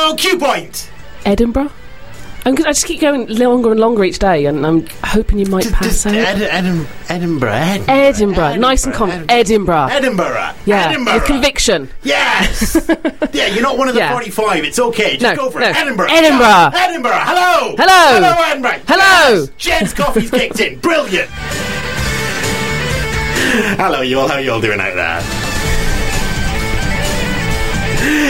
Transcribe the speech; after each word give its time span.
Hello, 0.00 0.14
Q 0.16 0.38
Point. 0.38 0.90
Edinburgh. 1.24 1.70
I'm, 2.44 2.54
gonna- 2.54 2.68
I 2.68 2.72
just 2.72 2.84
keep 2.86 3.00
going 3.00 3.26
longer 3.28 3.70
and 3.70 3.80
longer 3.80 4.04
each 4.04 4.18
day, 4.18 4.44
and 4.44 4.66
I'm 4.66 4.86
hoping 5.04 5.38
you 5.38 5.46
might 5.46 5.72
pass 5.72 6.04
out. 6.06 6.14
Ed- 6.14 6.42
Edin- 6.42 6.86
Edinburgh, 7.08 7.50
Edinburgh, 7.52 7.94
Edinburgh, 7.94 8.56
nice 8.56 8.84
and 8.84 8.94
calm. 8.94 9.10
Edinburgh. 9.30 9.88
Edinburgh, 9.90 10.52
Yeah, 10.66 10.88
Edinburgh. 10.90 11.14
with 11.14 11.24
conviction. 11.24 11.88
Yes. 12.02 12.76
yeah, 13.32 13.46
you're 13.46 13.62
not 13.62 13.78
one 13.78 13.88
of 13.88 13.94
the 13.94 14.00
Yeah. 14.00 14.12
45. 14.12 14.64
It's 14.64 14.78
okay. 14.78 15.16
Just 15.16 15.22
No, 15.22 15.34
go 15.44 15.50
for 15.50 15.60
no. 15.60 15.68
it. 15.68 15.76
Edinburgh. 15.76 16.08
Edinburgh. 16.10 16.46
Yeah. 16.46 16.70
Edinburgh. 16.74 17.12
Hello. 17.18 17.76
Hello. 17.78 18.20
Hello, 18.20 18.42
Edinburgh. 18.46 18.80
Hello. 18.86 19.40
Yes. 19.40 19.48
Jen's 19.56 19.94
coffee's 19.94 20.30
kicked 20.30 20.60
in. 20.60 20.78
Brilliant. 20.80 21.30
Hello, 23.80 24.02
you 24.02 24.18
all. 24.20 24.28
How 24.28 24.36
you 24.38 24.52
all 24.52 24.60
doing 24.60 24.80
out 24.80 24.94
there? 24.94 25.49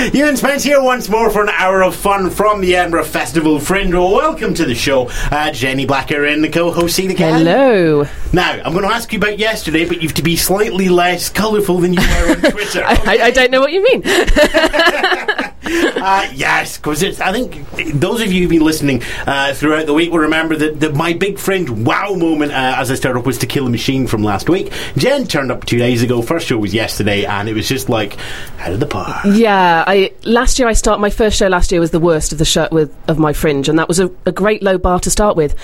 Ewan 0.08 0.34
Spence 0.36 0.62
here 0.62 0.80
once 0.80 1.10
more 1.10 1.28
for 1.28 1.42
an 1.42 1.50
hour 1.50 1.82
of 1.82 1.94
fun 1.94 2.30
from 2.30 2.62
the 2.62 2.74
Edinburgh 2.74 3.04
Festival 3.04 3.60
Fringe. 3.60 3.92
Well, 3.92 4.10
welcome 4.10 4.54
to 4.54 4.64
the 4.64 4.74
show. 4.74 5.08
Uh, 5.30 5.50
Jenny 5.52 5.84
Blacker 5.84 6.24
and 6.24 6.42
the 6.42 6.48
co-host 6.48 6.96
Sean 6.96 7.10
again. 7.10 7.44
Hello. 7.44 8.08
Now, 8.32 8.52
I'm 8.64 8.72
going 8.72 8.88
to 8.88 8.94
ask 8.94 9.12
you 9.12 9.18
about 9.18 9.38
yesterday, 9.38 9.84
but 9.84 9.98
you 10.00 10.08
have 10.08 10.14
to 10.16 10.22
be 10.22 10.36
slightly 10.36 10.88
less 10.88 11.28
colourful 11.28 11.78
than 11.78 11.92
you 11.92 12.00
were 12.00 12.30
on 12.30 12.40
Twitter. 12.50 12.82
I, 12.82 12.94
I, 13.06 13.18
I 13.24 13.30
don't 13.30 13.50
know 13.50 13.60
what 13.60 13.72
you 13.72 13.82
mean. 13.82 14.02
Uh, 16.02 16.28
yes, 16.34 16.76
because 16.78 17.20
I 17.20 17.32
think 17.32 17.68
those 17.94 18.20
of 18.20 18.32
you 18.32 18.42
who've 18.42 18.50
been 18.50 18.64
listening 18.64 19.02
uh, 19.26 19.54
throughout 19.54 19.86
the 19.86 19.94
week 19.94 20.10
will 20.10 20.18
remember 20.20 20.56
that, 20.56 20.80
that 20.80 20.94
my 20.94 21.12
big 21.12 21.38
friend 21.38 21.86
wow 21.86 22.14
moment 22.14 22.52
uh, 22.52 22.74
as 22.78 22.90
I 22.90 22.94
started 22.94 23.18
up 23.20 23.26
was 23.26 23.38
to 23.38 23.46
kill 23.46 23.66
a 23.66 23.70
machine 23.70 24.06
from 24.06 24.22
last 24.22 24.48
week. 24.48 24.72
Jen 24.96 25.26
turned 25.26 25.50
up 25.50 25.64
two 25.64 25.78
days 25.78 26.02
ago. 26.02 26.22
First 26.22 26.46
show 26.48 26.58
was 26.58 26.72
yesterday, 26.74 27.24
and 27.24 27.48
it 27.48 27.54
was 27.54 27.68
just 27.68 27.88
like 27.88 28.16
out 28.58 28.72
of 28.72 28.80
the 28.80 28.86
park. 28.86 29.24
Yeah, 29.26 29.84
I 29.86 30.12
last 30.24 30.58
year 30.58 30.68
I 30.68 30.72
start 30.72 31.00
my 31.00 31.10
first 31.10 31.36
show 31.36 31.48
last 31.48 31.70
year 31.72 31.80
was 31.80 31.90
the 31.90 32.00
worst 32.00 32.32
of 32.32 32.38
the 32.38 32.44
show 32.44 32.68
with 32.70 32.94
of 33.08 33.18
my 33.18 33.32
fringe, 33.32 33.68
and 33.68 33.78
that 33.78 33.88
was 33.88 33.98
a, 34.00 34.10
a 34.26 34.32
great 34.32 34.62
low 34.62 34.78
bar 34.78 35.00
to 35.00 35.10
start 35.10 35.36
with. 35.36 35.54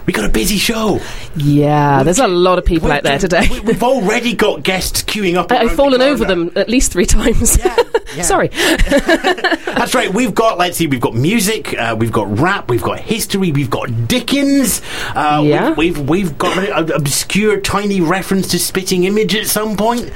We 0.05 0.13
got 0.13 0.25
a 0.25 0.29
busy 0.29 0.57
show. 0.57 0.99
Yeah, 1.35 2.03
there's 2.03 2.19
a 2.19 2.27
lot 2.27 2.57
of 2.57 2.65
people 2.65 2.91
out 2.91 3.03
there 3.03 3.19
today. 3.19 3.47
We, 3.63 3.73
have 3.73 3.83
already 3.83 4.35
got 4.35 4.63
guests 4.63 5.03
queuing 5.03 5.35
up. 5.35 5.51
I, 5.51 5.65
the 5.65 5.69
fallen 5.69 6.01
over 6.01 6.25
them 6.25 6.51
at 6.55 6.69
least 6.69 6.91
three 6.91 7.05
times. 7.05 7.57
Yeah, 7.57 7.75
yeah. 8.15 8.23
Sorry. 8.23 8.47
That's 9.09 9.93
right. 9.93 10.11
We've 10.13 10.33
got, 10.33 10.57
let's 10.57 10.77
see, 10.77 10.87
we've 10.87 10.99
got 11.01 11.13
music, 11.15 11.77
uh, 11.77 11.95
we've 11.97 12.11
got 12.11 12.39
rap, 12.39 12.69
we've 12.69 12.81
got 12.81 12.99
history, 12.99 13.51
we've 13.51 13.69
got 13.69 14.07
Dickens. 14.07 14.81
Uh, 15.15 15.43
Yeah. 15.45 15.73
We've, 15.73 15.97
we've, 15.97 16.09
we've 16.09 16.37
got 16.37 16.57
an 16.57 16.91
obscure, 16.91 17.59
tiny 17.61 18.01
reference 18.01 18.49
to 18.49 18.59
Spitting 18.59 19.03
Image 19.03 19.35
at 19.35 19.45
some 19.47 19.77
point. 19.77 20.11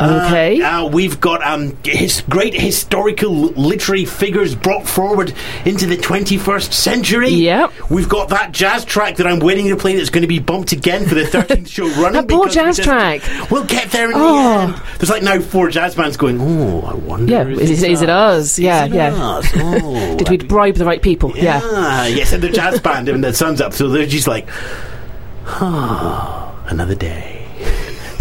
Okay. 0.00 0.60
Uh, 0.60 0.84
uh, 0.84 0.88
we've 0.88 1.20
got 1.20 1.44
um, 1.46 1.76
his 1.84 2.22
great 2.28 2.54
historical 2.54 3.32
literary 3.32 4.04
figures 4.04 4.54
brought 4.54 4.86
forward 4.86 5.32
into 5.64 5.86
the 5.86 5.96
21st 5.96 6.72
century. 6.72 7.30
Yep. 7.30 7.72
We've 7.90 8.08
got 8.08 8.28
that 8.30 8.52
jazz 8.56 8.84
track 8.84 9.16
that 9.16 9.26
I'm 9.26 9.38
waiting 9.38 9.68
to 9.68 9.76
play 9.76 9.94
that's 9.96 10.10
going 10.10 10.22
to 10.22 10.28
be 10.28 10.38
bumped 10.38 10.72
again 10.72 11.06
for 11.06 11.14
the 11.14 11.22
13th 11.24 11.68
show 11.68 11.86
running. 12.02 12.12
That 12.14 12.28
poor 12.28 12.46
we 12.46 12.50
jazz 12.50 12.76
just- 12.78 12.88
track. 12.88 13.20
We'll 13.50 13.64
get 13.64 13.90
there 13.90 14.08
in 14.10 14.14
Oh. 14.16 14.18
the 14.66 14.72
end. 14.74 14.82
There's 14.98 15.10
like 15.10 15.22
now 15.22 15.38
four 15.40 15.68
jazz 15.68 15.94
bands 15.94 16.16
going, 16.16 16.40
oh, 16.40 16.80
I 16.82 16.94
wonder. 16.94 17.30
Yeah, 17.32 17.46
is, 17.46 17.82
is 17.82 18.02
it 18.02 18.08
us? 18.08 18.58
Yeah, 18.58 18.86
Is 18.86 18.92
it 18.92 18.96
yeah. 18.96 19.14
us? 19.14 19.46
Oh, 19.56 20.16
Did 20.16 20.28
we 20.30 20.38
bribe 20.38 20.74
the 20.76 20.84
right 20.86 21.02
people? 21.02 21.32
Yeah. 21.36 21.60
yeah, 21.60 22.06
yes, 22.06 22.32
and 22.32 22.42
the 22.42 22.48
jazz 22.48 22.80
band 22.86 23.08
and 23.08 23.22
the 23.22 23.32
sun's 23.34 23.60
up, 23.60 23.72
so 23.74 23.88
they're 23.88 24.06
just 24.06 24.26
like, 24.26 24.48
ah, 25.46 26.54
another 26.68 26.94
day. 26.94 27.35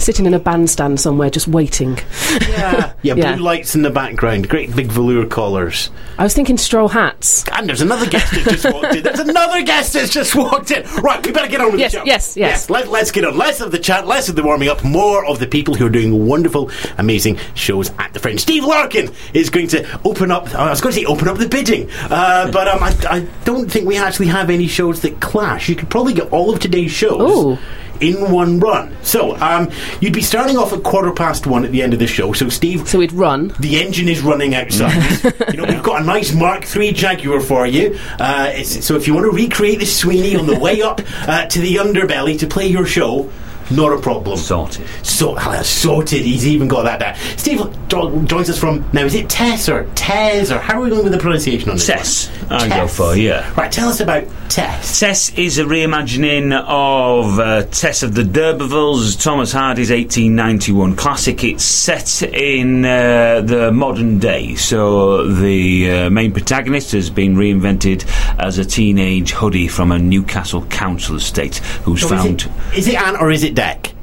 Sitting 0.05 0.27
in 0.27 0.35
a 0.35 0.39
bandstand 0.39 0.99
somewhere, 0.99 1.31
just 1.31 1.47
waiting. 1.47 1.97
Yeah, 2.39 2.93
yeah, 3.01 3.13
blue 3.15 3.23
Yeah. 3.23 3.35
lights 3.37 3.73
in 3.73 3.81
the 3.81 3.89
background, 3.89 4.47
great 4.47 4.75
big 4.75 4.85
velour 4.91 5.25
collars. 5.25 5.89
I 6.19 6.23
was 6.23 6.35
thinking 6.35 6.59
straw 6.59 6.87
hats. 6.87 7.43
And 7.51 7.67
there's 7.67 7.81
another 7.81 8.05
guest 8.05 8.31
that 8.33 8.43
just 8.43 8.71
walked 8.71 8.95
in. 8.95 9.01
There's 9.01 9.19
another 9.19 9.63
guest 9.63 9.93
that's 9.93 10.11
just 10.13 10.35
walked 10.35 10.69
in. 10.69 10.83
Right, 11.01 11.25
we 11.25 11.31
better 11.31 11.47
get 11.47 11.59
on 11.59 11.71
with 11.71 11.79
Yes, 11.79 11.93
the 11.93 11.97
show. 11.97 12.03
yes, 12.05 12.37
yes. 12.37 12.69
let, 12.69 12.87
let's 12.89 13.09
get 13.09 13.25
on. 13.25 13.35
Less 13.35 13.61
of 13.61 13.71
the 13.71 13.79
chat, 13.79 14.05
less 14.05 14.29
of 14.29 14.35
the 14.35 14.43
warming 14.43 14.69
up, 14.69 14.83
more 14.83 15.25
of 15.25 15.39
the 15.39 15.47
people 15.47 15.73
who 15.73 15.87
are 15.87 15.89
doing 15.89 16.27
wonderful, 16.27 16.69
amazing 16.99 17.39
shows 17.55 17.89
at 17.97 18.13
the 18.13 18.19
Fringe. 18.19 18.39
Steve 18.39 18.63
Larkin 18.63 19.11
is 19.33 19.49
going 19.49 19.69
to 19.69 19.99
open 20.05 20.29
up. 20.29 20.53
I 20.53 20.69
was 20.69 20.81
going 20.81 20.93
to 20.93 20.99
say 20.99 21.05
open 21.07 21.27
up 21.27 21.39
the 21.39 21.49
bidding, 21.49 21.89
uh, 22.11 22.51
but 22.51 22.67
um, 22.67 22.83
I, 22.83 22.95
I 23.09 23.19
don't 23.43 23.71
think 23.71 23.87
we 23.87 23.97
actually 23.97 24.27
have 24.27 24.51
any 24.51 24.67
shows 24.67 25.01
that 25.01 25.19
clash. 25.19 25.67
You 25.67 25.75
could 25.75 25.89
probably 25.89 26.13
get 26.13 26.31
all 26.31 26.53
of 26.53 26.59
today's 26.59 26.91
shows. 26.91 27.21
Ooh. 27.55 27.57
In 28.01 28.31
one 28.31 28.59
run. 28.59 28.95
So, 29.03 29.35
um, 29.37 29.69
you'd 30.01 30.13
be 30.13 30.21
starting 30.21 30.57
off 30.57 30.73
at 30.73 30.83
quarter 30.83 31.11
past 31.11 31.47
one 31.47 31.63
at 31.65 31.71
the 31.71 31.81
end 31.81 31.93
of 31.93 31.99
the 31.99 32.07
show. 32.07 32.33
So, 32.33 32.49
Steve, 32.49 32.87
So 32.87 32.99
we'd 32.99 33.13
run. 33.13 33.53
the 33.59 33.79
engine 33.81 34.09
is 34.09 34.21
running 34.21 34.53
outside. 34.55 34.95
you 35.53 35.57
know, 35.57 35.65
we've 35.65 35.83
got 35.83 36.01
a 36.01 36.05
nice 36.05 36.33
Mark 36.33 36.65
III 36.75 36.91
Jaguar 36.91 37.39
for 37.39 37.65
you. 37.67 37.97
Uh, 38.19 38.51
it's, 38.53 38.85
so 38.85 38.95
if 38.95 39.07
you 39.07 39.13
want 39.13 39.25
to 39.25 39.31
recreate 39.31 39.79
the 39.79 39.85
Sweeney 39.85 40.35
on 40.35 40.45
the 40.45 40.57
way 40.59 40.81
up 40.81 41.01
uh, 41.27 41.45
to 41.47 41.59
the 41.59 41.75
underbelly 41.75 42.37
to 42.39 42.47
play 42.47 42.67
your 42.67 42.85
show, 42.85 43.31
not 43.71 43.93
a 43.93 43.99
problem. 43.99 44.37
Sorted. 44.37 44.87
So 45.03 45.35
uh, 45.35 45.63
sorted. 45.63 46.21
He's 46.21 46.47
even 46.47 46.67
got 46.67 46.83
that 46.83 46.99
down. 46.99 47.15
Steve 47.37 47.61
jo- 47.87 48.21
joins 48.23 48.49
us 48.49 48.59
from 48.59 48.87
now. 48.93 49.05
Is 49.05 49.15
it 49.15 49.29
Tess 49.29 49.69
or 49.69 49.89
Tez 49.95 50.51
or 50.51 50.59
how 50.59 50.79
are 50.79 50.83
we 50.83 50.89
going 50.89 51.03
with 51.03 51.13
the 51.13 51.19
pronunciation 51.19 51.69
on 51.69 51.77
this? 51.77 51.87
Tess? 51.87 52.31
I 52.49 52.67
go 52.69 52.87
for, 52.87 53.15
yeah. 53.15 53.51
Right. 53.55 53.71
Tell 53.71 53.89
us 53.89 53.99
about 53.99 54.25
Tess. 54.49 54.99
Tess 54.99 55.33
is 55.37 55.57
a 55.57 55.63
reimagining 55.63 56.53
of 56.67 57.39
uh, 57.39 57.63
Tess 57.63 58.03
of 58.03 58.13
the 58.13 58.23
D'Urbervilles, 58.23 59.21
Thomas 59.21 59.51
Hardy's 59.51 59.89
1891 59.89 60.95
classic. 60.95 61.43
It's 61.43 61.63
set 61.63 62.21
in 62.21 62.85
uh, 62.85 63.41
the 63.41 63.71
modern 63.71 64.19
day, 64.19 64.55
so 64.55 65.27
the 65.27 65.91
uh, 65.91 66.09
main 66.09 66.31
protagonist 66.31 66.91
has 66.91 67.09
been 67.09 67.35
reinvented 67.35 68.05
as 68.39 68.57
a 68.57 68.65
teenage 68.65 69.31
hoodie 69.31 69.67
from 69.67 69.91
a 69.91 69.97
Newcastle 69.99 70.65
council 70.67 71.15
estate 71.15 71.57
who's 71.83 72.01
So 72.01 72.09
found. 72.09 72.41
Is 72.41 72.45
it, 72.45 72.77
is 72.77 72.87
it 72.89 72.95
Anne 73.01 73.15
or 73.17 73.31
is 73.31 73.43
it 73.43 73.54
Deck? 73.55 73.94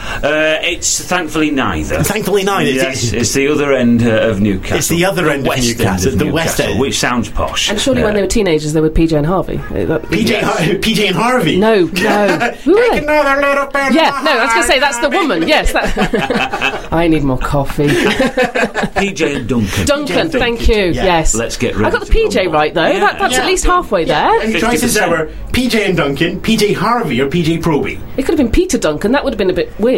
Uh, 0.00 0.58
it's 0.62 1.00
thankfully 1.04 1.50
neither. 1.50 2.02
Thankfully 2.02 2.42
neither. 2.42 2.70
Yes, 2.70 3.04
It's- 3.04 3.12
it's 3.22 3.32
the 3.34 3.48
other 3.48 3.72
end 3.72 4.02
uh, 4.02 4.28
of 4.30 4.40
Newcastle. 4.40 4.76
It's 4.78 4.88
the 4.88 5.04
other 5.04 5.28
end 5.28 5.42
of 5.42 5.48
west 5.48 5.66
Newcastle, 5.78 6.16
the 6.16 6.32
west 6.32 6.60
end. 6.60 6.80
which 6.80 6.98
sounds 6.98 7.28
posh. 7.28 7.70
And 7.70 7.80
surely 7.80 8.02
when 8.02 8.12
Uh, 8.12 8.16
they 8.16 8.22
were 8.22 8.26
teenagers, 8.28 8.72
they 8.72 8.80
were 8.80 8.90
PJ 8.90 9.16
and 9.16 9.26
Harvey. 9.26 9.58
Uh, 9.58 9.84
that- 9.86 10.02
PJ, 10.04 10.40
Har- 10.40 10.56
PJ 10.78 11.06
and 11.08 11.16
Harvey. 11.16 11.56
No, 11.58 11.84
no. 11.92 12.38
Who 12.64 12.72
were 12.74 12.80
Take 12.80 12.90
they? 12.92 12.98
another 12.98 13.40
little 13.46 13.66
bit 13.66 13.92
Yeah, 13.92 14.20
no, 14.24 14.30
I 14.38 14.44
was 14.44 14.52
going 14.54 14.62
to 14.66 14.68
say 14.72 14.78
that's 14.80 14.98
the 14.98 15.10
woman. 15.10 15.46
Yes, 15.46 15.72
that. 15.72 16.88
I 16.92 17.06
need 17.06 17.22
more 17.22 17.38
coffee. 17.38 17.86
PJ 17.88 19.36
and 19.36 19.48
Duncan. 19.48 19.86
Duncan, 19.86 20.16
Duncan, 20.16 20.40
thank 20.40 20.68
you. 20.68 20.76
yeah. 20.86 21.04
Yes, 21.04 21.34
Let's 21.34 21.56
get 21.56 21.76
rid. 21.76 21.86
I 21.86 21.90
got 21.90 22.06
the 22.06 22.12
PJ 22.12 22.52
right 22.52 22.72
though. 22.74 22.86
Yeah. 22.86 23.00
That, 23.00 23.18
that's 23.18 23.34
Yeah. 23.34 23.40
at 23.40 23.46
least 23.46 23.64
halfway 23.64 24.04
there. 24.04 24.40
And 24.40 24.52
your 24.52 24.60
choices 24.60 24.96
50%. 24.96 25.10
were 25.10 25.26
PJ 25.52 25.86
and 25.88 25.96
Duncan, 25.96 26.40
PJ 26.40 26.74
Harvey, 26.74 27.20
or 27.20 27.28
PJ 27.28 27.60
Proby. 27.62 28.00
It 28.16 28.22
could 28.24 28.28
have 28.28 28.36
been 28.38 28.50
Peter 28.50 28.78
Duncan. 28.78 29.12
That 29.12 29.24
would 29.24 29.32
have 29.32 29.38
been 29.38 29.50
a 29.50 29.54
bit 29.54 29.72
weird. 29.78 29.89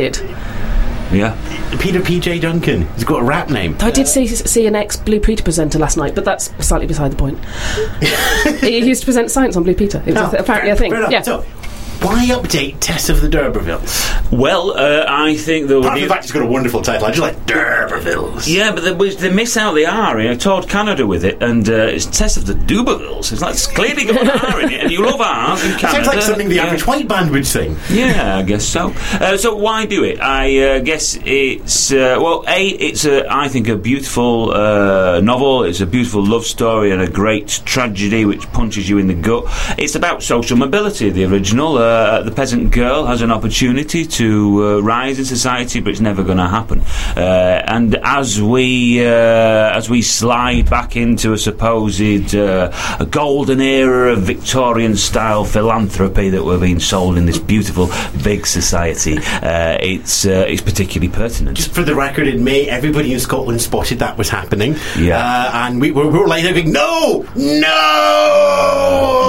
Yeah. 1.13 1.37
Peter 1.79 2.01
P.J. 2.01 2.39
Duncan. 2.41 2.89
He's 2.95 3.05
got 3.05 3.21
a 3.21 3.25
rap 3.25 3.51
name. 3.51 3.77
I 3.81 3.91
did 3.91 4.09
see 4.09 4.27
see 4.27 4.67
an 4.67 4.75
ex 4.75 4.97
Blue 4.97 5.21
Peter 5.21 5.43
presenter 5.43 5.79
last 5.79 5.97
night, 5.97 6.15
but 6.15 6.25
that's 6.25 6.47
slightly 6.67 6.87
beside 6.87 7.13
the 7.13 7.17
point. 7.17 7.39
he 8.61 8.79
used 8.79 9.03
to 9.03 9.07
present 9.07 9.31
science 9.31 9.57
on 9.57 9.63
Blue 9.63 9.75
Peter. 9.75 10.03
It 10.07 10.15
was 10.15 10.35
Oh, 10.35 10.37
apparently 10.39 10.69
fair- 10.71 10.75
a 10.75 10.77
thing. 10.77 10.91
fair. 10.91 11.11
Yeah. 11.11 11.21
So, 11.23 11.45
why 12.03 12.27
update 12.27 12.77
Tess 12.81 13.09
of 13.09 13.21
the 13.21 13.29
D'Urbervilles? 13.29 14.33
Well, 14.33 14.73
uh, 14.73 15.05
I 15.09 15.37
think 15.37 15.69
there 15.69 15.79
Apart 15.79 15.95
will 15.95 16.01
from 16.01 16.01
the 16.01 16.09
fact 16.09 16.25
it's 16.25 16.33
got 16.33 16.43
a 16.43 16.47
wonderful 16.47 16.83
title, 16.83 17.07
I 17.07 17.11
just 17.11 17.21
like 17.21 17.47
D'Urbervilles. 17.47 18.47
Yeah, 18.47 18.73
but 18.73 18.83
they, 18.83 19.11
they 19.11 19.33
miss 19.33 19.57
out 19.57 19.75
the 19.75 19.87
R. 19.87 20.21
You 20.21 20.31
know, 20.31 20.37
toured 20.37 20.69
Canada 20.69 21.07
with 21.07 21.25
it, 21.25 21.43
and 21.43 21.69
uh, 21.69 21.73
it's 21.73 22.07
Test 22.07 22.37
of 22.37 22.47
the 22.47 22.55
Dubervilles. 22.55 23.33
It's 23.33 23.41
like 23.41 23.55
it's 23.55 23.67
clearly 23.67 24.05
got 24.05 24.23
an 24.23 24.31
R 24.31 24.61
in 24.63 24.71
it, 24.71 24.81
and 24.83 24.91
you 24.91 25.05
love 25.05 25.21
R's 25.21 25.65
in 25.65 25.79
Canada. 25.79 25.89
Sounds 25.93 26.07
like 26.07 26.23
something 26.23 26.49
the 26.49 26.57
yeah. 26.57 26.65
average 26.65 26.87
white 26.87 27.07
band 27.09 27.31
would 27.31 27.47
sing. 27.47 27.77
Yeah, 27.91 28.39
I 28.39 28.43
guess 28.43 28.65
so. 28.65 28.93
Uh, 29.13 29.37
so 29.37 29.55
why 29.55 29.87
do 29.87 30.05
it? 30.05 30.21
I 30.21 30.59
uh, 30.59 30.79
guess 30.81 31.19
it's 31.25 31.93
uh, 31.93 32.19
well, 32.21 32.45
a 32.49 32.69
it's 32.69 33.05
a 33.05 33.31
I 33.33 33.49
think 33.49 33.69
a 33.69 33.77
beautiful 33.77 34.53
uh, 34.53 35.21
novel. 35.21 35.65
It's 35.65 35.81
a 35.81 35.87
beautiful 35.87 36.25
love 36.25 36.45
story 36.45 36.91
and 36.91 37.01
a 37.03 37.11
great 37.11 37.63
tragedy 37.65 38.25
which 38.25 38.51
punches 38.53 38.89
you 38.89 38.99
in 38.99 39.07
the 39.07 39.15
gut. 39.15 39.45
It's 39.79 39.95
about 39.95 40.23
social 40.23 40.57
mobility. 40.57 41.11
The 41.11 41.25
original, 41.25 41.79
uh, 41.93 42.23
the 42.23 42.31
peasant 42.31 42.73
girl 42.73 43.07
has 43.07 43.23
an 43.23 43.31
opportunity 43.31 44.07
to 44.07 44.27
uh, 44.65 44.81
rise 44.81 45.19
in 45.19 45.25
society, 45.25 45.81
but 45.81 45.91
it's 45.91 46.01
never 46.01 46.23
going 46.23 46.39
to 46.39 46.49
happen. 46.49 46.81
Uh, 47.17 47.63
and 47.67 47.95
as 48.03 48.41
we 48.41 49.05
uh, 49.05 49.79
as 49.79 49.91
we 49.91 50.01
slide 50.03 50.69
back 50.71 50.97
into 50.97 51.33
a 51.33 51.39
supposed 51.39 52.35
uh, 52.35 52.71
a 52.99 53.07
golden 53.07 53.61
era 53.61 54.13
of 54.13 54.21
Victorian 54.23 54.97
style 54.97 55.45
philanthropy 55.45 56.31
that 56.31 56.45
we're 56.45 56.61
being 56.61 56.81
sold 56.81 57.17
in 57.19 57.27
this 57.27 57.39
beautiful 57.39 57.91
big 58.23 58.47
society, 58.47 59.19
uh, 59.43 59.77
it's 59.81 60.25
uh, 60.25 60.45
it's 60.49 60.63
particularly 60.63 61.13
pertinent. 61.13 61.57
Just 61.57 61.73
for 61.75 61.83
the 61.83 61.95
record, 61.95 62.27
in 62.27 62.43
May, 62.45 62.69
everybody 62.69 63.13
in 63.13 63.21
Scotland 63.21 63.61
spotted 63.61 63.99
that 63.99 64.17
was 64.17 64.29
happening. 64.29 64.77
Yeah. 64.99 65.19
Uh, 65.19 65.51
and 65.67 65.81
we 65.81 65.93
were, 65.93 66.09
we 66.09 66.19
were 66.19 66.27
like, 66.27 66.43
going, 66.43 66.73
no, 66.73 67.27
no! 67.37 67.73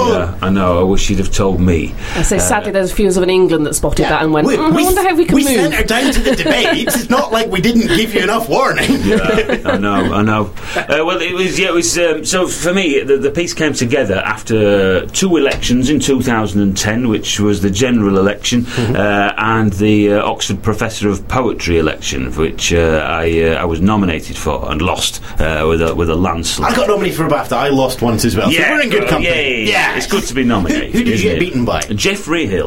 Yeah, 0.08 0.38
I 0.42 0.50
know. 0.50 0.80
I 0.80 0.82
wish 0.82 1.08
you'd 1.10 1.18
have 1.18 1.32
told 1.32 1.60
me. 1.60 1.94
I 2.14 2.22
say, 2.22 2.38
sadly, 2.48 2.72
there's 2.72 2.92
a 2.92 2.94
few 2.94 3.06
of 3.08 3.16
us 3.16 3.22
in 3.22 3.30
England 3.30 3.66
that 3.66 3.74
spotted 3.74 4.04
that 4.04 4.22
and 4.22 4.32
went, 4.32 4.46
We, 4.46 4.56
"Mm, 4.56 4.72
I 4.78 4.82
wonder 4.82 5.02
how 5.02 5.14
we 5.14 5.24
can 5.24 5.34
we 5.34 5.44
move. 5.44 5.54
sent 5.54 5.74
her 5.74 5.84
down 5.84 6.12
to 6.12 6.20
the 6.20 6.36
debate. 6.42 6.86
it's 6.88 7.08
not 7.10 7.32
like 7.32 7.50
we 7.50 7.60
didn't 7.60 7.88
give 7.96 8.14
you 8.14 8.22
enough 8.22 8.48
warning. 8.48 8.90
Yeah, 9.02 9.60
I 9.64 9.76
know, 9.78 10.12
I 10.12 10.22
know. 10.22 10.50
Uh, 10.76 11.04
well, 11.04 11.20
it 11.20 11.32
was, 11.34 11.58
yeah, 11.58 11.68
it 11.68 11.74
was. 11.74 11.98
Um, 11.98 12.24
so 12.24 12.46
for 12.46 12.72
me, 12.74 13.00
the, 13.00 13.16
the 13.16 13.30
piece 13.30 13.54
came 13.54 13.72
together 13.72 14.16
after 14.16 15.06
two 15.06 15.36
elections 15.36 15.90
in 15.90 16.00
2010, 16.00 17.08
which 17.08 17.40
was 17.40 17.62
the 17.62 17.70
general 17.70 18.18
election 18.18 18.66
uh, 18.78 19.34
and 19.36 19.72
the 19.74 20.12
uh, 20.14 20.24
Oxford 20.30 20.62
Professor 20.62 21.08
of 21.08 21.26
Poetry 21.28 21.78
election, 21.78 22.32
which 22.34 22.72
uh, 22.72 23.04
I 23.08 23.42
uh, 23.42 23.54
I 23.54 23.64
was 23.64 23.80
nominated 23.80 24.36
for 24.36 24.70
and 24.70 24.80
lost 24.82 25.22
uh, 25.40 25.64
with 25.68 25.80
a 25.82 25.94
with 25.94 26.10
a 26.10 26.14
landslide. 26.16 26.72
I 26.72 26.76
got 26.76 26.88
nominated 26.88 27.16
for 27.16 27.26
a 27.26 27.30
BAFTA. 27.30 27.52
I 27.52 27.68
lost 27.68 28.02
once 28.02 28.24
as 28.24 28.36
well. 28.36 28.50
so 28.50 28.58
we're 28.58 28.80
in 28.82 28.90
good 28.90 29.04
uh, 29.04 29.08
company. 29.08 29.62
Yeah, 29.64 29.70
yeah, 29.92 29.96
it's 29.96 30.06
good 30.06 30.24
to 30.24 30.34
be 30.34 30.44
nominated. 30.44 30.92
Who 30.94 31.04
did 31.04 31.18
you 31.20 31.28
get 31.30 31.36
it? 31.36 31.40
beaten 31.40 31.64
by? 31.64 31.80
Geoffrey 31.82 32.33
Hill. 32.42 32.66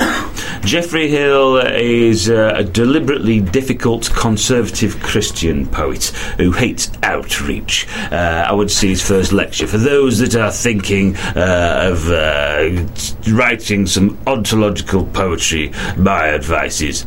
Geoffrey 0.62 1.10
Hill 1.10 1.58
is 1.58 2.30
uh, 2.30 2.54
a 2.56 2.64
deliberately 2.64 3.42
difficult 3.42 4.10
conservative 4.16 5.00
Christian 5.02 5.68
poet 5.68 6.06
who 6.38 6.52
hates 6.52 6.90
outreach. 7.04 7.86
Uh, 8.10 8.46
I 8.48 8.54
would 8.54 8.72
see 8.72 8.90
his 8.90 9.06
first 9.06 9.34
lecture. 9.34 9.68
For 9.68 9.78
those 9.78 10.20
that 10.20 10.36
are 10.36 10.52
thinking 10.52 11.18
uh, 11.36 11.92
of 11.92 12.10
uh, 12.10 12.86
writing 13.32 13.86
some 13.86 14.18
ontological 14.26 15.06
poetry, 15.08 15.74
my 15.98 16.28
advice 16.28 16.80
is 16.82 17.06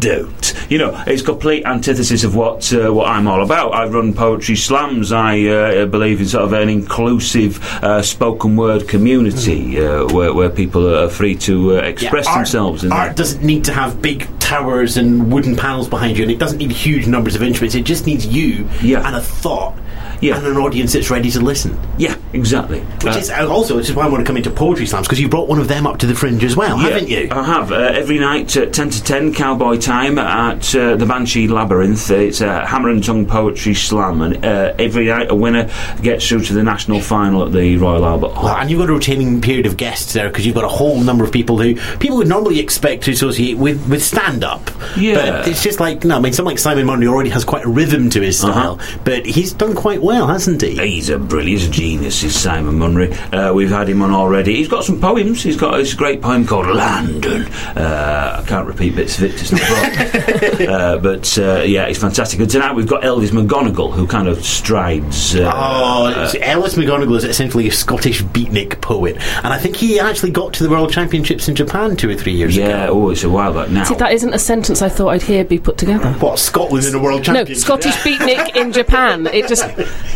don't. 0.00 0.54
You 0.68 0.78
know, 0.78 1.04
it's 1.06 1.22
complete 1.22 1.64
antithesis 1.64 2.24
of 2.24 2.34
what 2.34 2.72
uh, 2.72 2.92
what 2.92 3.08
I'm 3.08 3.28
all 3.28 3.42
about. 3.42 3.72
I 3.74 3.86
run 3.86 4.14
poetry 4.14 4.56
slams. 4.56 5.12
I 5.12 5.42
uh, 5.46 5.86
believe 5.86 6.20
in 6.20 6.26
sort 6.26 6.44
of 6.44 6.52
an 6.52 6.68
inclusive 6.68 7.62
uh, 7.82 8.02
spoken 8.02 8.56
word 8.56 8.88
community 8.88 9.80
uh, 9.80 10.06
where, 10.12 10.32
where 10.32 10.50
people 10.50 10.92
are 10.94 11.08
free 11.08 11.36
to 11.36 11.76
uh, 11.76 11.80
express 11.82 12.26
art, 12.26 12.36
themselves. 12.36 12.84
in 12.84 12.92
art 12.92 13.16
doesn't 13.16 13.44
need 13.44 13.64
to 13.64 13.72
have 13.72 14.00
big 14.00 14.26
towers 14.54 14.96
and 14.96 15.32
wooden 15.32 15.54
panels 15.54 15.88
behind 15.88 16.16
you, 16.18 16.24
and 16.24 16.32
it 16.32 16.38
doesn't 16.40 16.58
need 16.58 16.72
huge 16.72 17.06
numbers 17.06 17.36
of 17.36 17.42
instruments. 17.42 17.76
It 17.76 17.84
just 17.84 18.04
needs 18.06 18.26
you 18.26 18.68
Yeah. 18.82 19.06
and 19.06 19.14
a 19.14 19.20
thought 19.20 19.74
Yeah. 20.20 20.36
and 20.36 20.46
an 20.46 20.56
audience 20.56 20.92
that's 20.92 21.08
ready 21.08 21.30
to 21.30 21.40
listen. 21.40 21.78
Yeah, 21.98 22.14
exactly. 22.32 22.80
Which 23.04 23.14
Uh, 23.14 23.18
is 23.18 23.30
uh, 23.30 23.46
also 23.48 23.76
which 23.76 23.88
is 23.88 23.94
why 23.94 24.04
I 24.04 24.08
want 24.08 24.22
to 24.22 24.26
come 24.26 24.36
into 24.36 24.50
poetry 24.50 24.86
slams 24.86 25.06
because 25.06 25.20
you 25.20 25.28
brought 25.28 25.48
one 25.48 25.60
of 25.60 25.68
them 25.68 25.86
up 25.86 25.98
to 25.98 26.06
the 26.06 26.14
fringe 26.16 26.42
as 26.44 26.56
well, 26.56 26.76
haven't 26.76 27.08
you? 27.08 27.28
I 27.30 27.44
have. 27.44 27.70
Uh, 27.70 27.76
every 27.76 28.18
night 28.18 28.54
at 28.56 28.72
10 28.72 28.90
to 28.90 29.02
10, 29.04 29.32
Cowboy 29.34 29.76
Time 29.78 30.18
at 30.18 30.74
uh, 30.74 30.96
the 30.96 31.06
Banshee 31.06 31.46
Labyrinth. 31.46 32.10
It's 32.10 32.40
a 32.40 32.66
hammer 32.66 32.88
and 32.90 33.02
tongue 33.04 33.26
poetry 33.26 33.74
slam, 33.74 34.20
and 34.20 34.44
uh, 34.44 34.72
every 34.80 35.06
night 35.06 35.28
a 35.30 35.34
winner 35.34 35.68
gets 36.02 36.26
through 36.28 36.40
to 36.40 36.52
the 36.54 36.62
national 36.64 37.00
final 37.00 37.44
at 37.46 37.52
the 37.52 37.76
Royal 37.76 38.04
Albert 38.04 38.32
Hall. 38.32 38.44
Well, 38.46 38.56
and 38.56 38.68
you've 38.70 38.80
got 38.80 38.90
a 38.90 38.94
retaining 38.94 39.40
period 39.40 39.66
of 39.66 39.76
guests 39.76 40.12
there 40.12 40.28
because 40.28 40.44
you've 40.44 40.56
got 40.56 40.64
a 40.64 40.68
whole 40.80 41.00
number 41.00 41.22
of 41.24 41.30
people 41.30 41.56
who 41.58 41.76
people 41.98 42.16
would 42.18 42.28
normally 42.28 42.58
expect 42.58 43.04
to 43.04 43.12
associate 43.12 43.56
with, 43.56 43.88
with 43.88 44.02
stand 44.02 44.39
up. 44.44 44.70
Yeah. 44.96 45.14
But 45.14 45.48
it's 45.48 45.62
just 45.62 45.80
like, 45.80 46.04
no, 46.04 46.16
I 46.16 46.20
mean, 46.20 46.32
someone 46.32 46.52
like 46.54 46.58
Simon 46.58 46.86
Munnery 46.86 47.08
already 47.08 47.30
has 47.30 47.44
quite 47.44 47.64
a 47.64 47.68
rhythm 47.68 48.10
to 48.10 48.20
his 48.20 48.38
style, 48.38 48.74
Uh-huh. 48.74 48.98
but 49.04 49.26
he's 49.26 49.52
done 49.52 49.74
quite 49.74 50.02
well, 50.02 50.26
hasn't 50.26 50.62
he? 50.62 50.76
He's 50.76 51.08
a 51.10 51.18
brilliant, 51.18 51.70
genius, 51.72 52.22
is 52.22 52.38
Simon 52.38 52.78
Munnery. 52.78 53.10
Uh, 53.32 53.52
we've 53.54 53.70
had 53.70 53.88
him 53.88 54.02
on 54.02 54.10
already. 54.12 54.56
He's 54.56 54.68
got 54.68 54.84
some 54.84 55.00
poems. 55.00 55.42
He's 55.42 55.56
got 55.56 55.76
this 55.76 55.94
great 55.94 56.20
poem 56.22 56.46
called 56.46 56.66
London. 56.68 57.42
Uh, 57.76 58.40
I 58.42 58.48
can't 58.48 58.66
repeat 58.66 58.96
bits 58.96 59.18
of 59.18 59.24
it, 59.24 59.34
it's 59.40 59.52
not 59.52 59.60
uh, 60.68 60.98
But 60.98 61.38
uh, 61.38 61.62
yeah, 61.62 61.84
it's 61.86 61.98
fantastic. 61.98 62.40
And 62.40 62.50
tonight 62.50 62.74
we've 62.74 62.88
got 62.88 63.02
Elvis 63.02 63.30
McGonagall, 63.30 63.92
who 63.92 64.06
kind 64.06 64.28
of 64.28 64.44
strides. 64.44 65.34
Uh, 65.36 65.50
Oh, 65.54 66.08
it's- 66.08 66.34
Elvis 66.36 66.74
McGonagall 66.76 67.16
is 67.16 67.24
essentially 67.24 67.68
a 67.68 67.72
Scottish 67.72 68.22
beatnik 68.22 68.80
poet, 68.80 69.16
and 69.44 69.48
I 69.52 69.58
think 69.58 69.76
he 69.76 69.98
actually 70.00 70.30
got 70.30 70.52
to 70.54 70.62
the 70.62 70.70
World 70.70 70.92
Championships 70.92 71.48
in 71.48 71.54
Japan 71.54 71.96
two 71.96 72.08
or 72.10 72.14
three 72.14 72.32
years 72.32 72.56
yeah, 72.56 72.66
ago. 72.66 72.76
Yeah, 72.76 72.88
oh, 72.90 73.10
it's 73.10 73.24
a 73.24 73.28
while 73.30 73.52
back 73.52 73.70
now. 73.70 73.84
See, 73.84 73.94
that 73.96 74.12
isn't 74.12 74.29
a 74.32 74.38
sentence 74.38 74.82
I 74.82 74.88
thought 74.88 75.08
I'd 75.08 75.22
hear 75.22 75.44
be 75.44 75.58
put 75.58 75.78
together. 75.78 76.12
What 76.14 76.38
Scotland 76.38 76.86
in 76.86 76.94
a 76.94 76.98
World 76.98 77.24
championship? 77.24 77.68
No, 77.68 77.76
Championship? 77.78 77.96
Scottish 77.96 78.46
beatnik 78.46 78.56
in 78.56 78.72
Japan. 78.72 79.26
It 79.26 79.48
just 79.48 79.62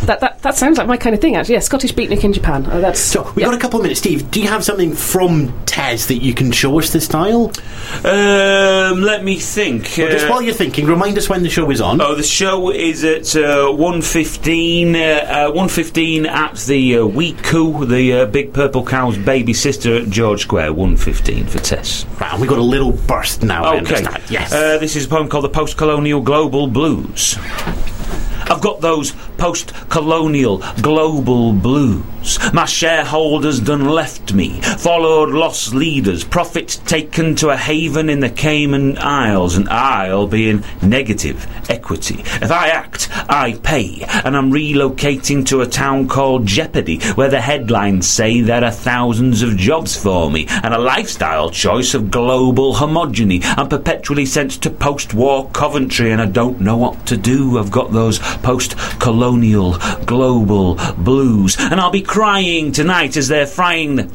that, 0.05 0.19
that 0.19 0.41
that 0.41 0.55
sounds 0.55 0.77
like 0.77 0.87
my 0.87 0.97
kind 0.97 1.15
of 1.15 1.21
thing. 1.21 1.35
Actually, 1.35 1.55
yeah, 1.55 1.59
Scottish 1.59 1.93
beatnik 1.93 2.23
in 2.23 2.33
Japan. 2.33 2.67
Oh, 2.71 2.81
that's 2.81 2.99
So 2.99 3.23
we've 3.23 3.39
yeah. 3.39 3.45
got 3.45 3.55
a 3.55 3.59
couple 3.59 3.79
of 3.79 3.83
minutes, 3.83 3.99
Steve. 3.99 4.29
Do 4.31 4.41
you 4.41 4.47
have 4.47 4.63
something 4.63 4.93
from 4.93 5.53
Tez 5.65 6.07
that 6.07 6.21
you 6.21 6.33
can 6.33 6.51
show 6.51 6.77
us 6.79 6.91
the 6.91 7.01
style? 7.01 7.51
Um, 8.03 9.01
let 9.01 9.23
me 9.23 9.37
think. 9.39 9.85
Just 9.85 10.25
Uh, 10.25 10.29
while 10.29 10.41
you're 10.41 10.53
thinking, 10.53 10.85
remind 10.85 11.17
us 11.17 11.29
when 11.29 11.43
the 11.43 11.49
show 11.49 11.69
is 11.71 11.81
on. 11.81 12.01
Oh, 12.01 12.15
the 12.15 12.23
show 12.23 12.71
is 12.71 13.03
at 13.03 13.35
uh, 13.35 13.71
one 13.71 14.01
fifteen. 14.01 14.95
Uh, 14.95 15.49
uh, 15.49 15.51
one 15.51 15.69
fifteen 15.69 16.25
at 16.25 16.55
the 16.59 16.99
uh, 16.99 17.05
Wee 17.05 17.33
Coo, 17.33 17.85
the 17.85 18.13
uh, 18.13 18.25
Big 18.25 18.53
Purple 18.53 18.85
Cow's 18.85 19.17
baby 19.17 19.53
sister 19.53 19.95
at 19.95 20.09
George 20.09 20.41
Square. 20.41 20.73
One 20.73 20.97
fifteen 20.97 21.45
for 21.47 21.59
Tess. 21.59 22.05
Right, 22.19 22.39
we've 22.39 22.49
got 22.49 22.59
a 22.59 22.61
little 22.61 22.91
burst 22.91 23.43
now. 23.43 23.75
Okay. 23.77 24.04
Yes. 24.29 24.51
Uh, 24.51 24.77
this 24.77 24.95
is 24.95 25.05
a 25.05 25.07
poem 25.07 25.27
called 25.27 25.43
"The 25.43 25.49
Post-Colonial 25.49 26.21
Global 26.21 26.67
Blues." 26.67 27.37
I've 28.47 28.61
got 28.61 28.81
those 28.81 29.11
post-colonial 29.37 30.63
global 30.81 31.53
blues. 31.53 32.39
My 32.53 32.65
shareholders 32.65 33.59
done 33.59 33.85
left 33.85 34.33
me, 34.33 34.59
followed 34.61 35.29
lost 35.29 35.73
leaders, 35.73 36.23
profit 36.23 36.79
taken 36.85 37.35
to 37.35 37.49
a 37.49 37.57
haven 37.57 38.09
in 38.09 38.19
the 38.19 38.29
Cayman 38.29 38.97
Isles, 38.97 39.55
and 39.55 39.69
I'll 39.69 40.27
be 40.27 40.49
in 40.49 40.63
negative 40.81 41.45
equity. 41.69 42.21
If 42.41 42.51
I 42.51 42.69
act, 42.69 43.09
I 43.29 43.59
pay, 43.63 44.03
and 44.23 44.35
I'm 44.35 44.51
relocating 44.51 45.45
to 45.47 45.61
a 45.61 45.67
town 45.67 46.07
called 46.07 46.47
Jeopardy, 46.47 46.99
where 47.13 47.29
the 47.29 47.41
headlines 47.41 48.07
say 48.07 48.41
there 48.41 48.63
are 48.63 48.71
thousands 48.71 49.41
of 49.41 49.57
jobs 49.57 49.95
for 49.95 50.31
me, 50.31 50.47
and 50.49 50.73
a 50.73 50.79
lifestyle 50.79 51.51
choice 51.51 51.93
of 51.93 52.09
global 52.09 52.75
homogeny. 52.75 53.43
I'm 53.57 53.69
perpetually 53.69 54.25
sent 54.25 54.51
to 54.63 54.69
post-war 54.71 55.49
Coventry, 55.51 56.11
and 56.11 56.21
I 56.21 56.25
don't 56.25 56.59
know 56.59 56.77
what 56.77 57.05
to 57.07 57.17
do. 57.17 57.59
I've 57.59 57.71
got 57.71 57.91
those 57.91 58.19
post-colonial 58.41 59.77
global 60.05 60.75
blues, 60.97 61.57
and 61.59 61.79
I'll 61.79 61.91
be 61.91 62.01
crying 62.01 62.71
tonight 62.71 63.17
as 63.17 63.27
they're 63.27 63.47
frying 63.47 64.11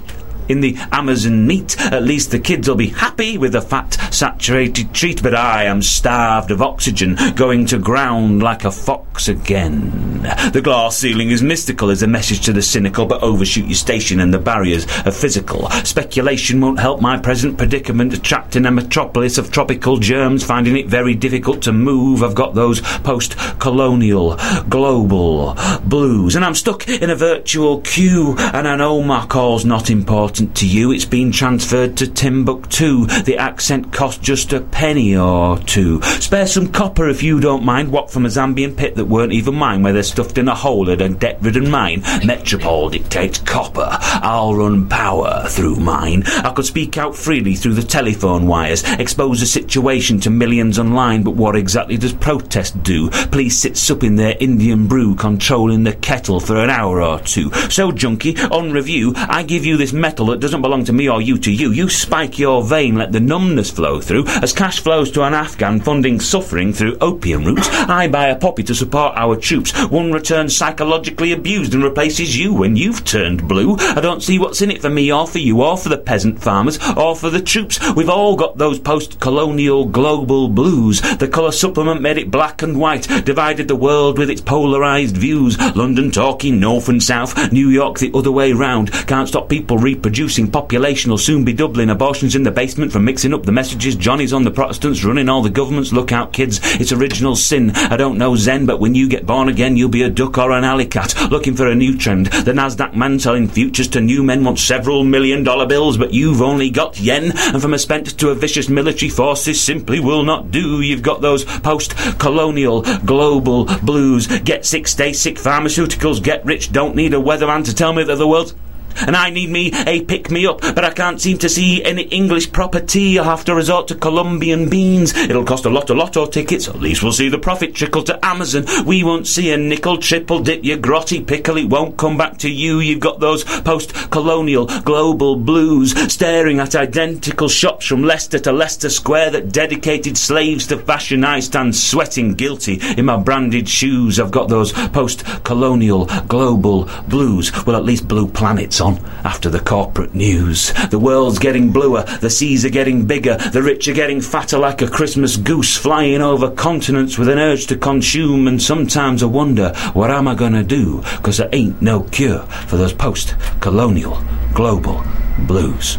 in 0.50 0.60
the 0.60 0.76
Amazon 0.92 1.46
meat. 1.46 1.80
At 1.80 2.02
least 2.02 2.30
the 2.30 2.40
kids 2.40 2.68
will 2.68 2.76
be 2.76 2.88
happy 2.88 3.38
with 3.38 3.52
the 3.52 3.62
fat 3.62 3.94
saturated 4.12 4.92
treat, 4.92 5.22
but 5.22 5.34
I 5.34 5.64
am 5.64 5.80
starved 5.80 6.50
of 6.50 6.60
oxygen, 6.60 7.16
going 7.36 7.66
to 7.66 7.78
ground 7.78 8.42
like 8.42 8.64
a 8.64 8.70
fox 8.70 9.28
again. 9.28 10.22
The 10.52 10.60
glass 10.62 10.98
ceiling 10.98 11.30
is 11.30 11.42
mystical 11.42 11.90
as 11.90 12.02
a 12.02 12.06
message 12.06 12.44
to 12.46 12.52
the 12.52 12.62
cynical, 12.62 13.06
but 13.06 13.22
overshoot 13.22 13.66
your 13.66 13.74
station 13.74 14.20
and 14.20 14.34
the 14.34 14.38
barriers 14.38 14.86
are 15.06 15.12
physical. 15.12 15.70
Speculation 15.84 16.60
won't 16.60 16.80
help 16.80 17.00
my 17.00 17.18
present 17.18 17.56
predicament, 17.56 18.22
trapped 18.24 18.56
in 18.56 18.66
a 18.66 18.70
metropolis 18.70 19.38
of 19.38 19.52
tropical 19.52 19.98
germs, 19.98 20.44
finding 20.44 20.76
it 20.76 20.88
very 20.88 21.14
difficult 21.14 21.62
to 21.62 21.72
move. 21.72 22.22
I've 22.22 22.34
got 22.34 22.54
those 22.54 22.80
post 22.80 23.36
colonial, 23.60 24.36
global 24.68 25.56
blues, 25.84 26.34
and 26.34 26.44
I'm 26.44 26.54
stuck 26.54 26.88
in 26.88 27.10
a 27.10 27.14
virtual 27.14 27.80
queue, 27.82 28.34
and 28.38 28.66
I 28.66 28.76
know 28.76 29.02
my 29.02 29.26
call's 29.26 29.64
not 29.64 29.90
important 29.90 30.39
important 30.40 30.56
to 30.56 30.66
you. 30.66 30.90
It's 30.92 31.04
been 31.04 31.32
transferred 31.32 31.98
to 31.98 32.06
Timbuktu. 32.06 33.06
The 33.24 33.36
accent 33.36 33.92
cost 33.92 34.22
just 34.22 34.52
a 34.54 34.60
penny 34.60 35.14
or 35.14 35.58
two. 35.58 36.00
Spare 36.02 36.46
some 36.46 36.72
copper 36.72 37.08
if 37.08 37.22
you 37.22 37.40
don't 37.40 37.64
mind. 37.64 37.92
What 37.92 38.10
from 38.10 38.24
a 38.24 38.28
Zambian 38.28 38.74
pit 38.74 38.94
that 38.94 39.04
weren't 39.04 39.32
even 39.32 39.54
mine, 39.54 39.82
where 39.82 39.92
they're 39.92 40.02
stuffed 40.02 40.38
in 40.38 40.48
a 40.48 40.54
hole 40.54 40.90
at 40.90 41.02
a 41.02 41.10
debt-ridden 41.10 41.70
mine. 41.70 42.02
Metropole 42.24 42.88
dictates 42.88 43.38
copper. 43.38 43.88
I'll 43.90 44.54
run 44.54 44.88
power 44.88 45.44
through 45.48 45.76
mine. 45.76 46.22
I 46.26 46.52
could 46.52 46.64
speak 46.64 46.96
out 46.96 47.14
freely 47.14 47.54
through 47.54 47.74
the 47.74 47.82
telephone 47.82 48.46
wires, 48.46 48.82
expose 48.84 49.40
the 49.40 49.46
situation 49.46 50.20
to 50.20 50.30
millions 50.30 50.78
online, 50.78 51.22
but 51.22 51.36
what 51.36 51.56
exactly 51.56 51.98
does 51.98 52.14
protest 52.14 52.82
do? 52.82 53.10
Police 53.10 53.58
sit 53.58 53.76
supping 53.76 54.16
their 54.16 54.36
Indian 54.40 54.86
brew, 54.86 55.14
controlling 55.14 55.84
the 55.84 55.94
kettle 55.94 56.40
for 56.40 56.56
an 56.56 56.70
hour 56.70 57.02
or 57.02 57.20
two. 57.20 57.50
So, 57.68 57.92
junkie, 57.92 58.38
on 58.38 58.72
review, 58.72 59.12
I 59.16 59.42
give 59.42 59.66
you 59.66 59.76
this 59.76 59.92
metal 59.92 60.29
that 60.30 60.40
doesn't 60.40 60.62
belong 60.62 60.84
to 60.84 60.92
me 60.92 61.08
or 61.08 61.20
you 61.20 61.38
to 61.38 61.52
you. 61.52 61.72
You 61.72 61.88
spike 61.88 62.38
your 62.38 62.62
vein, 62.62 62.96
let 62.96 63.12
the 63.12 63.20
numbness 63.20 63.70
flow 63.70 64.00
through, 64.00 64.26
as 64.26 64.52
cash 64.52 64.80
flows 64.80 65.10
to 65.12 65.22
an 65.22 65.34
Afghan 65.34 65.80
funding 65.80 66.20
suffering 66.20 66.72
through 66.72 66.98
opium 67.00 67.44
roots. 67.44 67.68
I 67.70 68.08
buy 68.08 68.28
a 68.28 68.36
poppy 68.36 68.62
to 68.64 68.74
support 68.74 69.14
our 69.16 69.36
troops. 69.36 69.72
One 69.88 70.12
returns 70.12 70.56
psychologically 70.56 71.32
abused 71.32 71.74
and 71.74 71.82
replaces 71.82 72.36
you 72.36 72.54
when 72.54 72.76
you've 72.76 73.04
turned 73.04 73.48
blue. 73.48 73.76
I 73.78 74.00
don't 74.00 74.22
see 74.22 74.38
what's 74.38 74.62
in 74.62 74.70
it 74.70 74.82
for 74.82 74.90
me 74.90 75.12
or 75.12 75.26
for 75.26 75.38
you 75.38 75.62
or 75.62 75.76
for 75.76 75.88
the 75.88 75.98
peasant 75.98 76.40
farmers 76.40 76.78
or 76.96 77.16
for 77.16 77.30
the 77.30 77.42
troops. 77.42 77.78
We've 77.94 78.08
all 78.08 78.36
got 78.36 78.58
those 78.58 78.78
post-colonial 78.78 79.86
global 79.86 80.48
blues. 80.48 81.00
The 81.18 81.28
colour 81.28 81.52
supplement 81.52 82.02
made 82.02 82.18
it 82.18 82.30
black 82.30 82.62
and 82.62 82.78
white, 82.78 83.08
divided 83.24 83.68
the 83.68 83.76
world 83.76 84.18
with 84.18 84.30
its 84.30 84.40
polarised 84.40 85.16
views. 85.16 85.58
London 85.76 86.10
talking 86.10 86.60
north 86.60 86.88
and 86.88 87.02
south, 87.02 87.52
New 87.52 87.68
York 87.68 87.98
the 87.98 88.12
other 88.14 88.32
way 88.32 88.52
round. 88.52 88.92
Can't 89.06 89.28
stop 89.28 89.48
people 89.48 89.78
reproducing. 89.78 90.09
Producing 90.10 90.50
population 90.50 91.12
will 91.12 91.18
soon 91.18 91.44
be 91.44 91.52
doubling. 91.52 91.88
Abortions 91.88 92.34
in 92.34 92.42
the 92.42 92.50
basement 92.50 92.90
from 92.90 93.04
mixing 93.04 93.32
up 93.32 93.44
the 93.44 93.52
messages. 93.52 93.94
Johnny's 93.94 94.32
on 94.32 94.42
the 94.42 94.50
Protestants, 94.50 95.04
running 95.04 95.28
all 95.28 95.40
the 95.40 95.50
governments. 95.50 95.92
Look 95.92 96.10
out, 96.10 96.32
kids. 96.32 96.58
It's 96.80 96.90
original 96.90 97.36
sin. 97.36 97.70
I 97.70 97.96
don't 97.96 98.18
know 98.18 98.34
Zen, 98.34 98.66
but 98.66 98.80
when 98.80 98.96
you 98.96 99.08
get 99.08 99.24
born 99.24 99.48
again, 99.48 99.76
you'll 99.76 99.88
be 99.88 100.02
a 100.02 100.10
duck 100.10 100.36
or 100.36 100.50
an 100.50 100.64
alley 100.64 100.86
cat. 100.86 101.14
Looking 101.30 101.54
for 101.54 101.68
a 101.68 101.76
new 101.76 101.96
trend. 101.96 102.26
The 102.26 102.50
Nasdaq 102.50 102.92
man 102.92 103.20
selling 103.20 103.46
futures 103.46 103.86
to 103.90 104.00
new 104.00 104.24
men 104.24 104.42
wants 104.42 104.62
several 104.62 105.04
million 105.04 105.44
dollar 105.44 105.64
bills, 105.64 105.96
but 105.96 106.12
you've 106.12 106.42
only 106.42 106.70
got 106.70 106.98
yen. 106.98 107.30
And 107.36 107.62
from 107.62 107.74
a 107.74 107.78
spent 107.78 108.18
to 108.18 108.30
a 108.30 108.34
vicious 108.34 108.68
military 108.68 109.10
forces 109.10 109.60
simply 109.60 110.00
will 110.00 110.24
not 110.24 110.50
do. 110.50 110.80
You've 110.80 111.04
got 111.04 111.20
those 111.20 111.44
post-colonial 111.44 112.82
global 113.04 113.66
blues. 113.78 114.26
Get 114.40 114.66
sick, 114.66 114.88
stay 114.88 115.12
sick. 115.12 115.36
Pharmaceuticals 115.36 116.20
get 116.20 116.44
rich. 116.44 116.72
Don't 116.72 116.96
need 116.96 117.14
a 117.14 117.18
weatherman 117.18 117.64
to 117.66 117.72
tell 117.72 117.92
me 117.92 118.02
that 118.02 118.16
the 118.16 118.26
world's 118.26 118.56
and 119.06 119.16
I 119.16 119.30
need 119.30 119.50
me 119.50 119.72
a 119.86 120.02
pick 120.02 120.30
me 120.30 120.46
up, 120.46 120.60
but 120.60 120.84
I 120.84 120.90
can't 120.90 121.20
seem 121.20 121.38
to 121.38 121.48
see 121.48 121.82
any 121.84 122.02
English 122.02 122.52
property. 122.52 123.18
I'll 123.18 123.24
have 123.24 123.44
to 123.46 123.54
resort 123.54 123.88
to 123.88 123.94
Colombian 123.94 124.68
beans. 124.68 125.16
It'll 125.16 125.44
cost 125.44 125.64
a 125.64 125.70
lot 125.70 125.90
of 125.90 125.96
lotto 125.96 126.26
tickets. 126.26 126.68
At 126.68 126.80
least 126.80 127.02
we'll 127.02 127.12
see 127.12 127.28
the 127.28 127.38
profit 127.38 127.74
trickle 127.74 128.02
to 128.04 128.24
Amazon. 128.24 128.64
We 128.84 129.04
won't 129.04 129.26
see 129.26 129.52
a 129.52 129.56
nickel 129.56 129.98
triple 129.98 130.40
dip 130.40 130.64
your 130.64 130.78
grotty 130.78 131.26
pickle. 131.26 131.56
It 131.56 131.68
won't 131.68 131.96
come 131.96 132.16
back 132.16 132.38
to 132.38 132.50
you. 132.50 132.80
You've 132.80 133.00
got 133.00 133.20
those 133.20 133.44
post-colonial 133.44 134.66
global 134.82 135.36
blues 135.36 135.92
staring 136.12 136.60
at 136.60 136.74
identical 136.74 137.48
shops 137.48 137.86
from 137.86 138.02
Leicester 138.02 138.38
to 138.40 138.52
Leicester 138.52 138.90
Square 138.90 139.30
that 139.30 139.52
dedicated 139.52 140.16
slaves 140.16 140.66
to 140.68 140.78
fashion. 140.78 141.24
I 141.24 141.40
stand 141.40 141.76
sweating 141.76 142.34
guilty 142.34 142.80
in 142.96 143.04
my 143.06 143.16
branded 143.16 143.68
shoes. 143.68 144.18
I've 144.18 144.30
got 144.30 144.48
those 144.48 144.72
post-colonial 144.72 146.06
global 146.28 146.88
blues. 147.08 147.50
Well, 147.64 147.76
at 147.76 147.84
least 147.84 148.08
blue 148.08 148.28
planets 148.28 148.79
on 148.80 148.98
after 149.24 149.50
the 149.50 149.60
corporate 149.60 150.14
news. 150.14 150.72
The 150.90 150.98
world's 150.98 151.38
getting 151.38 151.72
bluer, 151.72 152.02
the 152.20 152.30
seas 152.30 152.64
are 152.64 152.70
getting 152.70 153.06
bigger, 153.06 153.36
the 153.36 153.62
rich 153.62 153.88
are 153.88 153.94
getting 153.94 154.20
fatter 154.20 154.58
like 154.58 154.82
a 154.82 154.88
Christmas 154.88 155.36
goose, 155.36 155.76
flying 155.76 156.22
over 156.22 156.50
continents 156.50 157.18
with 157.18 157.28
an 157.28 157.38
urge 157.38 157.66
to 157.68 157.76
consume, 157.76 158.46
and 158.46 158.60
sometimes 158.60 159.22
I 159.22 159.26
wonder, 159.26 159.72
what 159.92 160.10
am 160.10 160.28
I 160.28 160.34
gonna 160.34 160.62
do? 160.62 161.02
Because 161.16 161.38
there 161.38 161.50
ain't 161.52 161.80
no 161.82 162.02
cure 162.04 162.40
for 162.66 162.76
those 162.76 162.92
post 162.92 163.34
colonial 163.60 164.22
global 164.54 165.02
blues. 165.46 165.98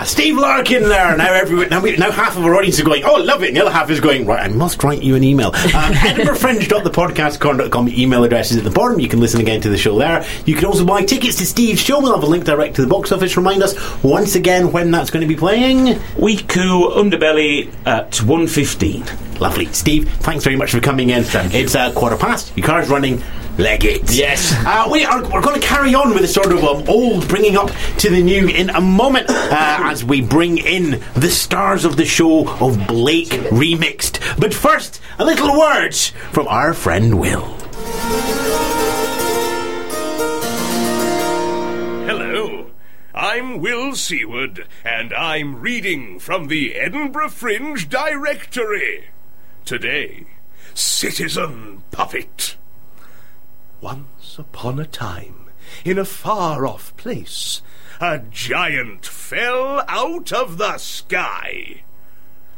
Ah, 0.00 0.04
Steve 0.04 0.38
Larkin 0.38 0.84
there. 0.84 1.14
Now 1.14 1.34
everyone, 1.34 1.68
now, 1.68 1.82
we, 1.82 1.94
now 1.94 2.10
half 2.10 2.38
of 2.38 2.46
our 2.46 2.54
audience 2.54 2.80
are 2.80 2.84
going, 2.84 3.04
oh, 3.04 3.16
love 3.16 3.42
it. 3.42 3.48
And 3.48 3.56
the 3.56 3.60
other 3.60 3.70
half 3.70 3.90
is 3.90 4.00
going, 4.00 4.24
right, 4.24 4.42
I 4.42 4.48
must 4.48 4.82
write 4.82 5.02
you 5.02 5.14
an 5.14 5.22
email. 5.22 5.52
Um, 5.80 5.92
EdinburghFringe.thepodcastcorner.com 5.94 7.88
email 7.90 8.24
address 8.24 8.50
is 8.50 8.56
at 8.56 8.64
the 8.64 8.70
bottom. 8.70 8.98
You 8.98 9.08
can 9.08 9.20
listen 9.20 9.40
again 9.40 9.60
to 9.60 9.68
the 9.68 9.78
show 9.78 9.96
there. 9.98 10.24
You 10.44 10.54
can 10.54 10.64
also 10.64 10.84
buy 10.84 11.04
tickets 11.04 11.36
to 11.36 11.46
Steve's 11.46 11.80
show. 11.80 12.00
We'll 12.00 12.14
have 12.14 12.24
a 12.24 12.26
link 12.26 12.44
direct 12.44 12.76
to 12.76 12.82
the 12.82 12.88
box 12.88 13.12
office. 13.12 13.36
Remind 13.36 13.62
us 13.62 14.02
once 14.02 14.34
again 14.34 14.72
when 14.72 14.90
that's 14.90 15.10
going 15.10 15.22
to 15.22 15.28
be 15.28 15.36
playing. 15.36 16.00
Wee 16.18 16.38
Coo 16.38 16.90
Underbelly 16.90 17.72
at 17.86 18.10
1.15. 18.12 19.40
Lovely. 19.40 19.66
Steve, 19.66 20.10
thanks 20.14 20.44
very 20.44 20.56
much 20.56 20.72
for 20.72 20.80
coming 20.80 21.10
in. 21.10 21.24
It's 21.26 21.74
uh, 21.74 21.92
quarter 21.92 22.16
past. 22.16 22.56
Your 22.56 22.66
car's 22.66 22.88
running. 22.88 23.22
Leg 23.60 23.84
it. 23.84 24.10
Yes. 24.10 24.54
Uh, 24.64 24.88
we 24.90 25.04
are, 25.04 25.22
we're 25.30 25.42
going 25.42 25.60
to 25.60 25.66
carry 25.66 25.94
on 25.94 26.14
with 26.14 26.24
a 26.24 26.28
sort 26.28 26.50
of 26.50 26.64
um, 26.64 26.82
old 26.88 27.28
bringing 27.28 27.58
up 27.58 27.70
to 27.98 28.08
the 28.08 28.22
new 28.22 28.48
in 28.48 28.70
a 28.70 28.80
moment 28.80 29.28
uh, 29.28 29.80
as 29.82 30.02
we 30.02 30.22
bring 30.22 30.56
in 30.56 31.02
the 31.14 31.28
stars 31.28 31.84
of 31.84 31.98
the 31.98 32.06
show 32.06 32.48
of 32.58 32.86
Blake 32.86 33.28
Remixed. 33.28 34.40
But 34.40 34.54
first, 34.54 35.02
a 35.18 35.26
little 35.26 35.58
words 35.58 36.08
from 36.32 36.48
our 36.48 36.72
friend 36.72 37.20
Will. 37.20 37.54
Hello, 42.06 42.70
I'm 43.14 43.58
Will 43.58 43.94
Seaward, 43.94 44.66
and 44.86 45.12
I'm 45.12 45.60
reading 45.60 46.18
from 46.18 46.48
the 46.48 46.76
Edinburgh 46.76 47.28
Fringe 47.28 47.90
Directory. 47.90 49.08
Today, 49.66 50.24
Citizen 50.72 51.82
Puppet. 51.90 52.56
Once 53.80 54.38
upon 54.38 54.78
a 54.78 54.86
time, 54.86 55.46
in 55.84 55.98
a 55.98 56.04
far 56.04 56.66
off 56.66 56.94
place, 56.96 57.62
a 58.00 58.18
giant 58.18 59.06
fell 59.06 59.82
out 59.88 60.32
of 60.32 60.58
the 60.58 60.76
sky. 60.76 61.82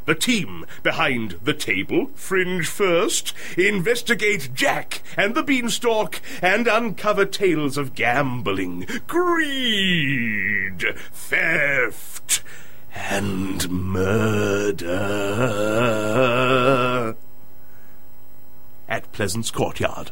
The 0.04 0.16
team 0.16 0.66
behind 0.82 1.38
the 1.44 1.54
table, 1.54 2.10
Fringe 2.16 2.66
First, 2.66 3.34
investigate 3.56 4.50
Jack 4.52 5.02
and 5.16 5.36
the 5.36 5.44
Beanstalk 5.44 6.20
and 6.42 6.66
uncover 6.66 7.24
tales 7.24 7.76
of 7.78 7.94
gambling, 7.94 8.88
greed, 9.06 10.84
theft, 11.12 12.42
and 12.92 13.70
murder. 13.70 14.88
At 18.88 19.12
Pleasance 19.12 19.52
Courtyard. 19.52 20.10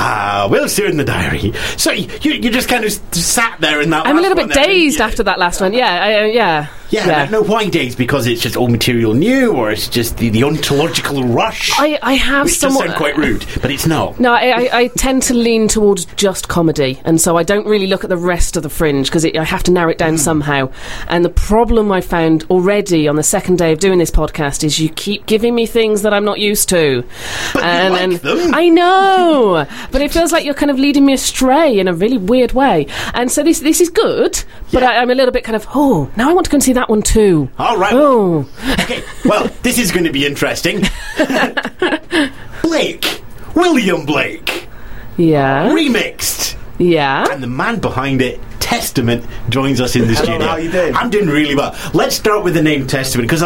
Ah, 0.00 0.46
Will 0.48 0.68
Seaward 0.68 0.92
in 0.92 0.96
the 0.96 1.04
diary. 1.04 1.52
So 1.76 1.90
you, 1.90 2.08
you 2.32 2.50
just 2.50 2.68
kind 2.68 2.84
of 2.84 2.92
sat 2.92 3.60
there 3.60 3.80
in 3.80 3.90
that. 3.90 4.06
I'm 4.06 4.16
a 4.16 4.20
little 4.20 4.36
bit 4.36 4.50
dazed 4.52 5.00
after 5.00 5.24
that 5.24 5.40
last 5.40 5.60
one. 5.60 5.74
Yeah, 5.74 5.92
I, 6.04 6.14
uh, 6.20 6.24
yeah, 6.26 6.68
Yeah, 6.90 7.28
no, 7.30 7.42
why 7.42 7.68
days? 7.68 7.94
Because 7.94 8.26
it's 8.26 8.40
just 8.40 8.56
all 8.56 8.68
material 8.68 9.12
new, 9.14 9.52
or 9.54 9.70
it's 9.70 9.88
just 9.88 10.16
the, 10.16 10.30
the 10.30 10.44
ontological 10.44 11.22
rush. 11.24 11.70
I, 11.78 11.98
I 12.02 12.14
have 12.14 12.46
which 12.46 12.60
does 12.60 12.76
sound 12.78 12.94
quite 12.94 13.16
rude, 13.16 13.44
but 13.60 13.70
it's 13.70 13.86
not. 13.86 14.18
No, 14.18 14.32
I, 14.32 14.48
I, 14.50 14.78
I 14.78 14.86
tend 14.88 15.22
to 15.24 15.34
lean 15.34 15.68
towards 15.68 16.06
just 16.16 16.48
comedy, 16.48 17.00
and 17.04 17.20
so 17.20 17.36
I 17.36 17.42
don't 17.42 17.66
really 17.66 17.86
look 17.86 18.04
at 18.04 18.10
the 18.10 18.16
rest 18.16 18.56
of 18.56 18.62
the 18.62 18.70
fringe 18.70 19.08
because 19.08 19.24
I 19.24 19.44
have 19.44 19.62
to 19.64 19.70
narrow 19.70 19.90
it 19.90 19.98
down 19.98 20.12
Hmm. 20.12 20.16
somehow. 20.16 20.70
And 21.08 21.24
the 21.24 21.30
problem 21.30 21.92
I 21.92 22.00
found 22.00 22.44
already 22.50 23.06
on 23.08 23.16
the 23.16 23.22
second 23.22 23.58
day 23.58 23.72
of 23.72 23.78
doing 23.80 23.98
this 23.98 24.10
podcast 24.10 24.64
is 24.64 24.78
you 24.80 24.88
keep 24.88 25.26
giving 25.26 25.54
me 25.54 25.66
things 25.66 26.02
that 26.02 26.14
I'm 26.14 26.24
not 26.24 26.38
used 26.40 26.68
to. 26.70 27.04
But 27.52 27.62
you 27.62 27.68
and, 27.68 27.92
like 27.92 28.02
and 28.02 28.12
them. 28.14 28.54
I 28.54 28.68
know, 28.70 29.66
but 29.92 30.00
it 30.00 30.10
feels 30.10 30.32
like 30.32 30.44
you're 30.44 30.54
kind 30.54 30.70
of 30.70 30.78
leading 30.78 31.04
me 31.04 31.12
astray 31.12 31.78
in 31.78 31.88
a 31.88 31.92
really 31.94 32.18
weird 32.18 32.52
way. 32.52 32.86
And 33.14 33.30
so 33.30 33.42
this 33.42 33.60
this 33.60 33.80
is 33.80 33.90
good, 33.90 34.42
but 34.72 34.82
Yeah. 34.82 34.90
I, 34.90 34.96
I'm 35.02 35.10
a 35.10 35.14
little 35.14 35.32
bit 35.32 35.44
kind 35.44 35.56
of 35.56 35.66
oh, 35.74 36.10
now 36.16 36.30
I 36.30 36.32
want 36.32 36.46
to 36.46 36.50
go 36.50 36.56
and 36.56 36.62
see 36.62 36.72
that 36.78 36.88
one 36.88 37.02
too. 37.02 37.50
All 37.58 37.76
right. 37.76 37.92
Oh, 37.92 38.48
Okay, 38.80 39.02
well, 39.24 39.48
this 39.62 39.78
is 39.78 39.90
going 39.92 40.04
to 40.04 40.12
be 40.12 40.24
interesting. 40.24 40.82
Blake, 42.62 43.22
William 43.54 44.04
Blake, 44.06 44.68
yeah, 45.16 45.68
remixed, 45.70 46.56
yeah. 46.78 47.26
and 47.30 47.42
the 47.42 47.46
man 47.46 47.78
behind 47.80 48.20
it, 48.22 48.40
Testament, 48.60 49.24
joins 49.48 49.80
us 49.80 49.96
in 49.96 50.06
the 50.06 50.14
studio. 50.14 50.40
how 50.46 50.56
you 50.56 50.70
doing? 50.70 50.94
I'm 50.94 51.08
doing 51.10 51.26
really 51.28 51.54
well. 51.54 51.74
Let's 51.94 52.14
start 52.16 52.44
with 52.44 52.52
the 52.54 52.62
name 52.62 52.86
Testament 52.86 53.28
because 53.30 53.42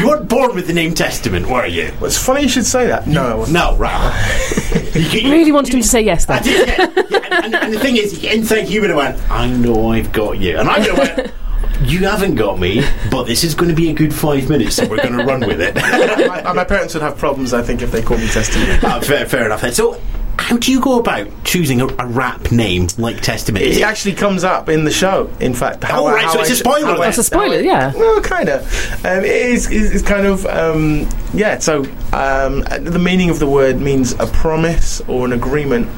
you 0.00 0.06
weren't 0.08 0.28
born 0.28 0.54
with 0.56 0.66
the 0.66 0.72
name 0.72 0.92
Testament, 0.94 1.48
were 1.48 1.66
you? 1.66 1.92
Well, 2.00 2.06
it's 2.06 2.18
funny 2.18 2.42
you 2.42 2.48
should 2.48 2.66
say 2.66 2.86
that. 2.88 3.06
No, 3.06 3.44
No, 3.46 3.76
right. 3.76 4.56
You- 4.94 5.20
you- 5.20 5.30
Really 5.32 5.52
wanted 5.52 5.74
him 5.74 5.82
to 5.82 5.86
say 5.88 6.00
yes 6.02 6.24
Then. 6.26 6.38
I 6.38 6.42
did, 6.42 6.68
yeah. 6.68 7.04
Yeah, 7.10 7.44
and, 7.44 7.54
and 7.54 7.72
the 7.72 7.78
thing 7.78 7.96
is, 7.96 8.24
inside 8.24 8.68
you 8.68 8.80
would 8.80 8.90
have 8.90 8.96
went, 8.98 9.30
I 9.30 9.46
know 9.48 9.92
I've 9.92 10.10
got 10.12 10.38
you. 10.38 10.58
And 10.58 10.68
I 10.68 10.78
would 10.80 10.88
have 10.88 11.16
went, 11.16 11.32
you 11.82 12.06
haven't 12.06 12.34
got 12.34 12.58
me, 12.58 12.82
but 13.10 13.24
this 13.24 13.44
is 13.44 13.54
going 13.54 13.68
to 13.70 13.74
be 13.74 13.90
a 13.90 13.92
good 13.92 14.14
five 14.14 14.48
minutes, 14.48 14.76
so 14.76 14.86
we're 14.86 14.98
going 14.98 15.16
to 15.16 15.24
run 15.24 15.40
with 15.40 15.60
it. 15.60 15.74
my, 16.44 16.52
my 16.52 16.64
parents 16.64 16.94
would 16.94 17.02
have 17.02 17.16
problems, 17.16 17.52
I 17.52 17.62
think, 17.62 17.82
if 17.82 17.90
they 17.90 18.02
called 18.02 18.20
me 18.20 18.28
Testament. 18.28 18.84
Ah, 18.84 19.00
fair, 19.00 19.26
fair 19.26 19.46
enough. 19.46 19.64
So, 19.72 20.00
how 20.40 20.56
do 20.56 20.72
you 20.72 20.80
go 20.80 20.98
about 20.98 21.28
choosing 21.44 21.80
a, 21.80 21.86
a 21.86 22.06
rap 22.06 22.50
name 22.50 22.88
like 22.98 23.20
Testament? 23.20 23.64
It 23.64 23.76
it- 23.76 23.82
actually 23.82 24.14
comes 24.14 24.42
up 24.42 24.68
in 24.68 24.84
the 24.84 24.90
show. 24.90 25.30
In 25.40 25.54
fact, 25.54 25.84
how, 25.84 26.02
Oh, 26.06 26.10
right, 26.10 26.24
how 26.24 26.32
so 26.32 26.40
it's 26.40 26.50
I- 26.50 26.52
a 26.54 26.56
spoiler 26.56 26.86
how 26.86 26.92
then. 26.94 27.02
I- 27.02 27.08
It's 27.08 27.18
a 27.18 27.24
spoiler, 27.24 27.56
I- 27.56 27.60
yeah. 27.60 27.92
Well, 27.94 28.20
kind 28.20 28.48
of. 28.48 28.62
Um, 29.04 29.24
it 29.24 29.26
is. 29.26 29.70
It's 29.70 29.94
it's 29.94 30.02
kind 30.02 30.26
of. 30.26 30.46
Um, 30.46 31.08
yeah. 31.34 31.58
So 31.58 31.80
um, 32.12 32.60
the 32.80 32.98
meaning 32.98 33.30
of 33.30 33.38
the 33.38 33.46
word 33.46 33.80
means 33.80 34.12
a 34.18 34.26
promise 34.26 35.00
or 35.08 35.24
an 35.26 35.32
agreement, 35.32 35.88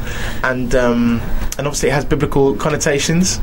and 0.43 0.75
um, 0.75 1.21
and 1.59 1.67
obviously 1.67 1.89
it 1.91 1.93
has 1.93 2.05
biblical 2.05 2.55
connotations, 2.57 3.41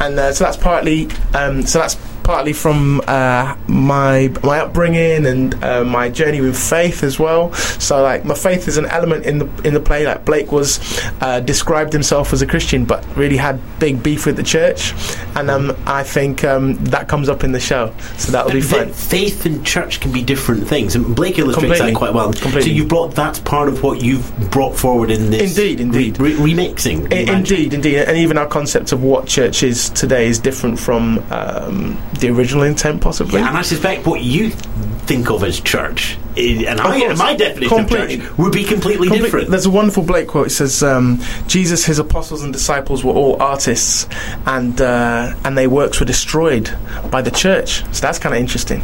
and 0.00 0.18
uh, 0.18 0.32
so 0.32 0.44
that's 0.44 0.56
partly. 0.56 1.08
Um, 1.34 1.62
so 1.62 1.78
that's 1.78 1.96
partly 2.30 2.52
from 2.52 3.00
uh, 3.08 3.56
my 3.66 4.32
my 4.44 4.60
upbringing 4.60 5.26
and 5.26 5.52
uh, 5.64 5.82
my 5.82 6.08
journey 6.08 6.40
with 6.40 6.56
faith 6.56 7.02
as 7.02 7.18
well. 7.18 7.52
So 7.54 8.00
like 8.04 8.24
my 8.24 8.36
faith 8.36 8.68
is 8.68 8.76
an 8.76 8.86
element 8.86 9.26
in 9.26 9.38
the 9.38 9.46
in 9.64 9.74
the 9.74 9.80
play. 9.80 10.06
Like 10.06 10.24
Blake 10.24 10.52
was 10.52 10.78
uh, 11.20 11.40
described 11.40 11.92
himself 11.92 12.32
as 12.32 12.40
a 12.40 12.46
Christian, 12.46 12.84
but 12.84 13.04
really 13.16 13.36
had 13.36 13.58
big 13.80 14.00
beef 14.00 14.26
with 14.26 14.36
the 14.36 14.44
church, 14.44 14.94
and 15.34 15.50
um, 15.50 15.76
I 15.86 16.04
think 16.04 16.44
um, 16.44 16.76
that 16.84 17.08
comes 17.08 17.28
up 17.28 17.42
in 17.42 17.50
the 17.50 17.58
show. 17.58 17.92
So 18.16 18.30
that'll 18.30 18.52
be 18.52 18.60
fun. 18.60 18.92
Faith 18.92 19.44
and 19.44 19.66
church 19.66 19.98
can 20.00 20.12
be 20.12 20.22
different 20.22 20.68
things, 20.68 20.94
and 20.94 21.16
Blake 21.16 21.36
illustrates 21.36 21.66
Completely. 21.66 21.90
that 21.92 21.98
quite 21.98 22.14
well. 22.14 22.32
Completely. 22.32 22.62
So 22.62 22.68
you 22.68 22.86
brought 22.86 23.16
that's 23.16 23.40
part 23.40 23.68
of 23.68 23.82
what 23.82 24.02
you've 24.02 24.30
brought 24.52 24.76
forward 24.76 25.10
in 25.10 25.30
this. 25.32 25.58
Indeed, 25.58 25.80
indeed. 25.80 26.20
re- 26.20 26.36
re- 26.36 26.54
remixing. 26.54 27.12
I- 27.12 27.40
Indeed, 27.40 27.74
indeed, 27.74 27.96
and 27.98 28.16
even 28.18 28.38
our 28.38 28.46
concept 28.46 28.92
of 28.92 29.02
what 29.02 29.26
church 29.26 29.64
is 29.64 29.90
today 29.90 30.28
is 30.28 30.38
different 30.38 30.78
from 30.78 31.18
um, 31.32 31.96
the 32.20 32.28
original 32.30 32.62
intent, 32.64 33.00
possibly. 33.00 33.40
Yeah, 33.40 33.48
and 33.48 33.56
I 33.58 33.62
suspect 33.62 34.06
what 34.06 34.20
you 34.22 34.50
think 34.50 35.30
of 35.30 35.42
as 35.42 35.60
church, 35.60 36.16
and 36.36 36.80
I, 36.80 37.00
course. 37.00 37.18
my 37.18 37.34
definition 37.34 37.78
Completely. 37.78 38.14
of 38.16 38.20
church 38.28 38.38
would 38.38 38.52
be 38.52 38.64
completely 38.64 39.08
Complete- 39.08 39.22
different. 39.24 39.50
There's 39.50 39.66
a 39.66 39.70
wonderful 39.70 40.04
Blake 40.04 40.28
quote. 40.28 40.46
It 40.48 40.50
says, 40.50 40.82
um, 40.82 41.20
"Jesus, 41.48 41.84
his 41.84 41.98
apostles 41.98 42.42
and 42.42 42.52
disciples 42.52 43.02
were 43.02 43.12
all 43.12 43.40
artists, 43.42 44.06
and 44.46 44.80
uh, 44.80 45.34
and 45.44 45.58
their 45.58 45.68
works 45.70 45.98
were 45.98 46.06
destroyed 46.06 46.70
by 47.10 47.22
the 47.22 47.30
church." 47.30 47.82
So 47.92 48.00
that's 48.00 48.18
kind 48.18 48.34
of 48.34 48.40
interesting. 48.40 48.82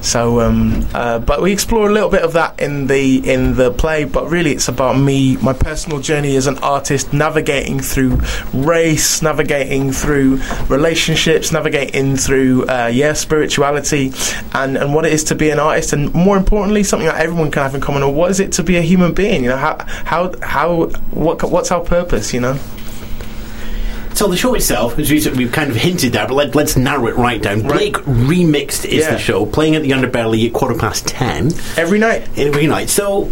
So, 0.00 0.40
um, 0.40 0.86
uh, 0.94 1.18
but 1.18 1.42
we 1.42 1.52
explore 1.52 1.88
a 1.88 1.92
little 1.92 2.08
bit 2.08 2.22
of 2.22 2.32
that 2.34 2.60
in 2.60 2.86
the 2.86 3.28
in 3.28 3.54
the 3.54 3.70
play. 3.70 4.04
But 4.04 4.28
really, 4.28 4.52
it's 4.52 4.68
about 4.68 4.98
me, 4.98 5.36
my 5.38 5.52
personal 5.52 6.00
journey 6.00 6.36
as 6.36 6.46
an 6.46 6.58
artist, 6.58 7.12
navigating 7.12 7.80
through 7.80 8.20
race, 8.52 9.22
navigating 9.22 9.92
through 9.92 10.40
relationships, 10.68 11.52
navigating 11.52 12.16
through 12.16 12.66
uh, 12.66 12.90
yeah 12.92 13.12
spirituality, 13.12 14.12
and 14.52 14.76
and 14.76 14.94
what 14.94 15.04
it 15.04 15.12
is 15.12 15.24
to 15.24 15.34
be 15.34 15.50
an 15.50 15.58
artist, 15.58 15.92
and 15.92 16.12
more 16.14 16.36
importantly, 16.36 16.82
something 16.82 17.08
that 17.08 17.20
everyone 17.20 17.50
can 17.50 17.62
have 17.62 17.74
in 17.74 17.80
common. 17.80 18.02
Or 18.02 18.12
what 18.12 18.30
is 18.30 18.40
it 18.40 18.52
to 18.52 18.62
be 18.62 18.76
a 18.76 18.82
human 18.82 19.14
being? 19.14 19.44
You 19.44 19.50
know, 19.50 19.56
how 19.56 19.84
how 19.86 20.32
how 20.42 20.86
what 21.10 21.42
what's 21.42 21.70
our 21.70 21.82
purpose? 21.82 22.32
You 22.32 22.40
know. 22.40 22.58
So 24.14 24.28
the 24.28 24.36
show 24.36 24.54
itself, 24.54 24.98
as 24.98 25.10
we, 25.10 25.20
we've 25.36 25.50
kind 25.52 25.70
of 25.70 25.76
hinted 25.76 26.12
there, 26.12 26.26
but 26.28 26.34
let, 26.34 26.54
let's 26.54 26.76
narrow 26.76 27.08
it 27.08 27.16
right 27.16 27.42
down. 27.42 27.62
Right. 27.62 27.92
Blake 27.92 27.94
remixed 28.06 28.84
is 28.84 29.04
Yeah. 29.04 29.10
the 29.12 29.18
show, 29.18 29.44
playing 29.44 29.74
at 29.74 29.82
the 29.82 29.90
Underbelly 29.90 30.46
at 30.46 30.52
quarter 30.52 30.78
past 30.78 31.06
ten 31.08 31.50
Every 31.76 31.98
night. 31.98 32.28
every 32.38 32.66
night. 32.68 32.90
So, 32.90 33.30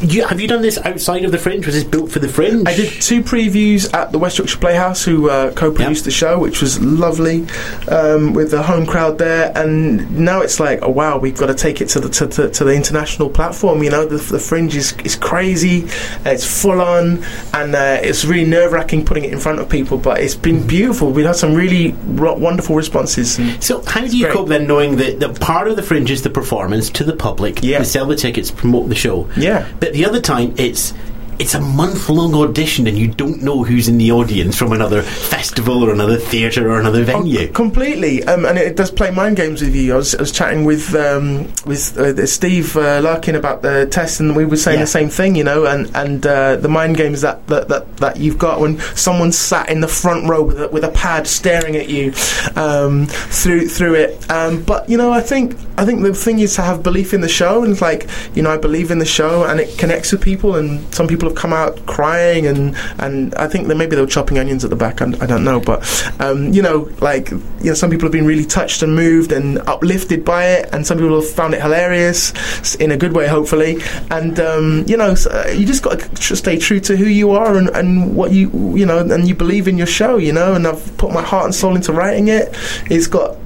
you, 0.00 0.26
have 0.26 0.40
you 0.40 0.48
done 0.48 0.62
this 0.62 0.78
outside 0.78 1.24
of 1.24 1.32
the 1.32 1.38
Fringe? 1.38 1.66
Was 1.66 1.74
this 1.74 1.84
built 1.84 2.10
for 2.10 2.18
the 2.18 2.28
Fringe? 2.28 2.66
I 2.68 2.74
did 2.74 2.90
two 3.02 3.22
previews 3.22 3.92
at 3.94 4.12
the 4.12 4.18
West 4.18 4.38
Yorkshire 4.38 4.58
Playhouse, 4.58 5.04
who 5.04 5.30
uh, 5.30 5.52
co-produced 5.52 6.00
Yep. 6.00 6.04
the 6.04 6.10
show, 6.10 6.38
which 6.38 6.60
was 6.60 6.80
lovely, 6.80 7.46
um, 7.88 8.32
with 8.32 8.50
the 8.50 8.62
home 8.62 8.86
crowd 8.86 9.18
there. 9.18 9.52
And 9.56 10.18
now 10.18 10.40
it's 10.40 10.60
like, 10.60 10.80
oh 10.82 10.90
wow, 10.90 11.18
we've 11.18 11.36
got 11.36 11.46
to 11.46 11.54
take 11.54 11.80
it 11.80 11.88
to 11.90 12.00
the 12.00 12.08
to, 12.10 12.26
to, 12.28 12.50
to 12.50 12.64
the 12.64 12.74
international 12.74 13.28
platform. 13.28 13.82
You 13.82 13.90
know, 13.90 14.04
the, 14.06 14.16
the 14.18 14.38
Fringe 14.38 14.74
is, 14.76 14.92
is 15.04 15.16
crazy, 15.16 15.84
it's 16.24 16.44
full 16.62 16.80
on, 16.80 17.22
and 17.54 17.74
uh, 17.74 17.98
it's 18.02 18.24
really 18.24 18.48
nerve 18.48 18.72
wracking 18.72 19.04
putting 19.04 19.24
it 19.24 19.32
in 19.32 19.38
front 19.38 19.58
of 19.60 19.68
people. 19.68 19.98
But 19.98 20.20
it's 20.20 20.34
been 20.34 20.66
beautiful. 20.66 21.10
We've 21.10 21.26
had 21.26 21.36
some 21.36 21.54
really 21.54 21.92
ro- 22.06 22.34
wonderful 22.36 22.76
responses. 22.76 23.34
So, 23.64 23.82
how 23.82 24.06
do 24.06 24.16
you 24.16 24.24
great. 24.26 24.34
cope 24.36 24.48
then, 24.48 24.66
knowing 24.66 24.96
that, 24.96 25.20
that 25.20 25.40
part 25.40 25.68
of 25.68 25.76
the 25.76 25.82
Fringe 25.82 26.10
is 26.10 26.22
the 26.22 26.30
performance 26.30 26.90
to 26.90 27.04
the 27.04 27.14
public, 27.16 27.62
Yeah. 27.62 27.78
to 27.78 27.84
sell 27.84 28.06
the 28.06 28.16
tickets, 28.16 28.50
promote 28.50 28.88
the 28.88 28.94
show, 28.94 29.28
Yeah. 29.36 29.66
but 29.80 29.87
the 29.92 30.04
other 30.04 30.20
time 30.20 30.54
it's 30.56 30.92
it's 31.38 31.54
a 31.54 31.60
month 31.60 32.08
long 32.08 32.34
audition, 32.34 32.86
and 32.86 32.98
you 32.98 33.08
don't 33.08 33.42
know 33.42 33.62
who's 33.64 33.88
in 33.88 33.98
the 33.98 34.10
audience 34.12 34.56
from 34.56 34.72
another 34.72 35.02
festival 35.02 35.84
or 35.84 35.92
another 35.92 36.16
theatre 36.16 36.70
or 36.70 36.80
another 36.80 37.04
venue. 37.04 37.48
Oh, 37.48 37.52
completely, 37.52 38.24
um, 38.24 38.44
and 38.44 38.58
it 38.58 38.76
does 38.76 38.90
play 38.90 39.10
mind 39.10 39.36
games 39.36 39.60
with 39.62 39.74
you. 39.74 39.94
I 39.94 39.96
was, 39.96 40.14
I 40.14 40.20
was 40.20 40.32
chatting 40.32 40.64
with 40.64 40.94
um, 40.94 41.44
with 41.64 41.96
uh, 41.96 42.26
Steve 42.26 42.76
uh, 42.76 43.00
Larkin 43.02 43.34
about 43.36 43.62
the 43.62 43.86
test, 43.86 44.20
and 44.20 44.34
we 44.34 44.44
were 44.44 44.56
saying 44.56 44.78
Yeah. 44.78 44.84
the 44.84 44.90
same 44.90 45.08
thing, 45.08 45.36
you 45.36 45.44
know, 45.44 45.66
and 45.66 45.90
and 45.94 46.26
uh, 46.26 46.56
the 46.56 46.68
mind 46.68 46.96
games 46.96 47.20
that, 47.20 47.46
that, 47.46 47.68
that, 47.68 47.96
that 47.98 48.16
you've 48.18 48.38
got 48.38 48.60
when 48.60 48.78
someone's 48.96 49.38
sat 49.38 49.70
in 49.70 49.80
the 49.80 49.88
front 49.88 50.28
row 50.28 50.42
with 50.42 50.60
a, 50.60 50.68
with 50.68 50.84
a 50.84 50.90
pad 50.90 51.26
staring 51.26 51.76
at 51.76 51.88
you 51.88 52.12
um, 52.56 53.06
through 53.06 53.68
through 53.68 53.94
it. 53.94 54.30
Um, 54.30 54.62
but 54.62 54.88
you 54.88 54.96
know, 54.96 55.12
I 55.12 55.20
think 55.20 55.56
I 55.76 55.84
think 55.84 56.02
the 56.02 56.14
thing 56.14 56.40
is 56.40 56.54
to 56.56 56.62
have 56.62 56.82
belief 56.82 57.14
in 57.14 57.20
the 57.20 57.28
show, 57.28 57.62
and 57.62 57.72
it's 57.72 57.82
like 57.82 58.08
you 58.34 58.42
know, 58.42 58.50
I 58.50 58.56
believe 58.58 58.90
in 58.90 58.98
the 58.98 59.06
show, 59.06 59.44
and 59.44 59.60
it 59.60 59.78
connects 59.78 60.12
with 60.12 60.20
people, 60.20 60.56
and 60.56 60.92
some 60.94 61.06
people 61.06 61.27
have 61.28 61.36
come 61.36 61.52
out 61.52 61.84
crying, 61.86 62.46
and 62.46 62.76
and 62.98 63.34
I 63.34 63.46
think 63.46 63.68
that 63.68 63.76
maybe 63.76 63.96
they 63.96 64.02
were 64.02 64.06
chopping 64.08 64.38
onions 64.38 64.64
at 64.64 64.70
the 64.70 64.76
back. 64.76 65.00
I, 65.02 65.06
I 65.20 65.26
don't 65.26 65.44
know, 65.44 65.60
but 65.60 65.80
um, 66.20 66.52
you 66.52 66.62
know, 66.62 66.90
like 67.00 67.30
you 67.30 67.40
know, 67.64 67.74
some 67.74 67.90
people 67.90 68.06
have 68.06 68.12
been 68.12 68.26
really 68.26 68.44
touched 68.44 68.82
and 68.82 68.94
moved 68.94 69.32
and 69.32 69.58
uplifted 69.68 70.24
by 70.24 70.46
it, 70.46 70.68
and 70.72 70.86
some 70.86 70.98
people 70.98 71.20
have 71.20 71.30
found 71.30 71.54
it 71.54 71.62
hilarious 71.62 72.74
in 72.76 72.90
a 72.90 72.96
good 72.96 73.14
way, 73.14 73.26
hopefully. 73.26 73.78
And 74.10 74.38
um, 74.40 74.84
you 74.86 74.96
know, 74.96 75.14
so, 75.14 75.30
uh, 75.30 75.50
you 75.50 75.66
just 75.66 75.82
got 75.82 76.00
to 76.00 76.36
stay 76.36 76.58
true 76.58 76.80
to 76.80 76.96
who 76.96 77.06
you 77.06 77.30
are 77.32 77.56
and, 77.56 77.68
and 77.70 78.16
what 78.16 78.32
you 78.32 78.76
you 78.76 78.86
know, 78.86 78.98
and 78.98 79.28
you 79.28 79.34
believe 79.34 79.68
in 79.68 79.78
your 79.78 79.86
show, 79.86 80.16
you 80.16 80.32
know. 80.32 80.54
And 80.54 80.66
I've 80.66 80.96
put 80.96 81.12
my 81.12 81.22
heart 81.22 81.44
and 81.46 81.54
soul 81.54 81.76
into 81.76 81.92
writing 81.92 82.28
it. 82.28 82.54
It's 82.90 83.06
got 83.06 83.36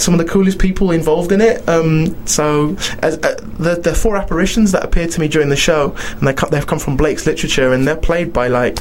some 0.00 0.14
of 0.14 0.18
the 0.18 0.26
coolest 0.28 0.58
people 0.58 0.90
involved 0.90 1.32
in 1.32 1.40
it. 1.40 1.66
Um, 1.68 2.26
so 2.26 2.76
as, 3.02 3.18
uh, 3.18 3.34
the 3.58 3.80
the 3.82 3.94
four 3.94 4.16
apparitions 4.16 4.72
that 4.72 4.84
appear 4.84 5.06
to 5.08 5.20
me 5.20 5.28
during 5.28 5.48
the 5.48 5.56
show, 5.56 5.94
and 6.20 6.28
they 6.28 6.34
they've 6.50 6.66
come 6.66 6.78
from 6.78 6.96
Blake's 6.96 7.26
literature, 7.26 7.72
and 7.72 7.86
they're 7.86 7.96
played 7.96 8.32
by 8.32 8.48
like 8.48 8.78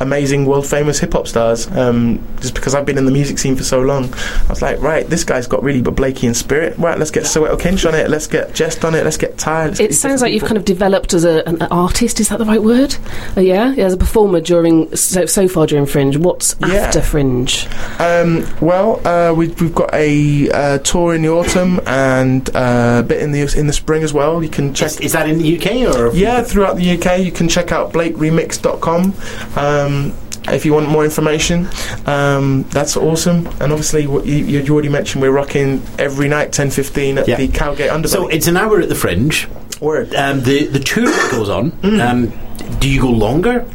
amazing 0.00 0.46
world 0.46 0.66
famous 0.66 0.98
hip 0.98 1.12
hop 1.12 1.26
stars. 1.28 1.66
Um, 1.72 2.22
just 2.40 2.54
because 2.54 2.74
I've 2.74 2.86
been 2.86 2.98
in 2.98 3.06
the 3.06 3.12
music 3.12 3.38
scene 3.38 3.56
for 3.56 3.64
so 3.64 3.80
long, 3.80 4.12
I 4.14 4.48
was 4.48 4.62
like, 4.62 4.80
right, 4.80 5.06
this 5.08 5.24
guy's 5.24 5.46
got 5.46 5.62
really 5.62 5.82
but 5.82 5.96
Blakey 5.96 6.26
in 6.26 6.34
spirit. 6.34 6.76
Right, 6.78 6.98
let's 6.98 7.10
get 7.10 7.24
Soweto 7.24 7.58
Kinch 7.58 7.86
on 7.86 7.94
it. 7.94 8.10
Let's 8.10 8.26
get 8.26 8.54
Jest 8.54 8.84
on 8.84 8.94
it. 8.94 9.04
Let's 9.04 9.16
get 9.16 9.38
Ty. 9.38 9.66
Let's 9.68 9.80
It 9.80 9.94
sounds 9.94 10.22
like 10.22 10.32
you've 10.32 10.44
kind 10.44 10.56
of 10.56 10.64
developed 10.64 11.14
as 11.14 11.24
a, 11.24 11.46
an 11.48 11.62
artist. 11.62 12.20
Is 12.20 12.28
that 12.28 12.38
the 12.38 12.44
right 12.44 12.62
word? 12.62 12.96
Uh, 13.36 13.40
yeah, 13.40 13.74
as 13.78 13.92
a 13.92 13.96
performer 13.96 14.40
during 14.40 14.94
so, 14.96 15.26
so 15.26 15.48
far 15.48 15.66
during 15.66 15.86
Fringe. 15.86 16.16
What's 16.16 16.56
Yeah. 16.60 16.74
after 16.74 17.00
Fringe? 17.02 17.66
Um, 17.98 18.46
well, 18.60 19.06
uh, 19.06 19.32
we've, 19.34 19.58
we've 19.60 19.74
got 19.74 19.92
a 19.94 20.08
uh, 20.52 20.78
tour 20.78 21.14
in 21.14 21.22
the 21.22 21.28
autumn 21.28 21.80
and 21.86 22.48
uh, 22.54 23.02
a 23.04 23.06
bit 23.06 23.20
in 23.22 23.32
the 23.32 23.42
in 23.56 23.66
the 23.66 23.72
spring 23.72 24.02
as 24.02 24.12
well. 24.12 24.42
You 24.42 24.48
can 24.48 24.74
check 24.74 24.88
Is, 24.92 25.00
is 25.00 25.12
that 25.12 25.28
in 25.28 25.38
the 25.38 25.56
UK 25.56 25.94
or 25.94 26.14
Yeah, 26.14 26.42
throughout 26.42 26.76
the 26.76 26.88
UK, 26.98 27.20
you 27.20 27.32
can 27.32 27.48
check 27.48 27.72
out 27.72 27.92
blakeremix.com. 27.92 29.14
Um, 29.56 30.12
if 30.48 30.64
you 30.64 30.72
want 30.72 30.88
more 30.88 31.04
information, 31.04 31.66
um, 32.06 32.62
that's 32.70 32.96
awesome. 32.96 33.46
And 33.60 33.72
obviously, 33.72 34.06
what 34.06 34.26
you, 34.26 34.36
you 34.36 34.72
already 34.72 34.88
mentioned, 34.88 35.20
we're 35.22 35.32
rocking 35.32 35.82
every 35.98 36.28
night, 36.28 36.52
ten 36.52 36.70
fifteen 36.70 37.18
at 37.18 37.26
Yeah. 37.26 37.36
the 37.36 37.48
Cowgate 37.48 37.90
Underbelly. 37.90 38.08
So 38.08 38.28
it's 38.28 38.46
an 38.46 38.56
hour 38.56 38.80
at 38.80 38.88
the 38.88 38.94
Fringe. 38.94 39.48
Word. 39.80 40.14
Um, 40.14 40.42
the 40.42 40.66
the 40.66 40.78
tour 40.78 41.04
that 41.06 41.30
goes 41.32 41.48
on. 41.50 41.72
Mm. 41.82 42.00
Um, 42.00 42.45
do 42.80 42.88
you 42.88 43.00
go 43.00 43.10
longer? 43.10 43.66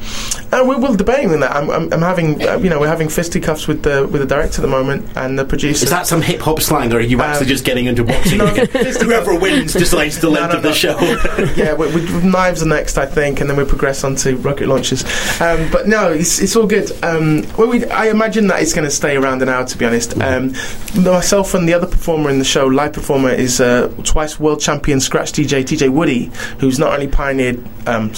Uh, 0.52 0.64
we're, 0.66 0.96
debating 0.98 1.32
on 1.32 1.40
that. 1.40 1.56
I'm, 1.56 1.70
I'm, 1.70 1.94
I'm 1.94 2.02
having, 2.02 2.46
uh, 2.46 2.58
you 2.58 2.70
know, 2.70 2.80
we're 2.80 2.88
having 2.88 3.08
fisticuffs 3.08 3.68
with 3.68 3.84
the 3.84 4.06
with 4.06 4.20
the 4.20 4.28
director 4.28 4.62
at 4.62 4.64
the 4.64 4.68
moment 4.68 5.10
and 5.16 5.40
the 5.40 5.46
producer. 5.46 5.86
Is 5.86 5.90
that 5.90 6.06
some 6.06 6.22
hip 6.22 6.42
hop 6.42 6.60
slang, 6.60 6.92
or 6.92 6.98
are 6.98 7.00
you 7.00 7.22
actually 7.22 7.46
Um, 7.46 7.50
just 7.50 7.64
getting 7.64 7.86
into 7.86 8.04
boxing? 8.04 8.40
no, 8.40 8.48
Whoever 9.02 9.40
wins 9.40 9.72
decides 9.72 10.20
the 10.20 10.30
length 10.30 10.52
no, 10.52 10.58
of 10.58 10.64
the 10.64 10.70
no. 10.70 10.76
show. 10.76 11.00
yeah, 11.56 11.74
we, 11.74 11.88
we, 11.96 12.02
knives 12.24 12.62
are 12.62 12.66
next, 12.68 12.98
I 12.98 13.06
think, 13.06 13.40
and 13.40 13.50
then 13.50 13.56
we 13.56 13.64
progress 13.64 14.04
on 14.04 14.16
to 14.18 14.36
rocket 14.38 14.68
launches. 14.68 15.04
Um, 15.40 15.70
but 15.72 15.88
no, 15.88 16.12
it's, 16.12 16.40
it's 16.40 16.56
all 16.58 16.68
good. 16.68 16.92
Um, 17.04 17.46
well, 17.58 17.70
we, 17.70 17.86
I 17.86 18.10
imagine 18.10 18.48
that 18.48 18.62
it's 18.62 18.74
going 18.74 18.86
to 18.86 18.92
stay 18.92 19.16
around 19.16 19.42
an 19.42 19.48
hour, 19.48 19.66
to 19.66 19.78
be 19.78 19.86
honest. 19.86 20.20
Um, 20.20 20.54
myself 21.02 21.54
and 21.54 21.68
the 21.68 21.74
other 21.74 21.88
performer 21.88 22.30
in 22.30 22.40
the 22.40 22.46
show, 22.46 22.68
live 22.68 22.92
performer, 22.94 23.30
is 23.30 23.62
uh, 23.62 23.88
twice 24.04 24.38
world 24.38 24.60
champion 24.60 25.00
scratch 25.00 25.32
DJ 25.32 25.64
TJ 25.64 25.90
Woody, 25.90 26.30
who's 26.60 26.78
not 26.78 26.94
only 26.94 27.08
pioneered 27.08 27.66
um, 27.88 28.14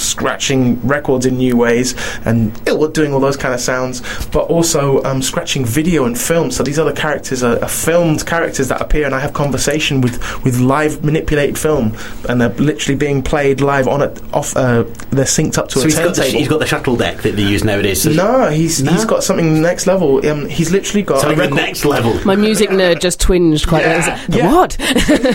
scratching 0.54 0.88
records 0.88 1.26
in 1.26 1.38
new 1.38 1.58
ways, 1.58 1.96
and 2.26 2.54
Ilwood 2.66 2.94
doing 2.94 3.14
all 3.14 3.20
those 3.20 3.38
kind 3.38 3.54
of 3.54 3.60
sounds, 3.60 4.02
but 4.28 4.44
also 4.50 5.04
um, 5.04 5.22
scratching 5.22 5.66
video 5.66 6.06
and 6.06 6.20
film. 6.20 6.52
So 6.52 6.64
these 6.64 6.80
other 6.80 6.94
characters 6.94 7.44
are, 7.44 7.62
are 7.62 7.68
filmed 7.70 8.26
characters 8.26 8.68
that 8.68 8.82
appear, 8.82 9.06
and 9.06 9.16
I 9.16 9.20
have 9.20 9.34
conversation 9.34 10.02
with 10.02 10.14
with 10.44 10.60
live 10.60 11.04
manipulated 11.04 11.58
film, 11.58 11.96
and 12.30 12.40
they're 12.42 12.50
literally 12.50 12.98
being 12.98 13.24
played 13.24 13.62
live 13.62 13.88
on 13.88 14.02
it 14.02 14.22
off. 14.34 14.56
Uh, 14.56 14.84
they're 15.12 15.26
synced 15.26 15.58
up 15.58 15.70
to 15.70 15.80
So 15.80 15.82
a 15.82 15.86
he's 15.86 15.96
got, 16.00 16.16
the, 16.16 16.24
he's 16.26 16.48
got 16.48 16.60
the 16.60 16.66
shuttle 16.68 16.96
deck 16.96 17.18
that 17.24 17.36
they 17.36 17.44
use 17.44 17.64
nowadays. 17.64 18.04
So 18.04 18.12
no, 18.12 18.50
he's 18.50 18.82
No? 18.84 18.92
he's 18.92 19.06
got 19.06 19.24
something 19.24 19.62
next 19.62 19.88
level. 19.88 20.26
Um, 20.28 20.48
he's 20.48 20.72
literally 20.72 21.04
got 21.04 21.22
so 21.22 21.28
a 21.28 21.30
like 21.30 21.38
the 21.38 21.42
record. 21.44 21.56
next 21.56 21.86
level. 21.86 22.14
My 22.26 22.36
music 22.36 22.70
nerd 22.70 23.00
just 23.02 23.20
twinged 23.20 23.68
quite. 23.68 23.84
Yeah, 23.84 24.26
the 24.28 24.38
yeah. 24.38 24.52
What? 24.54 24.72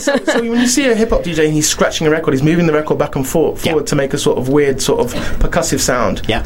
so, 0.03 0.17
so 0.17 0.41
when 0.41 0.61
you 0.61 0.67
see 0.67 0.87
a 0.91 0.95
hip 0.95 1.11
hop 1.11 1.23
DJ 1.23 1.45
and 1.47 1.53
he's 1.55 1.69
scratching 1.69 2.07
a 2.07 2.11
record, 2.11 2.35
he's 2.35 2.43
moving 2.43 2.67
the 2.67 2.73
record 2.73 2.99
back 2.99 3.17
and 3.17 3.27
forth, 3.27 3.65
Yeah. 3.65 3.73
forward 3.73 3.87
to 3.89 3.97
make 3.97 4.13
a 4.15 4.19
sort 4.19 4.39
of 4.39 4.49
weird, 4.49 4.81
sort 4.81 5.01
of 5.01 5.08
percussive 5.13 5.81
sound. 5.81 6.23
Yeah. 6.29 6.43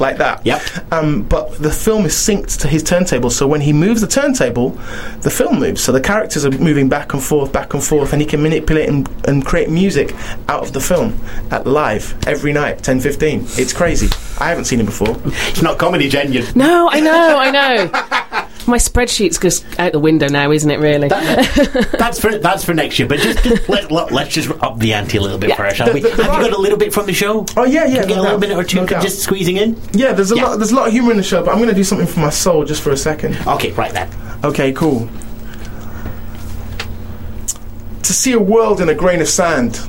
Like 0.00 0.16
that. 0.16 0.44
Yep. 0.44 0.92
Um, 0.92 1.22
but 1.22 1.58
the 1.58 1.70
film 1.70 2.06
is 2.06 2.14
synced 2.14 2.60
to 2.62 2.68
his 2.68 2.82
turntable, 2.82 3.30
so 3.30 3.46
when 3.46 3.60
he 3.60 3.72
moves 3.72 4.00
the 4.00 4.08
turntable, 4.08 4.70
the 5.20 5.30
film 5.30 5.60
moves. 5.60 5.82
So 5.84 5.92
the 5.92 6.00
characters 6.00 6.44
are 6.44 6.50
moving 6.50 6.88
back 6.88 7.12
and 7.12 7.22
forth, 7.22 7.52
back 7.52 7.74
and 7.74 7.84
forth, 7.84 8.12
and 8.12 8.20
he 8.20 8.26
can 8.26 8.42
manipulate 8.42 8.88
and, 8.88 9.08
and 9.28 9.44
create 9.44 9.70
music 9.70 10.12
out 10.48 10.64
of 10.64 10.72
the 10.72 10.80
film 10.80 11.20
at 11.52 11.66
live 11.68 12.16
every 12.26 12.52
night, 12.52 12.78
10.15. 12.78 13.58
It's 13.60 13.72
crazy. 13.72 14.08
I 14.40 14.48
haven't 14.48 14.64
seen 14.64 14.80
it 14.80 14.86
before. 14.86 15.16
It's 15.24 15.62
not 15.62 15.78
comedy, 15.78 16.08
Jen. 16.08 16.32
You 16.32 16.42
no, 16.56 16.88
I 16.90 16.98
know, 16.98 17.38
I 17.38 17.50
know. 17.50 18.38
My 18.66 18.76
spreadsheet's 18.76 19.38
just 19.38 19.64
out 19.78 19.92
the 19.92 19.98
window 19.98 20.28
now, 20.28 20.50
isn't 20.52 20.70
it? 20.70 20.78
Really? 20.78 21.08
that's 21.08 22.20
for 22.20 22.38
that's 22.38 22.64
for 22.64 22.74
next 22.74 22.98
year. 22.98 23.08
But 23.08 23.18
just, 23.18 23.42
just 23.42 23.68
let, 23.68 23.90
let, 23.90 24.12
us 24.12 24.28
just 24.28 24.50
up 24.62 24.78
the 24.78 24.94
ante 24.94 25.18
a 25.18 25.20
little 25.20 25.38
bit 25.38 25.50
Yeah. 25.50 25.56
first, 25.56 25.76
shall 25.76 25.86
The- 25.88 25.92
we? 25.94 26.00
the- 26.00 26.10
the 26.10 26.24
Have 26.24 26.42
you 26.42 26.48
got 26.50 26.58
a 26.58 26.60
little 26.60 26.78
bit 26.78 26.92
from 26.92 27.06
the 27.06 27.12
show? 27.12 27.44
Oh 27.56 27.64
yeah, 27.64 27.86
yeah. 27.86 28.00
Can 28.00 28.02
we 28.02 28.06
get 28.08 28.08
no 28.08 28.14
a 28.14 28.22
little 28.22 28.30
doubt. 28.38 28.40
minute 28.40 28.58
or 28.58 28.64
two 28.64 28.76
No 28.80 28.86
just 28.86 29.20
squeezing 29.20 29.56
in? 29.56 29.80
Yeah, 29.92 30.12
there's 30.12 30.32
a 30.32 30.36
Yeah. 30.36 30.44
lot. 30.48 30.56
There's 30.58 30.70
a 30.72 30.74
lot 30.76 30.86
of 30.88 30.92
humor 30.92 31.10
in 31.10 31.16
the 31.16 31.22
show, 31.22 31.42
but 31.44 31.50
I'm 31.50 31.58
going 31.58 31.68
to 31.70 31.74
do 31.74 31.84
something 31.84 32.06
for 32.06 32.20
my 32.20 32.30
soul 32.30 32.64
just 32.64 32.82
for 32.82 32.90
a 32.90 32.96
second. 32.96 33.36
Okay, 33.46 33.72
right 33.72 33.92
then. 33.92 34.08
Okay, 34.44 34.72
cool. 34.72 35.08
To 38.02 38.12
see 38.12 38.32
a 38.32 38.40
world 38.40 38.80
in 38.80 38.88
a 38.88 38.94
grain 38.94 39.20
of 39.20 39.28
sand, 39.28 39.80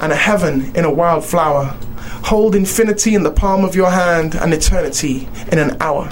and 0.00 0.12
a 0.12 0.16
heaven 0.16 0.74
in 0.74 0.84
a 0.84 0.90
wild 0.92 1.24
flower. 1.24 1.76
Hold 2.24 2.54
infinity 2.54 3.14
in 3.14 3.22
the 3.22 3.30
palm 3.30 3.64
of 3.64 3.74
your 3.74 3.90
hand, 3.90 4.34
and 4.34 4.52
eternity 4.54 5.28
in 5.52 5.58
an 5.58 5.76
hour. 5.80 6.10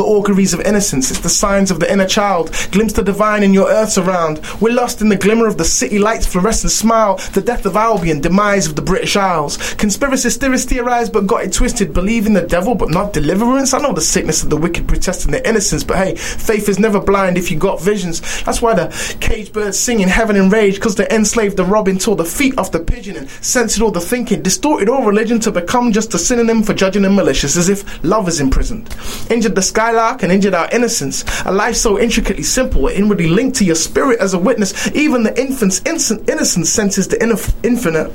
The 0.00 0.06
auguries 0.06 0.54
of 0.54 0.62
innocence, 0.62 1.10
it's 1.10 1.20
the 1.20 1.28
signs 1.28 1.70
of 1.70 1.78
the 1.78 1.92
inner 1.92 2.06
child. 2.06 2.56
Glimpse 2.72 2.94
the 2.94 3.02
divine 3.02 3.42
in 3.42 3.52
your 3.52 3.68
earths 3.68 3.98
around. 3.98 4.40
We're 4.58 4.72
lost 4.72 5.02
in 5.02 5.10
the 5.10 5.16
glimmer 5.16 5.46
of 5.46 5.58
the 5.58 5.64
city 5.66 5.98
lights, 5.98 6.26
fluorescent 6.26 6.72
smile. 6.72 7.16
The 7.34 7.42
death 7.42 7.66
of 7.66 7.76
Albion, 7.76 8.22
demise 8.22 8.66
of 8.66 8.76
the 8.76 8.80
British 8.80 9.14
Isles. 9.14 9.58
Conspiracy 9.74 10.30
theorists 10.30 10.70
theorized 10.70 11.12
but 11.12 11.26
got 11.26 11.44
it 11.44 11.52
twisted. 11.52 11.92
Believe 11.92 12.24
in 12.24 12.32
the 12.32 12.46
devil 12.46 12.74
but 12.74 12.88
not 12.88 13.12
deliverance. 13.12 13.74
I 13.74 13.78
know 13.80 13.92
the 13.92 14.00
sickness 14.00 14.42
of 14.42 14.48
the 14.48 14.56
wicked 14.56 14.88
protesting 14.88 15.32
their 15.32 15.44
innocence, 15.44 15.84
but 15.84 15.98
hey, 15.98 16.14
faith 16.14 16.70
is 16.70 16.78
never 16.78 16.98
blind 16.98 17.36
if 17.36 17.50
you 17.50 17.58
got 17.58 17.82
visions. 17.82 18.22
That's 18.44 18.62
why 18.62 18.72
the 18.72 19.16
caged 19.20 19.52
birds 19.52 19.78
sing 19.78 20.00
in 20.00 20.08
heaven 20.08 20.36
and 20.36 20.50
rage, 20.50 20.76
because 20.76 20.94
they 20.94 21.08
enslaved 21.10 21.58
the 21.58 21.66
robin, 21.66 21.98
tore 21.98 22.16
the 22.16 22.24
feet 22.24 22.56
off 22.56 22.72
the 22.72 22.80
pigeon, 22.80 23.16
and 23.16 23.28
censored 23.28 23.82
all 23.82 23.90
the 23.90 24.00
thinking, 24.00 24.40
distorted 24.40 24.88
all 24.88 25.04
religion 25.04 25.40
to 25.40 25.52
become 25.52 25.92
just 25.92 26.14
a 26.14 26.18
synonym 26.18 26.62
for 26.62 26.72
judging 26.72 27.04
and 27.04 27.14
malicious, 27.14 27.58
as 27.58 27.68
if 27.68 28.02
love 28.02 28.28
is 28.28 28.40
imprisoned. 28.40 28.88
Injured 29.28 29.54
the 29.54 29.60
skylark 29.90 30.22
and 30.22 30.32
injured 30.32 30.54
our 30.54 30.68
innocence. 30.70 31.24
A 31.44 31.52
life 31.52 31.76
so 31.76 31.98
intricately 31.98 32.42
simple, 32.42 32.88
inwardly 32.88 33.28
linked 33.28 33.56
to 33.58 33.64
your 33.64 33.74
spirit 33.74 34.20
as 34.20 34.34
a 34.34 34.38
witness. 34.38 34.90
Even 34.94 35.22
the 35.22 35.38
infant's 35.40 35.80
innocent, 35.84 36.28
innocence 36.28 36.70
senses 36.70 37.08
the 37.08 37.22
inf- 37.22 37.54
infinite. 37.64 38.12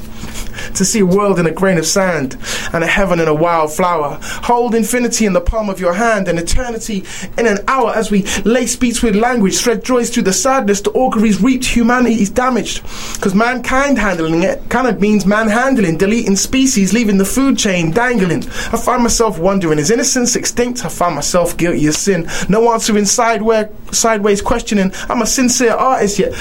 To 0.76 0.86
see 0.86 1.02
a 1.02 1.06
world 1.06 1.38
in 1.38 1.46
a 1.46 1.52
grain 1.52 1.78
of 1.78 1.86
sand 1.86 2.38
and 2.72 2.82
a 2.82 2.88
heaven 2.88 3.20
in 3.20 3.28
a 3.28 3.34
wild 3.34 3.74
flower. 3.74 4.18
Hold 4.22 4.74
infinity 4.74 5.26
in 5.26 5.34
the 5.34 5.42
palm 5.42 5.70
of 5.70 5.82
your 5.82 5.94
hand 5.94 6.30
and 6.30 6.40
eternity 6.40 7.04
in 7.38 7.46
an 7.46 7.58
hour 7.68 7.92
as 7.94 8.10
we 8.10 8.24
lace 8.46 8.76
beats 8.76 9.04
with 9.04 9.16
language, 9.16 9.60
thread 9.60 9.84
joys 9.84 10.10
through 10.10 10.24
the 10.24 10.34
sadness. 10.34 10.80
The 10.80 10.92
auguries 10.92 11.42
reaped, 11.42 11.66
humanity 11.66 12.22
is 12.22 12.30
damaged. 12.30 12.84
Because 13.16 13.36
mankind 13.36 14.00
handling 14.00 14.44
it 14.44 14.70
kind 14.70 14.88
of 14.88 15.02
means 15.02 15.26
manhandling, 15.26 15.98
deleting 15.98 16.38
species, 16.38 16.94
leaving 16.94 17.18
the 17.18 17.26
food 17.26 17.58
chain 17.58 17.92
dangling. 17.92 18.44
I 18.72 18.78
find 18.78 19.04
myself 19.04 19.38
wondering, 19.38 19.78
is 19.78 19.92
innocence 19.92 20.38
extinct? 20.38 20.86
I 20.86 20.90
find 20.90 21.16
myself 21.16 21.58
of 21.65 21.95
sin. 21.95 22.30
No 22.49 22.71
answering 22.73 23.06
sideways, 23.06 23.67
sideways 23.91 24.41
questioning. 24.41 24.91
I'm 25.10 25.21
a 25.21 25.25
sincere 25.25 25.73
artist 25.73 26.19
yet 26.19 26.34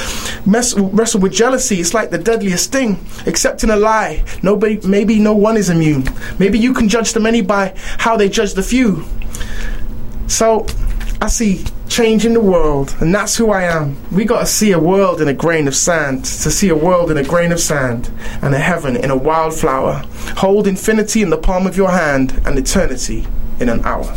mess, 0.46 0.74
wrestle 0.76 1.20
with 1.20 1.32
jealousy. 1.32 1.80
It's 1.80 1.94
like 1.94 2.10
the 2.10 2.18
deadliest 2.18 2.64
sting. 2.64 3.04
Accepting 3.26 3.70
a 3.70 3.76
lie. 3.76 4.24
Nobody, 4.42 4.80
maybe 4.87 5.18
no 5.18 5.34
one 5.34 5.56
is 5.56 5.70
immune. 5.70 6.04
Maybe 6.38 6.58
you 6.58 6.74
can 6.74 6.88
judge 6.88 7.12
the 7.12 7.20
many 7.20 7.40
by 7.40 7.74
how 7.98 8.16
they 8.16 8.28
judge 8.28 8.54
the 8.54 8.62
few. 8.62 9.04
So 10.26 10.66
I 11.20 11.28
see 11.28 11.64
change 11.88 12.26
in 12.26 12.34
the 12.34 12.40
world, 12.40 12.94
and 13.00 13.14
that's 13.14 13.37
who 13.37 13.50
I 13.50 13.62
am. 13.64 13.96
We 14.10 14.24
got 14.24 14.40
to 14.40 14.46
see 14.46 14.72
a 14.72 14.78
world 14.78 15.20
in 15.20 15.28
a 15.28 15.34
grain 15.34 15.68
of 15.68 15.74
sand, 15.76 16.24
to 16.24 16.50
see 16.50 16.68
a 16.68 16.76
world 16.76 17.10
in 17.10 17.16
a 17.16 17.22
grain 17.22 17.52
of 17.52 17.60
sand, 17.60 18.10
and 18.42 18.54
a 18.54 18.58
heaven 18.58 18.96
in 18.96 19.10
a 19.10 19.16
wildflower. 19.16 20.02
Hold 20.37 20.66
infinity 20.66 21.22
in 21.22 21.30
the 21.30 21.38
palm 21.38 21.66
of 21.66 21.76
your 21.76 21.90
hand, 21.90 22.40
and 22.44 22.58
eternity 22.58 23.26
in 23.60 23.68
an 23.68 23.84
hour. 23.84 24.16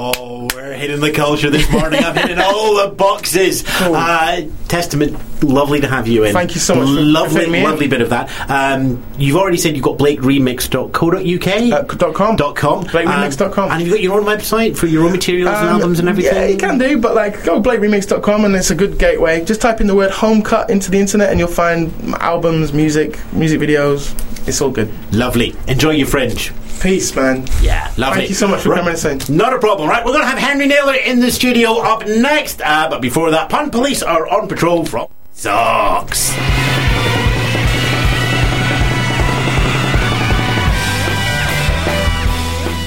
Oh, 0.00 0.46
we're 0.54 0.74
hitting 0.74 1.00
the 1.00 1.10
culture 1.10 1.50
this 1.50 1.68
morning. 1.72 2.04
I'm 2.04 2.14
hitting 2.14 2.38
all 2.38 2.76
the 2.76 2.94
boxes. 2.94 3.64
Uh, 3.80 4.42
Testament, 4.68 5.42
lovely 5.42 5.80
to 5.80 5.88
have 5.88 6.06
you 6.06 6.22
in. 6.22 6.32
Thank 6.32 6.54
you 6.54 6.60
so 6.60 6.76
much 6.76 6.86
for 6.86 6.92
Lovely, 7.00 7.44
in. 7.58 7.64
lovely 7.64 7.88
bit 7.88 8.00
of 8.00 8.10
that. 8.10 8.30
Um, 8.48 9.02
you've 9.18 9.34
already 9.34 9.56
said 9.56 9.74
you've 9.74 9.84
got 9.84 9.98
blakeremix.co.uk. 9.98 11.72
Uh, 11.72 11.96
dot 11.96 12.14
com. 12.14 12.36
Dot 12.36 12.54
com. 12.54 12.84
BlakeRemix.com. 12.84 13.64
Um, 13.64 13.70
and 13.72 13.80
you've 13.82 13.90
got 13.90 14.00
your 14.00 14.20
own 14.20 14.24
website 14.24 14.76
for 14.76 14.86
your 14.86 15.04
own 15.04 15.10
materials 15.10 15.48
and 15.56 15.68
Um, 15.68 15.74
albums 15.80 15.98
and 15.98 16.08
everything. 16.08 16.34
Yeah, 16.34 16.46
you 16.46 16.56
can 16.58 16.78
do, 16.78 16.98
but 16.98 17.16
like 17.16 17.42
go 17.42 17.60
blakeremix.com 17.60 18.44
and 18.44 18.54
it's 18.54 18.70
a 18.70 18.76
good 18.76 18.98
gateway. 18.98 19.44
Just 19.44 19.60
type 19.60 19.80
in 19.80 19.88
the 19.88 19.96
word 19.96 20.12
home 20.12 20.42
cut 20.42 20.70
into 20.70 20.92
the 20.92 20.98
internet 21.00 21.30
and 21.30 21.40
you'll 21.40 21.48
find 21.48 21.92
albums, 22.20 22.72
music, 22.72 23.18
music 23.32 23.58
videos. 23.60 24.14
It's 24.46 24.60
all 24.60 24.70
good. 24.70 24.90
Lovely. 25.12 25.56
Enjoy 25.66 25.90
your 25.90 26.06
fringe. 26.06 26.52
Peace, 26.80 27.14
man. 27.16 27.44
Yeah, 27.60 27.92
lovely. 27.96 28.18
Thank 28.20 28.28
you 28.28 28.34
so 28.36 28.46
much 28.46 28.60
for 28.62 28.68
Right. 28.70 28.78
coming 28.78 28.90
and 28.94 28.98
saying. 28.98 29.22
Not 29.28 29.52
a 29.52 29.58
problem, 29.58 29.88
right? 29.88 30.04
We're 30.04 30.12
going 30.12 30.22
to 30.24 30.28
have 30.30 30.38
Henry 30.38 30.66
Naylor 30.66 30.94
in 30.94 31.18
the 31.20 31.30
studio 31.32 31.78
up 31.78 32.06
next. 32.06 32.62
Uh, 32.64 32.88
but 32.88 33.00
before 33.00 33.30
that, 33.32 33.48
Pun 33.48 33.70
Police 33.70 34.02
are 34.02 34.28
on 34.28 34.46
patrol 34.46 34.84
from 34.84 35.08
Socks. 35.32 36.32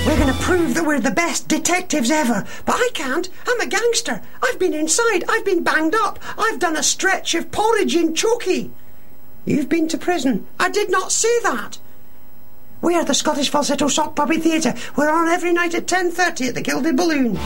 We're 0.05 0.17
going 0.17 0.33
to 0.33 0.39
prove 0.41 0.73
that 0.73 0.83
we're 0.85 0.99
the 0.99 1.11
best 1.11 1.47
detectives 1.47 2.09
ever. 2.09 2.45
But 2.65 2.75
I 2.75 2.89
can't. 2.93 3.29
I'm 3.47 3.61
a 3.61 3.67
gangster. 3.67 4.21
I've 4.43 4.57
been 4.59 4.73
inside. 4.73 5.23
I've 5.29 5.45
been 5.45 5.63
banged 5.63 5.93
up. 5.95 6.17
I've 6.37 6.59
done 6.59 6.75
a 6.75 6.83
stretch 6.83 7.35
of 7.35 7.51
porridge 7.51 7.95
in 7.95 8.13
Chokey. 8.13 8.71
You've 9.45 9.69
been 9.69 9.87
to 9.89 9.97
prison. 9.99 10.47
I 10.59 10.69
did 10.69 10.89
not 10.89 11.11
say 11.11 11.39
that. 11.43 11.77
We 12.81 12.95
are 12.95 13.05
the 13.05 13.13
Scottish 13.13 13.49
Falsetto 13.49 13.87
Sock 13.87 14.15
Puppet 14.15 14.41
Theatre. 14.41 14.73
We're 14.95 15.11
on 15.11 15.27
every 15.27 15.53
night 15.53 15.75
at 15.75 15.85
10.30 15.85 16.49
at 16.49 16.55
the 16.55 16.61
Gilded 16.61 16.97
Balloon. 16.97 17.37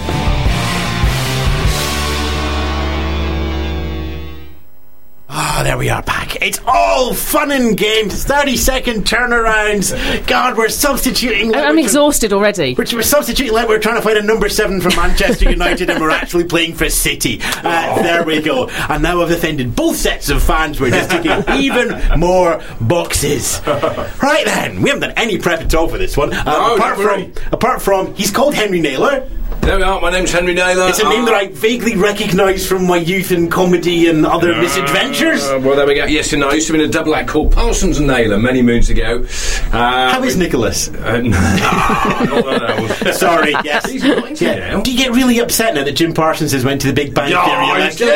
There 5.65 5.77
we 5.79 5.89
are 5.89 6.03
back. 6.03 6.35
It's 6.43 6.59
all 6.67 7.13
fun 7.15 7.49
and 7.51 7.75
games. 7.75 8.23
30 8.23 8.55
second 8.55 9.03
turnarounds. 9.05 9.91
God, 10.27 10.57
we're 10.57 10.69
substituting. 10.69 11.49
like 11.51 11.63
I- 11.63 11.65
I'm 11.69 11.71
we're- 11.75 11.83
exhausted 11.83 12.31
already. 12.33 12.75
Which 12.75 12.93
we're 12.93 13.01
substituting 13.01 13.51
like 13.53 13.67
we're 13.67 13.79
trying 13.79 13.95
to 13.95 14.01
find 14.03 14.17
a 14.17 14.21
number 14.21 14.47
seven 14.47 14.79
from 14.79 14.95
Manchester 14.95 15.49
United 15.49 15.89
and 15.89 15.99
we're 15.99 16.09
actually 16.21 16.43
playing 16.43 16.75
for 16.75 16.87
City. 16.89 17.39
Uh, 17.41 18.01
there 18.03 18.23
we 18.23 18.41
go. 18.41 18.67
And 18.89 19.01
now 19.01 19.21
I've 19.23 19.31
offended 19.31 19.75
both 19.75 19.95
sets 19.97 20.29
of 20.29 20.43
fans. 20.43 20.79
We're 20.79 20.91
just 20.91 21.09
taking 21.09 21.31
even 21.55 21.99
more 22.19 22.61
boxes. 22.79 23.59
Right 23.65 24.45
then, 24.45 24.83
we 24.83 24.89
haven't 24.89 25.01
done 25.09 25.13
any 25.17 25.39
prep 25.39 25.61
at 25.61 25.73
all 25.73 25.87
for 25.87 25.97
this 25.97 26.15
one. 26.15 26.31
Uh, 26.31 26.43
No, 26.43 26.75
apart 26.75 26.97
don't 26.97 27.33
from, 27.35 27.43
apart 27.51 27.81
from, 27.81 28.13
he's 28.13 28.29
called 28.29 28.53
Henry 28.53 28.81
Naylor. 28.81 29.27
There 29.61 29.77
we 29.77 29.83
are. 29.83 29.99
My 29.99 30.11
name's 30.11 30.31
Henry 30.31 30.53
Naylor. 30.53 30.89
It's 30.89 30.99
a 30.99 31.09
name 31.09 31.23
Uh, 31.23 31.25
that 31.25 31.33
I 31.35 31.47
vaguely 31.47 31.95
recognise 31.95 32.67
from 32.67 32.85
my 32.85 32.97
youth 32.97 33.31
in 33.31 33.49
comedy 33.49 34.07
and 34.07 34.23
other 34.23 34.55
misadventures. 34.61 35.43
Uh, 35.43 35.59
well, 35.63 35.75
there 35.75 35.87
we 35.87 35.95
go. 35.95 36.05
Yes, 36.05 36.33
and 36.33 36.43
I 36.43 36.53
used 36.53 36.67
to 36.67 36.73
be 36.73 36.83
in 36.83 36.85
a 36.87 36.91
double 36.91 37.15
act 37.15 37.29
called 37.29 37.51
Parsons 37.51 37.97
and 37.97 38.05
Naylor 38.05 38.37
many 38.37 38.61
moons 38.61 38.91
ago. 38.91 39.25
Uh, 39.73 40.11
How 40.11 40.23
is 40.23 40.37
Nicholas? 40.37 40.89
Uh, 40.89 41.17
no, 41.21 41.29
not. 43.01 43.15
Sorry, 43.15 43.53
yes. 43.63 43.89
He's 43.89 44.03
90 44.03 44.45
now. 44.45 44.81
Do 44.81 44.91
you 44.91 44.97
get 44.99 45.11
really 45.13 45.39
upset 45.39 45.73
now 45.73 45.83
that 45.83 45.93
Jim 45.93 46.13
Parsons 46.13 46.51
has 46.51 46.63
went 46.63 46.81
to 46.81 46.87
the 46.87 46.93
Big 46.93 47.15
Bang 47.15 47.29
Theory? 47.29 47.41
Yeah, 47.43 47.75
election? 47.75 48.07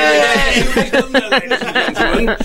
he's 0.84 0.92
done 0.92 1.12
that, 1.14 1.32
ladies 1.32 1.62
and 1.62 1.96
gentlemen. 1.98 2.38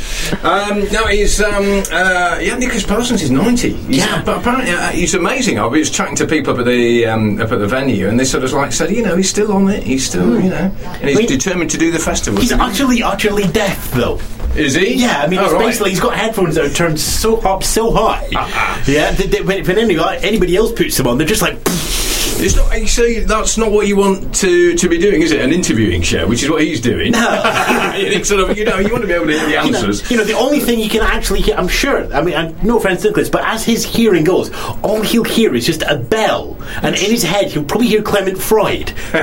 Um, 0.42 0.92
no, 0.92 1.07
he's 1.09 1.42
um, 1.42 1.83
uh, 1.92 2.38
yeah. 2.40 2.57
Nicholas 2.57 2.85
Parsons 2.87 3.23
is 3.23 3.31
ninety. 3.31 3.75
He's, 3.75 3.99
Yeah. 3.99 4.23
but 4.25 4.38
apparently 4.38 4.70
uh, 4.73 4.88
he's 4.88 5.14
amazing. 5.14 5.59
I 5.59 5.66
was 5.66 5.90
chatting 5.90 6.16
to 6.16 6.27
people 6.27 6.55
up 6.55 6.59
at 6.61 6.64
the 6.66 7.05
um, 7.07 7.38
up 7.40 7.53
at 7.53 7.59
the 7.59 7.66
venue, 7.66 8.09
and 8.09 8.18
they 8.18 8.25
sort 8.25 8.44
of 8.44 8.53
like 8.53 8.73
said, 8.74 8.90
you 8.90 9.02
know, 9.02 9.16
he's 9.16 9.30
still 9.30 9.52
on 9.52 9.68
it. 9.68 9.82
He's 9.82 10.06
still, 10.06 10.24
hmm. 10.24 10.44
you 10.44 10.50
know, 10.50 10.72
and 10.84 11.08
he's 11.08 11.16
Wait. 11.16 11.28
determined 11.28 11.70
to 11.70 11.78
do 11.78 11.90
the 11.90 11.98
festival. 11.98 12.40
He's 12.40 12.52
utterly, 12.52 13.02
utterly 13.02 13.46
deaf, 13.48 13.90
though. 13.92 14.20
Is 14.56 14.74
he? 14.74 14.94
Yeah, 14.94 15.20
I 15.20 15.26
mean, 15.26 15.40
Oh, 15.40 15.44
it's 15.44 15.52
right. 15.52 15.66
basically 15.66 15.90
he's 15.90 16.00
got 16.00 16.14
headphones 16.14 16.54
that 16.54 16.64
are 16.64 16.72
turned 16.72 17.00
so 17.00 17.38
up 17.38 17.64
so 17.64 17.90
high. 17.90 18.28
Ah, 18.37 18.48
ah. 18.54 18.84
yeah, 18.87 19.10
that, 19.10 19.30
that 19.32 19.44
when, 19.44 19.64
when 19.66 19.78
anybody, 19.78 20.24
anybody 20.24 20.56
else 20.56 20.72
puts 20.72 20.96
them 20.96 21.06
on, 21.08 21.18
they're 21.18 21.26
just 21.26 21.42
like. 21.42 21.58
It's 22.37 22.57
not. 22.57 22.79
You 22.79 22.87
see, 22.88 23.20
that's 23.20 23.57
not 23.57 23.70
what 23.70 23.87
you 23.87 23.97
want 23.97 24.35
to, 24.37 24.75
to 24.75 24.88
be 24.88 24.99
doing, 24.99 25.23
is 25.23 25.33
it? 25.33 25.40
An 25.40 25.53
interviewing 25.53 26.03
show, 26.03 26.27
which 26.27 26.42
is 26.42 26.51
what 26.51 26.62
he's 26.62 26.81
doing. 26.81 27.12
it's 27.14 28.29
sort 28.31 28.51
of, 28.51 28.59
you 28.59 28.64
know, 28.64 28.79
you 28.79 28.90
want 28.90 29.03
to 29.03 29.07
be 29.09 29.14
able 29.14 29.27
to 29.27 29.33
hear 29.33 29.44
the 29.44 29.51
You 29.51 29.57
know, 29.57 29.79
answers. 29.79 30.11
you 30.11 30.16
know, 30.16 30.25
the 30.25 30.35
only 30.37 30.61
thing 30.61 30.79
you 30.81 30.88
can 30.90 31.01
actually 31.03 31.40
hear, 31.40 31.55
I'm 31.57 31.68
sure, 31.68 32.12
I 32.12 32.23
mean, 32.23 32.35
I'm, 32.35 32.57
no 32.66 32.77
offense 32.79 33.03
to 33.03 33.09
Nicholas, 33.09 33.29
but 33.31 33.44
as 33.47 33.64
his 33.64 33.85
hearing 33.85 34.25
goes, 34.25 34.51
all 34.83 35.01
he'll 35.03 35.25
hear 35.25 35.55
is 35.55 35.64
just 35.64 35.83
a 35.83 35.97
bell, 35.97 36.59
and 36.83 36.94
in 36.97 37.11
his 37.11 37.23
head, 37.23 37.51
he'll 37.53 37.64
probably 37.64 37.87
hear 37.88 38.03
Clement 38.03 38.38
Freud. 38.38 38.92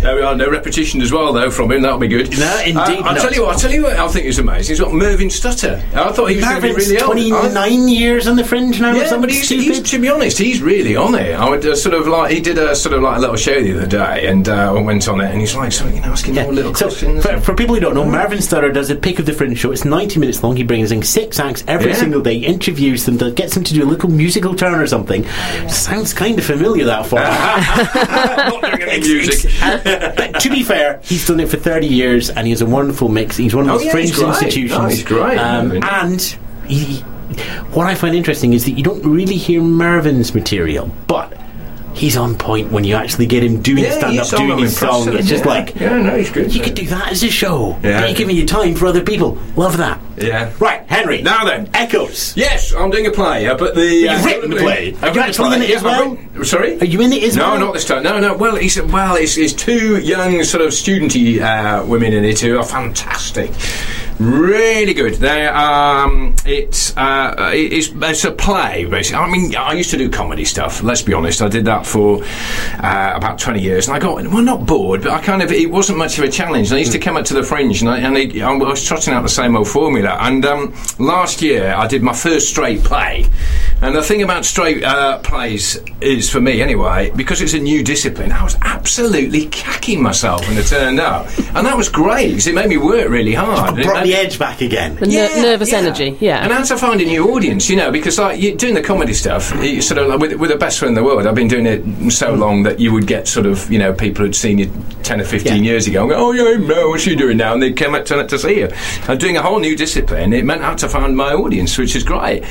there 0.00 0.14
we 0.16 0.22
are. 0.22 0.34
No 0.34 0.48
repetition 0.50 1.00
as 1.02 1.12
well, 1.12 1.32
though, 1.32 1.50
from 1.50 1.72
him. 1.72 1.82
That'll 1.82 1.98
be 1.98 2.08
good. 2.08 2.30
No, 2.38 2.58
indeed 2.60 2.76
Uh, 2.76 2.80
I'll 2.82 3.14
not. 3.14 3.18
tell 3.20 3.32
you 3.32 3.42
what. 3.42 3.52
I'll 3.54 3.58
tell 3.58 3.70
you 3.72 3.82
what. 3.82 3.96
I 3.96 4.08
think 4.08 4.26
is 4.26 4.38
amazing. 4.38 4.72
He's 4.74 4.80
got 4.80 4.92
Mervyn 4.92 5.30
Stutter. 5.30 5.82
I 5.94 6.12
thought 6.12 6.26
he 6.26 6.36
was 6.36 6.44
going 6.44 6.56
to 6.62 6.68
be 6.68 6.74
really 6.74 7.00
old. 7.00 7.10
I- 7.18 7.48
29 7.68 7.88
years 7.88 8.26
on 8.28 8.36
the 8.36 8.44
fringe 8.44 8.80
now 8.80 8.92
or 8.92 8.96
Yeah, 8.96 9.06
something 9.06 9.22
but 9.22 9.30
he's, 9.30 9.48
he's, 9.48 9.82
to 9.90 9.98
be 9.98 10.08
honest, 10.08 10.38
he's 10.38 10.62
really 10.62 10.96
on 10.96 11.14
it. 11.14 11.34
I 11.34 11.48
would 11.48 11.64
uh, 11.66 11.74
sort 11.76 11.94
of 11.94 12.06
like 12.06 12.32
he 12.32 12.40
did 12.40 12.58
a 12.58 12.74
sort 12.76 12.94
of 12.94 13.02
like 13.02 13.16
a 13.16 13.20
little 13.20 13.36
show 13.36 13.60
the 13.62 13.76
other 13.76 13.86
day, 13.86 14.26
and 14.28 14.48
uh, 14.48 14.80
went 14.84 15.08
on 15.08 15.20
it, 15.20 15.30
and 15.30 15.40
he's 15.40 15.54
like, 15.56 15.72
so 15.72 15.86
you 15.88 15.96
know, 16.00 16.06
asking 16.08 16.34
more 16.34 16.52
little 16.52 16.74
So, 16.74 16.86
questions. 16.86 17.24
for, 17.24 17.40
for 17.40 17.54
people 17.54 17.74
who 17.74 17.80
don't 17.80 17.94
know, 17.94 18.04
Marvin 18.04 18.40
Stutter 18.40 18.70
does 18.70 18.90
a 18.90 18.96
pick 18.96 19.18
of 19.18 19.26
the 19.26 19.32
fringe 19.32 19.58
show. 19.58 19.72
It's 19.72 19.84
90 19.84 20.20
minutes 20.20 20.42
long. 20.42 20.56
He 20.56 20.62
brings 20.64 20.92
in 20.92 21.02
six 21.02 21.38
acts 21.40 21.64
every 21.66 21.90
Yeah. 21.90 21.96
single 21.96 22.20
day, 22.20 22.36
interviews 22.38 23.04
them, 23.04 23.16
does- 23.16 23.34
gets 23.34 23.54
them 23.54 23.64
to 23.64 23.74
do 23.74 23.82
a 23.84 23.86
little 23.86 24.10
musical 24.10 24.54
turn 24.54 24.74
or 24.74 24.86
something. 24.86 25.24
Sounds 25.68 26.12
kind 26.14 26.38
of 26.38 26.44
familiar 26.44 26.84
that 26.84 27.06
far. 27.06 27.20
not 27.22 28.62
doing 28.62 28.88
any 28.88 29.00
music. 29.08 29.50
But 30.16 30.40
to 30.40 30.50
be 30.50 30.62
fair, 30.62 31.00
he's 31.04 31.26
done 31.26 31.40
it 31.40 31.48
for 31.48 31.56
30 31.56 31.86
years 31.86 32.30
and 32.30 32.46
he 32.46 32.50
has 32.50 32.60
a 32.62 32.66
wonderful 32.66 33.08
mix. 33.08 33.36
He's 33.36 33.54
one 33.54 33.64
of 33.68 33.70
Oh, 33.70 33.78
those 33.78 33.86
yeah, 33.86 33.92
fringe 33.92 34.08
he's 34.10 34.18
great. 34.18 34.28
institutions. 34.28 34.78
No, 34.78 34.88
he's 34.88 35.04
great, 35.04 35.38
Um, 35.38 35.68
Marvin. 35.68 35.84
and 35.84 36.20
he, 36.66 37.00
what 37.72 37.86
I 37.86 37.94
find 37.94 38.14
interesting 38.14 38.52
is 38.52 38.64
that 38.64 38.72
you 38.72 38.82
don't 38.84 39.04
really 39.04 39.36
hear 39.36 39.60
Marvin's 39.62 40.34
material, 40.34 40.90
but. 41.06 41.34
He's 41.94 42.16
on 42.16 42.36
point 42.38 42.70
when 42.70 42.84
you 42.84 42.94
actually 42.94 43.26
get 43.26 43.42
him 43.42 43.60
doing 43.60 43.82
Yeah, 43.82 43.90
stand 43.98 44.18
up, 44.20 44.28
doing 44.28 44.58
his 44.58 44.76
song. 44.78 45.12
It's 45.14 45.26
just 45.26 45.44
yeah. 45.44 45.50
like, 45.50 45.74
Yeah, 45.74 46.00
no, 46.00 46.16
he's 46.16 46.30
good. 46.30 46.54
You 46.54 46.62
could 46.62 46.74
do 46.74 46.86
that 46.86 47.10
as 47.10 47.24
a 47.24 47.28
show. 47.30 47.76
Yeah. 47.82 48.06
You're 48.06 48.14
giving 48.16 48.36
you 48.36 48.46
time 48.46 48.76
for 48.76 48.86
other 48.86 49.02
people. 49.02 49.36
Love 49.56 49.78
that. 49.78 49.98
Yeah. 50.22 50.52
Right, 50.58 50.82
Henry. 50.86 51.22
Now 51.22 51.44
then. 51.44 51.70
Echoes. 51.74 52.36
Yes, 52.36 52.72
I'm 52.74 52.90
doing 52.90 53.06
a 53.06 53.10
play 53.10 53.46
up 53.46 53.60
at 53.62 53.74
the. 53.74 53.84
You've 53.86 54.24
written 54.24 54.50
the 54.50 54.56
play. 54.56 54.94
I've 54.94 55.14
you 55.14 55.22
written 55.22 55.22
actually 55.22 55.48
the 55.50 55.56
in 55.56 55.62
it 55.62 55.70
as 55.76 55.82
well? 55.82 56.10
written- 56.10 56.44
Sorry. 56.44 56.80
Are 56.80 56.84
you 56.84 57.00
in 57.00 57.12
it 57.12 57.22
as 57.22 57.36
no, 57.36 57.50
well? 57.50 57.60
not 57.60 57.74
this 57.74 57.84
time. 57.84 58.02
No, 58.02 58.20
no. 58.20 58.36
Well, 58.36 58.56
it's 58.56 58.80
well, 58.80 59.16
it's, 59.16 59.36
it's 59.36 59.52
two 59.52 59.98
young 60.00 60.42
sort 60.44 60.62
of 60.62 60.70
studenty 60.70 61.40
uh, 61.40 61.84
women 61.84 62.12
in 62.12 62.24
it 62.24 62.40
who 62.40 62.58
are 62.58 62.64
fantastic. 62.64 63.50
Really 64.20 64.94
good. 64.94 65.14
They 65.14 65.46
um, 65.46 66.34
it's 66.44 66.96
uh, 66.96 67.52
it's 67.54 67.90
it's 67.94 68.24
a 68.24 68.32
play 68.32 68.84
basically. 68.84 69.16
I 69.20 69.30
mean, 69.30 69.54
I 69.54 69.74
used 69.74 69.90
to 69.90 69.96
do 69.96 70.10
comedy 70.10 70.44
stuff. 70.44 70.82
Let's 70.82 71.02
be 71.02 71.12
honest, 71.14 71.40
I 71.40 71.46
did 71.46 71.66
that 71.66 71.86
for 71.86 72.24
uh, 72.24 73.12
about 73.14 73.38
twenty 73.38 73.60
years, 73.62 73.86
and 73.86 73.96
I 73.96 74.00
got 74.00 74.16
well, 74.16 74.42
not 74.42 74.66
bored, 74.66 75.02
but 75.02 75.12
I 75.12 75.22
kind 75.22 75.40
of 75.40 75.52
it 75.52 75.70
wasn't 75.70 75.98
much 75.98 76.18
of 76.18 76.24
a 76.24 76.28
challenge. 76.28 76.68
And 76.70 76.76
I 76.76 76.80
used 76.80 76.90
to 76.92 76.98
come 76.98 77.16
up 77.16 77.26
to 77.26 77.34
the 77.34 77.44
fringe, 77.44 77.80
and 77.80 77.88
I, 77.88 77.98
and 77.98 78.16
I 78.42 78.52
was 78.54 78.84
trotting 78.84 79.14
out 79.14 79.22
the 79.22 79.28
same 79.28 79.56
old 79.56 79.68
formula. 79.68 80.07
And 80.20 80.44
um, 80.44 80.74
last 80.98 81.42
year, 81.42 81.74
I 81.74 81.86
did 81.86 82.02
my 82.02 82.12
first 82.14 82.48
straight 82.50 82.82
play. 82.84 83.26
And 83.80 83.94
the 83.94 84.02
thing 84.02 84.22
about 84.22 84.44
straight 84.44 84.82
uh, 84.82 85.18
plays 85.18 85.78
is, 86.00 86.28
for 86.30 86.40
me 86.40 86.60
anyway, 86.62 87.12
because 87.14 87.40
it's 87.40 87.54
a 87.54 87.58
new 87.60 87.84
discipline, 87.84 88.32
I 88.32 88.42
was 88.42 88.56
absolutely 88.62 89.46
cacking 89.46 90.02
myself 90.02 90.46
when 90.48 90.56
it 90.58 90.66
turned 90.66 90.98
up. 90.98 91.26
And 91.54 91.66
that 91.66 91.76
was 91.76 91.88
great, 91.88 92.28
because 92.30 92.46
it 92.48 92.54
made 92.54 92.68
me 92.68 92.76
work 92.76 93.08
really 93.08 93.34
hard. 93.34 93.70
And 93.70 93.78
it 93.80 93.84
Brought 93.84 94.04
made- 94.04 94.08
the 94.12 94.14
edge 94.16 94.38
back 94.38 94.60
again. 94.60 94.96
The 94.96 95.06
ner- 95.06 95.42
nervous 95.42 95.72
energy, 95.72 96.16
yeah. 96.20 96.42
And 96.42 96.52
how 96.52 96.64
to 96.64 96.76
find 96.76 97.00
a 97.00 97.04
new 97.04 97.30
audience, 97.32 97.70
you 97.70 97.76
know, 97.76 97.92
because 97.92 98.18
like 98.18 98.40
you 98.40 98.56
doing 98.56 98.74
the 98.74 98.82
comedy 98.82 99.14
stuff, 99.14 99.52
you 99.62 99.80
sort 99.80 99.98
of 99.98 100.08
like, 100.08 100.18
with, 100.20 100.32
with 100.34 100.50
the 100.50 100.56
best 100.56 100.78
friend 100.80 100.90
in 100.90 100.94
the 101.02 101.04
world. 101.04 101.26
I've 101.26 101.34
been 101.34 101.48
doing 101.48 101.66
it 101.66 102.10
so 102.10 102.34
long 102.34 102.64
that 102.64 102.80
you 102.80 102.92
would 102.92 103.06
get 103.06 103.28
sort 103.28 103.46
of 103.46 103.70
you 103.70 103.78
know 103.78 103.92
people 103.92 104.24
who'd 104.24 104.34
seen 104.34 104.58
you 104.58 104.72
ten 105.02 105.20
or 105.20 105.24
fifteen 105.24 105.62
Yeah. 105.64 105.70
years 105.72 105.86
ago. 105.86 106.02
And 106.02 106.10
go, 106.10 106.16
oh 106.16 106.32
yeah, 106.32 106.56
no, 106.56 106.88
what's 106.88 107.02
she 107.04 107.14
doing 107.14 107.36
now? 107.36 107.52
And 107.54 107.62
they'd 107.62 107.76
come 107.76 107.94
up 107.94 108.04
turn 108.06 108.18
up 108.18 108.28
to 108.28 108.38
see 108.38 108.58
you. 108.60 108.68
And 109.08 109.20
doing 109.20 109.36
a 109.36 109.42
whole 109.42 109.60
new 109.60 109.76
discipline, 109.98 110.32
it 110.32 110.44
meant 110.44 110.62
I 110.62 110.70
had 110.70 110.78
to 110.78 110.88
find 110.88 111.16
my 111.16 111.32
audience, 111.32 111.76
which 111.76 111.96
is 111.96 112.04
great. 112.04 112.44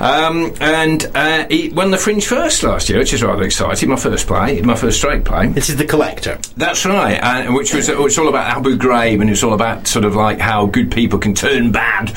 Um, 0.00 0.54
and 0.60 1.04
uh, 1.14 1.46
it 1.50 1.74
won 1.74 1.90
the 1.90 1.98
Fringe 1.98 2.24
first 2.24 2.62
last 2.62 2.88
year, 2.88 2.98
which 2.98 3.12
is 3.12 3.22
rather 3.22 3.42
exciting. 3.42 3.90
My 3.90 3.96
first 3.96 4.26
play, 4.26 4.60
my 4.62 4.74
first 4.74 4.98
straight 4.98 5.24
play. 5.24 5.48
This 5.48 5.68
is 5.68 5.76
the 5.76 5.84
collector. 5.84 6.38
That's 6.56 6.86
right, 6.86 7.18
uh, 7.22 7.52
which 7.52 7.74
was 7.74 7.88
it's 7.88 8.18
all 8.18 8.28
about 8.28 8.56
Abu 8.56 8.76
Ghraib, 8.76 9.20
and 9.20 9.28
it's 9.28 9.42
all 9.42 9.54
about 9.54 9.86
sort 9.86 10.04
of 10.04 10.16
like 10.16 10.38
how 10.38 10.66
good 10.66 10.90
people 10.90 11.18
can 11.18 11.34
turn 11.34 11.72
bad. 11.72 12.16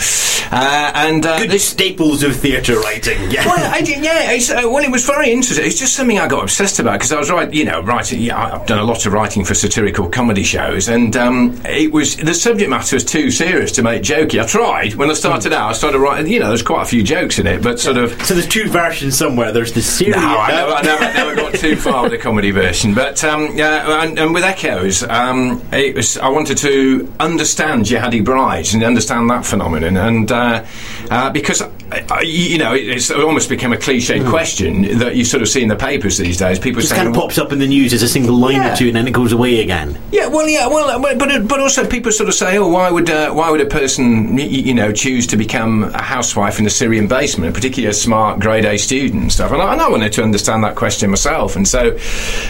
Uh, 0.50 0.91
and 0.95 1.26
uh, 1.26 1.39
Good 1.39 1.50
this 1.50 1.67
staples 1.67 2.23
of 2.23 2.36
theatre 2.36 2.80
writing. 2.80 3.19
Yeah. 3.30 3.45
well, 3.45 3.73
I 3.73 3.80
yeah. 3.80 4.32
It's, 4.32 4.50
uh, 4.50 4.62
well, 4.63 4.84
it 4.84 4.91
was 4.91 5.06
very 5.06 5.32
interesting. 5.32 5.65
It's 5.65 5.78
just 5.78 5.95
something 5.95 6.19
I 6.19 6.28
got 6.28 6.43
obsessed 6.43 6.80
about 6.80 6.93
because 6.93 7.12
I 7.12 7.19
was 7.19 7.30
right, 7.30 7.54
you 7.54 7.65
know, 7.65 7.82
writing. 7.82 8.21
Yeah, 8.21 8.56
I've 8.56 8.65
done 8.65 8.80
a 8.80 8.84
lot 8.86 9.06
of 9.06 9.12
writing 9.12 9.43
for 9.43 9.54
satirical 9.54 10.08
comedy 10.08 10.43
shows, 10.43 10.88
and 10.88 11.17
um, 11.17 11.60
it 11.65 11.91
was 11.91 12.15
the 12.15 12.34
subject 12.34 12.69
matter 12.69 12.95
was 12.95 13.04
too 13.04 13.30
serious 13.30 13.73
to 13.73 13.84
make 13.84 14.04
jokey. 14.04 14.41
I 14.41 14.45
tried 14.45 14.77
when 14.96 15.10
I 15.10 15.13
started 15.13 15.54
out. 15.54 15.70
I 15.70 15.74
started 15.74 16.00
writing. 16.00 16.32
You 16.32 16.40
know, 16.40 16.48
there's 16.50 16.62
quite 16.63 16.84
a 16.84 16.86
few 16.86 17.04
jokes 17.04 17.40
in 17.40 17.48
it, 17.48 17.62
but 17.62 17.80
sort 17.80 17.98
of. 17.98 18.12
so 18.26 18.34
there's 18.34 18.48
two 18.48 18.70
versions 18.70 19.18
somewhere. 19.18 19.52
There's 19.52 19.74
the 19.74 19.82
serious. 19.82 20.18
No, 20.18 20.24
I 20.38 20.52
never, 20.52 20.72
I 20.72 20.82
never, 20.82 21.04
I 21.04 21.13
never 21.13 21.36
got 21.36 21.54
too 21.56 21.76
far 21.76 22.04
with 22.04 22.12
the 22.12 22.18
comedy 22.18 22.52
version. 22.52 22.94
But 22.94 23.24
um, 23.24 23.50
yeah, 23.56 24.04
and, 24.04 24.18
and 24.20 24.34
with 24.34 24.44
Echoes, 24.44 25.04
um, 25.04 25.62
it 25.72 25.96
was, 25.96 26.18
I 26.18 26.30
wanted 26.30 26.58
to 26.60 27.12
understand 27.20 27.86
jihadi 27.86 28.24
brides 28.24 28.74
and 28.74 28.84
understand 28.84 29.30
that 29.30 29.46
phenomenon, 29.46 29.98
and 29.98 30.32
uh, 30.32 30.66
uh, 31.10 31.30
because 31.32 31.62
uh, 31.62 31.72
uh, 31.92 32.20
you 32.22 32.58
know, 32.58 32.74
it, 32.74 32.88
it's 32.88 33.10
almost 33.12 33.50
become 33.50 33.72
a 33.74 33.78
cliched 33.78 34.28
question 34.30 35.00
that 35.00 35.16
you 35.16 35.24
sort 35.24 35.42
of 35.42 35.48
see 35.50 35.62
in 35.63 35.70
the 35.70 35.76
papers 35.76 36.18
these 36.18 36.38
days. 36.38 36.60
People 36.60 36.82
Just 36.82 36.92
saying, 36.94 37.04
kind 37.06 37.16
of 37.16 37.22
pops 37.22 37.38
up 37.38 37.52
in 37.52 37.60
the 37.60 37.68
news 37.68 37.94
as 37.94 38.04
a 38.04 38.08
single 38.10 38.36
line 38.36 38.56
Yeah. 38.56 38.74
or 38.74 38.76
two, 38.76 38.88
and 38.88 38.96
then 38.96 39.08
it 39.08 39.13
goes 39.13 39.32
away 39.32 39.62
again. 39.62 39.98
Yeah, 40.12 40.28
well, 40.28 40.48
yeah, 40.48 40.68
well, 40.68 41.00
but 41.02 41.18
but- 41.18 41.48
but 41.48 41.60
also 41.60 41.88
people 41.88 42.12
sort 42.12 42.30
of 42.30 42.36
say, 42.36 42.58
oh, 42.58 42.68
why 42.68 42.90
would 42.90 43.10
uh, 43.10 43.32
why 43.32 43.50
would 43.50 43.62
a 43.62 43.66
person 43.66 44.34
you 44.62 44.74
know 44.74 44.91
choose 44.91 45.28
to 45.28 45.38
become 45.38 45.84
a 45.84 46.02
housewife 46.02 46.60
in 46.60 46.65
a 46.65 46.70
Syrian 46.70 47.08
basement, 47.08 47.54
particularly 47.54 47.89
a 47.89 47.93
smart 47.93 48.39
grade 48.39 48.65
A 48.65 48.78
student 48.78 49.22
and 49.22 49.32
stuff? 49.32 49.52
And 49.52 49.62
I, 49.62 49.74
and 49.74 49.82
I 49.82 49.89
wanted 49.89 50.13
to 50.13 50.24
understand 50.24 50.63
that 50.63 50.76
question 50.76 51.10
myself, 51.10 51.56
and 51.56 51.67
so 51.67 51.98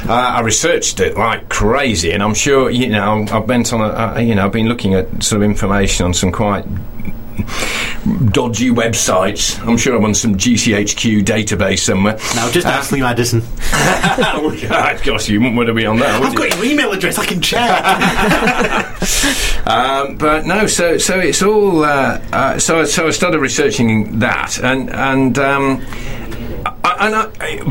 uh, 0.08 0.14
I 0.14 0.42
researched 0.42 1.00
it 1.00 1.18
like 1.18 1.50
crazy. 1.50 2.12
And 2.12 2.24
I'm 2.24 2.34
sure 2.34 2.70
you 2.70 2.90
know 2.90 3.26
I've 3.32 3.48
been 3.48 3.64
on 3.72 3.82
a, 3.82 4.16
uh, 4.16 4.20
you 4.20 4.36
know 4.36 4.46
I've 4.46 4.52
been 4.52 4.68
looking 4.68 4.94
at 4.94 5.24
sort 5.24 5.42
of 5.42 5.50
information 5.50 6.06
on 6.06 6.14
some 6.14 6.32
quite 6.32 6.66
dodgy 8.32 8.70
websites. 8.70 9.60
I'm 9.66 9.78
sure 9.78 9.96
I'm 9.96 10.04
on 10.06 10.14
some 10.14 10.36
GCHQ 10.36 11.24
database 11.24 11.80
somewhere. 11.80 12.18
Now, 12.36 12.50
just 12.52 12.68
ask 12.68 12.92
Lee 12.92 13.02
Madison. 13.02 13.42
oh, 13.74 14.58
God, 14.62 15.04
gosh, 15.04 15.30
you 15.30 15.40
wouldn't 15.40 15.58
want 15.58 15.68
to 15.68 15.74
be 15.74 15.86
on 15.86 15.98
that. 16.00 16.22
I've 16.22 16.34
you? 16.34 16.40
got 16.40 16.56
your 16.56 16.66
email 16.66 16.92
address. 16.92 17.18
I 17.18 17.26
can 17.26 17.42
check. 17.42 18.94
Um, 19.68 20.16
but 20.16 20.46
no, 20.46 20.66
so 20.66 20.98
so 20.98 21.20
it's 21.20 21.42
all. 21.42 21.84
Uh, 21.84 22.22
uh, 22.32 22.58
so 22.58 22.86
so 22.86 23.08
I 23.08 23.12
started 23.12 23.40
researching 23.40 24.20
that, 24.20 24.60
and 24.64 24.90
and. 24.90 25.38
Um, 25.38 25.86
I- 26.84 26.98
and 27.08 27.16
I, 27.16 27.26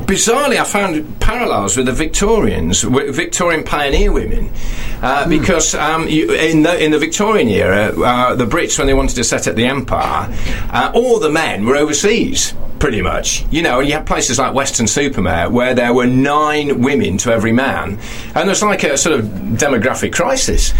bizarrely, 0.06 0.56
I 0.58 0.64
found 0.64 1.18
parallels 1.20 1.76
with 1.76 1.86
the 1.86 1.92
Victorians, 1.92 2.82
wi- 2.82 3.10
Victorian 3.10 3.64
pioneer 3.64 4.12
women, 4.12 4.50
uh, 5.02 5.28
because 5.28 5.74
um, 5.74 6.08
you, 6.08 6.32
in 6.32 6.62
the 6.62 6.82
in 6.82 6.92
the 6.92 6.98
Victorian 6.98 7.48
era, 7.48 7.92
uh, 8.00 8.34
the 8.34 8.46
Brits, 8.46 8.78
when 8.78 8.86
they 8.86 8.94
wanted 8.94 9.16
to 9.16 9.24
set 9.24 9.48
up 9.48 9.56
the 9.56 9.66
empire, 9.66 10.32
uh, 10.70 10.92
all 10.94 11.18
the 11.18 11.30
men 11.30 11.66
were 11.66 11.76
overseas, 11.76 12.54
pretty 12.78 13.02
much. 13.02 13.44
You 13.50 13.62
know, 13.62 13.80
and 13.80 13.88
you 13.88 13.94
had 13.94 14.06
places 14.06 14.38
like 14.38 14.54
Weston-super-Mare 14.54 15.50
where 15.50 15.74
there 15.74 15.92
were 15.92 16.06
nine 16.06 16.80
women 16.82 17.18
to 17.18 17.32
every 17.32 17.52
man, 17.52 17.98
and 18.34 18.48
there's 18.48 18.62
like 18.62 18.84
a 18.84 18.96
sort 18.96 19.18
of 19.18 19.24
demographic 19.26 20.12
crisis. 20.12 20.72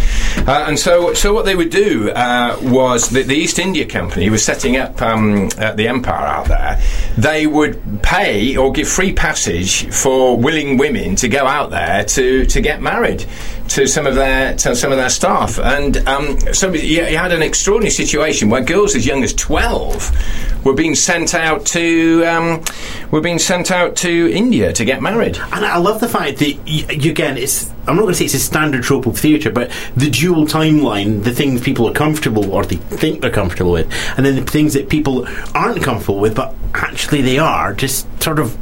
Uh, 0.47 0.67
and 0.69 0.79
so, 0.79 1.13
so 1.15 1.35
what 1.35 1.45
they 1.45 1.57
would 1.57 1.71
do 1.71 2.11
uh, 2.11 2.57
was 2.63 3.09
the, 3.11 3.23
the 3.23 3.35
East 3.35 3.59
India 3.59 3.85
Company 3.87 4.31
was 4.31 4.45
setting 4.45 4.77
up 4.77 5.01
um, 5.03 5.49
uh, 5.59 5.73
the 5.73 5.89
empire 5.89 6.27
out 6.27 6.47
there. 6.47 6.81
They 7.19 7.47
would 7.47 8.03
pay 8.07 8.57
or 8.57 8.71
give 8.71 8.87
free 8.87 9.13
passage 9.13 9.93
for 9.93 10.37
willing 10.37 10.77
women 10.77 11.17
to 11.17 11.29
go 11.29 11.45
out 11.45 11.71
there 11.71 12.05
to, 12.05 12.47
to 12.47 12.61
get 12.61 12.81
married 12.81 13.27
to 13.69 13.87
some 13.87 14.07
of 14.07 14.15
their 14.15 14.55
to 14.57 14.75
some 14.75 14.93
of 14.93 14.99
their 14.99 15.09
staff. 15.11 15.59
And 15.59 15.97
um, 16.09 16.39
you, 16.75 17.05
had 17.05 17.33
an 17.33 17.43
extraordinary 17.43 17.91
situation 17.91 18.51
where 18.51 18.63
girls 18.63 18.95
as 18.95 19.07
young 19.07 19.23
as 19.23 19.35
twelve 19.35 20.11
were 20.65 20.75
being 20.75 20.95
sent 20.95 21.35
out 21.35 21.65
to 21.67 22.25
um, 22.25 22.65
were 23.11 23.21
being 23.21 23.39
sent 23.39 23.71
out 23.71 23.97
to 23.97 24.33
India 24.33 24.73
to 24.73 24.85
get 24.85 25.03
married. 25.03 25.37
And 25.37 25.65
I 25.65 25.79
love 25.79 26.01
the 26.01 26.09
fact 26.09 26.39
that, 26.39 27.05
again, 27.05 27.37
it's. 27.37 27.73
I'm 27.89 27.95
not 27.95 28.03
going 28.03 28.15
to 28.15 28.19
say 28.19 28.25
it's 28.25 28.35
a 28.35 28.41
standard 28.41 28.83
trope 28.83 29.07
of 29.07 29.17
theatre, 29.17 29.51
but 29.51 29.71
the 29.97 30.11
dual 30.11 30.45
timeline, 30.45 31.23
the 31.23 31.31
things 31.33 31.61
people 31.61 31.89
are 31.89 31.93
comfortable 31.93 32.51
or 32.53 32.65
they 32.65 32.77
think 32.77 33.21
they're 33.21 33.31
comfortable 33.31 33.71
with, 33.71 33.87
and 34.17 34.27
then 34.27 34.35
the 34.35 34.43
things 34.43 34.75
that 34.75 34.89
people 34.89 35.25
aren't 35.55 35.85
comfortable 35.85 36.19
with, 36.19 36.35
but 36.35 36.53
actually 36.75 37.23
they 37.23 37.39
are, 37.39 37.73
just 37.75 38.07
sort 38.21 38.41
of 38.41 38.59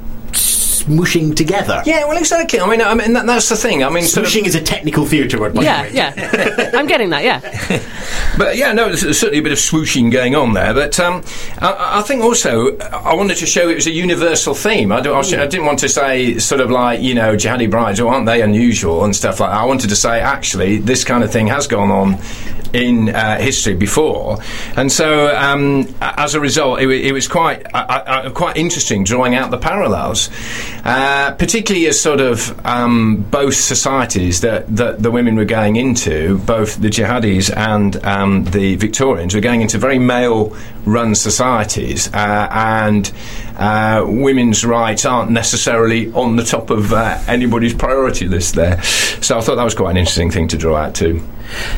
smooshing 0.86 1.34
together. 1.34 1.82
Yeah, 1.86 2.04
well, 2.06 2.16
exactly. 2.18 2.60
I 2.60 2.68
mean, 2.68 2.82
I 2.82 2.94
mean 2.94 3.12
that, 3.14 3.26
that's 3.26 3.48
the 3.48 3.56
thing. 3.56 3.82
I 3.84 3.90
mean, 3.90 4.04
sort 4.04 4.26
of- 4.26 4.34
is 4.34 4.54
a 4.54 4.60
technical 4.60 5.06
theatre 5.06 5.40
word, 5.40 5.54
by 5.54 5.62
Yeah, 5.62 5.82
the 5.82 5.88
way. 5.88 5.94
yeah. 5.94 6.70
I'm 6.74 6.86
getting 6.86 7.10
that, 7.10 7.24
yeah. 7.24 7.40
but 8.38 8.56
yeah, 8.56 8.72
no, 8.72 8.86
there's 8.94 9.18
certainly 9.18 9.38
a 9.38 9.42
bit 9.42 9.52
of 9.52 9.58
swooshing 9.58 10.10
going 10.10 10.34
on 10.34 10.52
there. 10.52 10.74
But 10.74 10.98
um, 11.00 11.22
I, 11.60 11.98
I 12.00 12.02
think 12.02 12.22
also 12.22 12.76
I 12.78 13.14
wanted 13.14 13.36
to 13.38 13.46
show 13.46 13.68
it 13.68 13.74
was 13.76 13.86
a 13.86 13.92
universal 13.92 14.54
theme. 14.54 14.92
I, 14.92 15.00
don't, 15.00 15.16
I 15.34 15.46
didn't 15.46 15.66
want 15.66 15.78
to 15.80 15.88
say 15.88 16.38
sort 16.38 16.60
of 16.60 16.70
like 16.70 17.00
you 17.00 17.14
know 17.14 17.34
jihadi 17.36 17.70
brides, 17.70 18.00
oh, 18.00 18.08
aren't 18.08 18.26
they 18.26 18.42
unusual 18.42 19.04
and 19.04 19.14
stuff 19.14 19.40
like 19.40 19.50
that. 19.50 19.56
I 19.60 19.64
wanted 19.64 19.88
to 19.90 19.96
say 19.96 20.20
actually 20.20 20.78
this 20.78 21.04
kind 21.04 21.24
of 21.24 21.32
thing 21.32 21.46
has 21.46 21.66
gone 21.66 21.90
on 21.90 22.18
in 22.74 23.08
uh, 23.08 23.38
history 23.38 23.74
before, 23.74 24.38
and 24.76 24.90
so 24.90 25.34
um, 25.36 25.88
as 26.00 26.34
a 26.34 26.40
result, 26.40 26.80
it, 26.80 26.88
it 26.88 27.12
was 27.12 27.28
quite 27.28 27.64
uh, 27.72 28.30
quite 28.30 28.56
interesting 28.56 29.04
drawing 29.04 29.34
out 29.34 29.50
the 29.50 29.58
parallels, 29.58 30.28
uh, 30.84 31.32
particularly 31.38 31.86
as 31.86 32.00
sort 32.00 32.20
of 32.20 32.54
um, 32.66 33.24
both 33.30 33.54
societies 33.54 34.40
that, 34.40 34.74
that 34.74 35.02
the 35.02 35.10
women 35.10 35.36
were 35.36 35.44
going 35.44 35.76
into, 35.76 36.38
both 36.38 36.76
the 36.80 36.88
jihadis 36.88 37.54
and 37.56 38.02
um, 38.04 38.44
the 38.44 38.76
Victorians, 38.76 39.34
were 39.34 39.40
going 39.40 39.62
into 39.62 39.78
very 39.78 39.98
male-run 39.98 41.14
societies, 41.14 42.12
uh, 42.12 42.48
and 42.50 43.12
uh, 43.56 44.04
women's 44.06 44.64
rights 44.64 45.04
aren't 45.04 45.30
necessarily 45.30 46.12
on 46.12 46.36
the 46.36 46.44
top 46.44 46.70
of 46.70 46.92
uh, 46.92 47.18
anybody's 47.28 47.74
priority 47.74 48.26
list 48.26 48.54
there. 48.54 48.82
So 48.82 49.38
I 49.38 49.40
thought 49.40 49.56
that 49.56 49.64
was 49.64 49.74
quite 49.74 49.90
an 49.92 49.96
interesting 49.96 50.30
thing 50.30 50.48
to 50.48 50.56
draw 50.56 50.76
out 50.76 50.94
too. 50.94 51.22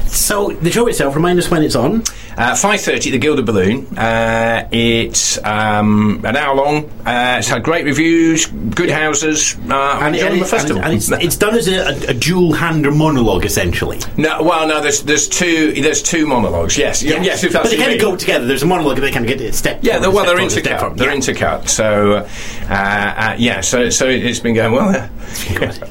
So 0.06 0.50
the 0.50 0.70
show 0.70 0.86
itself, 0.86 1.14
remind 1.16 1.38
us 1.38 1.50
when 1.50 1.62
it's 1.62 1.74
on. 1.74 2.02
Uh, 2.38 2.52
5.30 2.52 3.10
the 3.12 3.18
Gilded 3.18 3.46
Balloon. 3.46 3.86
Uh, 3.98 4.68
it's 4.70 5.42
um, 5.44 6.22
an 6.24 6.36
hour 6.36 6.54
long. 6.54 6.84
Uh, 7.04 7.36
it's 7.38 7.48
had 7.48 7.62
great 7.62 7.84
reviews, 7.84 8.46
good 8.46 8.90
houses. 8.90 9.56
Uh, 9.68 9.98
And, 10.02 10.14
enjoying 10.14 10.32
and 10.32 10.40
the 10.40 10.44
it's, 10.44 10.50
festival. 10.50 10.82
and 10.82 10.94
it's, 10.94 11.10
it's 11.10 11.36
done 11.36 11.54
as 11.56 11.66
a, 11.68 11.78
a, 11.80 12.10
a 12.10 12.14
dual-hander 12.14 12.90
monologue, 12.90 13.44
essentially. 13.44 13.98
no, 14.16 14.42
well, 14.42 14.66
no, 14.68 14.80
there's 14.80 15.02
there's 15.02 15.28
two 15.28 15.72
there's 15.80 16.02
two 16.02 16.26
monologues. 16.26 16.76
Yes, 16.78 17.02
yes, 17.02 17.24
yes 17.24 17.44
if 17.44 17.52
that's 17.52 17.68
but 17.68 17.70
they 17.76 17.82
kind 17.82 17.94
of 17.94 18.00
go 18.00 18.16
together. 18.16 18.46
There's 18.46 18.62
a 18.62 18.66
monologue, 18.66 18.98
and 18.98 19.04
they 19.06 19.10
kind 19.10 19.24
of 19.24 19.28
get 19.38 19.40
a 19.40 19.52
step. 19.52 19.80
Yeah, 19.82 19.98
they're, 19.98 20.10
well, 20.10 20.24
step 20.24 20.36
they're 20.36 20.46
intercut. 20.78 20.96
They're 20.96 21.10
Yeah. 21.10 21.16
intercut. 21.16 21.65
So, 21.66 22.16
uh, 22.16 22.24
uh, 22.70 23.36
yeah, 23.38 23.60
so 23.60 23.90
so 23.90 24.08
it's 24.08 24.40
been 24.40 24.54
going 24.54 24.72
well. 24.72 25.10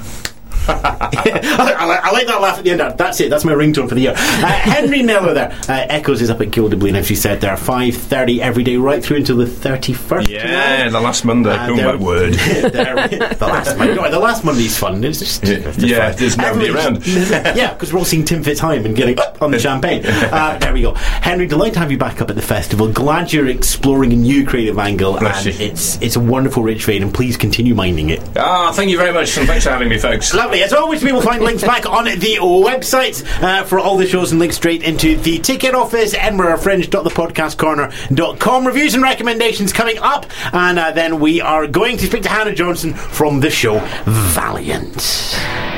I, 0.69 1.85
like, 1.87 2.05
I 2.05 2.11
like 2.11 2.27
that 2.27 2.41
laugh 2.41 2.59
at 2.59 2.65
the 2.65 2.71
end. 2.71 2.81
That's 2.99 3.21
it. 3.21 3.31
That's 3.31 3.45
my 3.45 3.53
ringtone 3.53 3.89
for 3.89 3.95
the 3.95 4.03
year. 4.03 4.13
Uh, 4.17 4.47
Henry 4.47 5.03
Naylor 5.03 5.35
there. 5.35 5.53
Uh, 5.69 5.87
Echoes 5.89 6.23
is 6.23 6.31
up 6.31 6.41
at 6.41 6.51
Gilded 6.51 6.79
as 6.97 7.11
you 7.11 7.17
said 7.17 7.41
there. 7.41 7.57
5.30 7.57 8.39
every 8.41 8.63
day 8.65 8.77
right 8.77 9.03
through 9.05 9.19
until 9.19 9.37
the 9.37 9.45
31st. 9.45 10.29
Yeah, 10.29 10.89
the 10.89 11.01
last 11.01 11.25
Monday. 11.25 11.51
Uh, 11.51 11.71
oh 11.71 11.77
my 11.77 11.95
word. 11.97 12.35
the 12.35 13.37
last 13.41 13.77
Monday. 13.77 13.95
no, 13.95 14.11
the 14.11 14.19
last 14.19 14.45
Monday's 14.45 14.77
fun. 14.79 15.03
It's 15.05 15.19
just, 15.19 15.45
Yeah, 15.45 15.55
it's 15.57 15.77
just 15.77 15.79
yeah, 15.87 16.11
there's 16.13 16.37
nobody 16.37 16.69
Everybody's- 16.69 17.31
yeah, 17.57 17.73
because 17.73 17.93
we're 17.93 17.99
all 17.99 18.05
seeing 18.05 18.25
Tim 18.25 18.43
Fitzhigham 18.43 18.85
and 18.85 18.95
getting 18.97 19.19
up 19.19 19.41
on 19.43 19.51
the 19.51 19.59
champagne. 19.59 20.05
Uh, 20.29 20.59
there 20.59 20.73
we 20.75 20.83
go. 20.83 20.93
Henry, 20.95 21.47
delighted 21.47 21.75
to 21.75 21.81
have 21.81 21.91
you 21.91 21.97
back 21.99 22.21
up 22.21 22.29
at 22.29 22.37
the 22.37 22.43
festival. 22.43 22.91
Glad 22.93 23.33
you're 23.33 23.49
exploring 23.49 24.13
a 24.13 24.17
new 24.17 24.45
creative 24.47 24.79
angle, 24.79 25.19
Bless 25.19 25.47
and 25.47 25.59
you. 25.59 25.67
it's 25.67 26.01
it's 26.03 26.17
a 26.17 26.21
wonderful 26.21 26.63
rich 26.63 26.85
vein. 26.85 27.03
And 27.03 27.13
please 27.15 27.37
continue 27.37 27.75
minding 27.75 28.11
it. 28.11 28.21
Ah, 28.37 28.73
thank 28.73 28.91
you 28.91 28.99
very 28.99 29.13
much, 29.13 29.37
and 29.39 29.47
thanks 29.47 29.65
for 29.65 29.71
having 29.71 29.89
me, 29.89 29.97
folks. 29.99 30.35
Lovely. 30.35 30.58
As 30.63 30.73
always, 30.73 31.03
we 31.05 31.13
will 31.13 31.23
find 31.23 31.43
links 31.43 31.63
back 31.63 31.87
on 31.87 32.05
the 32.05 32.39
website 32.41 33.25
uh, 33.43 33.65
for 33.65 33.79
all 33.79 33.97
the 33.97 34.07
shows 34.07 34.33
and 34.33 34.41
links 34.41 34.57
straight 34.57 34.83
into 34.83 35.17
the 35.17 35.39
ticket 35.39 35.75
office, 35.75 36.13
edinburghfringe.thepodcastcorner.com. 36.15 38.67
Reviews 38.67 38.95
and 38.95 39.03
recommendations 39.03 39.73
coming 39.73 39.99
up. 39.99 40.27
And 40.53 40.79
uh, 40.79 40.93
then 40.93 41.21
we 41.21 41.41
are 41.41 41.67
going 41.67 41.97
to 41.99 42.07
speak 42.07 42.23
to 42.25 42.29
Hannah 42.29 42.55
Johnson 42.55 42.93
from 42.95 43.41
the 43.41 43.51
show 43.51 43.79
Valiant. 44.05 45.78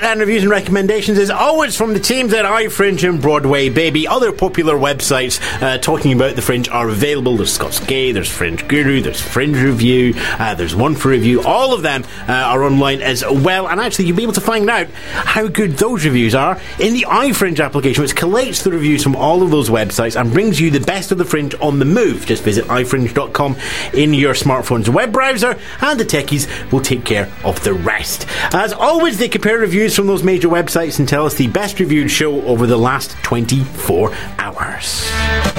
Then, 0.00 0.18
reviews 0.18 0.42
and 0.42 0.50
recommendations 0.50 1.18
is 1.18 1.28
always 1.28 1.76
from 1.76 1.92
the 1.92 2.00
teams 2.00 2.32
at 2.32 2.46
iFringe 2.46 3.06
and 3.06 3.20
Broadway 3.20 3.68
Baby. 3.68 4.08
Other 4.08 4.32
popular 4.32 4.74
websites 4.76 5.38
uh, 5.60 5.76
talking 5.76 6.14
about 6.14 6.36
the 6.36 6.42
Fringe 6.42 6.70
are 6.70 6.88
available. 6.88 7.36
There's 7.36 7.52
Scots 7.52 7.80
Gay, 7.80 8.10
there's 8.10 8.30
Fringe 8.30 8.66
Guru, 8.66 9.02
there's 9.02 9.20
Fringe 9.20 9.58
Review, 9.58 10.14
uh, 10.16 10.54
there's 10.54 10.74
One4Review. 10.74 11.44
All 11.44 11.74
of 11.74 11.82
them 11.82 12.04
uh, 12.26 12.32
are 12.32 12.64
online 12.64 13.02
as 13.02 13.22
well. 13.22 13.68
And 13.68 13.78
actually, 13.78 14.06
you'll 14.06 14.16
be 14.16 14.22
able 14.22 14.32
to 14.32 14.40
find 14.40 14.70
out 14.70 14.88
how 14.88 15.48
good 15.48 15.72
those 15.72 16.06
reviews 16.06 16.34
are 16.34 16.58
in 16.78 16.94
the 16.94 17.04
iFringe 17.06 17.62
application, 17.62 18.02
which 18.02 18.16
collates 18.16 18.62
the 18.62 18.70
reviews 18.70 19.02
from 19.02 19.16
all 19.16 19.42
of 19.42 19.50
those 19.50 19.68
websites 19.68 20.18
and 20.18 20.32
brings 20.32 20.58
you 20.58 20.70
the 20.70 20.80
best 20.80 21.12
of 21.12 21.18
the 21.18 21.26
Fringe 21.26 21.54
on 21.60 21.78
the 21.78 21.84
move. 21.84 22.24
Just 22.24 22.42
visit 22.42 22.64
ifringe.com 22.64 23.54
in 23.92 24.14
your 24.14 24.32
smartphone's 24.32 24.88
web 24.88 25.12
browser, 25.12 25.58
and 25.82 26.00
the 26.00 26.04
techies 26.04 26.48
will 26.72 26.80
take 26.80 27.04
care 27.04 27.30
of 27.44 27.62
the 27.64 27.74
rest. 27.74 28.26
As 28.54 28.72
always, 28.72 29.18
they 29.18 29.28
compare 29.28 29.58
reviews 29.58 29.89
from 29.96 30.06
those 30.06 30.22
major 30.22 30.48
websites 30.48 30.98
and 30.98 31.08
tell 31.08 31.26
us 31.26 31.34
the 31.34 31.48
best 31.48 31.80
reviewed 31.80 32.10
show 32.10 32.42
over 32.42 32.66
the 32.66 32.76
last 32.76 33.12
24 33.22 34.12
hours. 34.38 35.49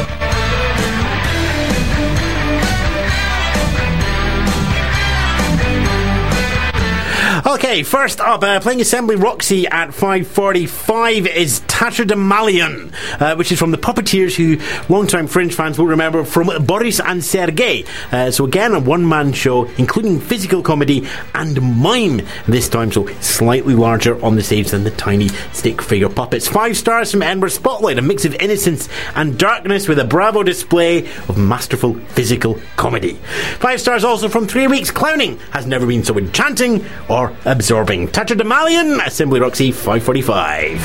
Okay, 7.71 7.83
first 7.83 8.19
up, 8.19 8.43
uh, 8.43 8.59
playing 8.59 8.81
Assembly 8.81 9.15
Roxy 9.15 9.65
at 9.65 9.91
5.45 9.91 11.25
is 11.25 11.61
Tatterdemalion, 11.61 12.93
uh, 13.21 13.35
which 13.37 13.49
is 13.49 13.59
from 13.59 13.71
the 13.71 13.77
Puppeteers, 13.77 14.35
who 14.35 14.59
long-time 14.93 15.25
Fringe 15.25 15.53
fans 15.53 15.79
will 15.79 15.85
remember 15.87 16.25
from 16.25 16.49
Boris 16.65 16.99
and 16.99 17.23
Sergei. 17.23 17.85
Uh, 18.11 18.29
so 18.29 18.43
again, 18.43 18.73
a 18.73 18.79
one-man 18.79 19.31
show, 19.31 19.67
including 19.77 20.19
physical 20.19 20.61
comedy 20.61 21.07
and 21.33 21.61
mime 21.61 22.21
this 22.45 22.67
time, 22.67 22.91
so 22.91 23.07
slightly 23.21 23.73
larger 23.73 24.21
on 24.21 24.35
the 24.35 24.43
stage 24.43 24.71
than 24.71 24.83
the 24.83 24.91
tiny 24.91 25.29
stick 25.53 25.81
figure 25.81 26.09
puppets. 26.09 26.49
Five 26.49 26.75
stars 26.75 27.09
from 27.11 27.23
Edinburgh 27.23 27.51
Spotlight, 27.51 27.97
a 27.97 28.01
mix 28.01 28.25
of 28.25 28.35
innocence 28.35 28.89
and 29.15 29.39
darkness 29.39 29.87
with 29.87 29.97
a 29.97 30.03
bravo 30.03 30.43
display 30.43 31.05
of 31.29 31.37
masterful 31.37 31.93
physical 32.09 32.59
comedy. 32.75 33.13
Five 33.59 33.79
stars 33.79 34.03
also 34.03 34.27
from 34.27 34.45
Three 34.45 34.67
Weeks 34.67 34.91
Clowning, 34.91 35.39
has 35.51 35.65
never 35.65 35.87
been 35.87 36.03
so 36.03 36.17
enchanting 36.17 36.85
or 37.07 37.33
absorbing. 37.61 38.07
Tatterdemalion, 38.07 39.05
Assembly 39.05 39.39
Roxy 39.39 39.71
545. 39.71 40.79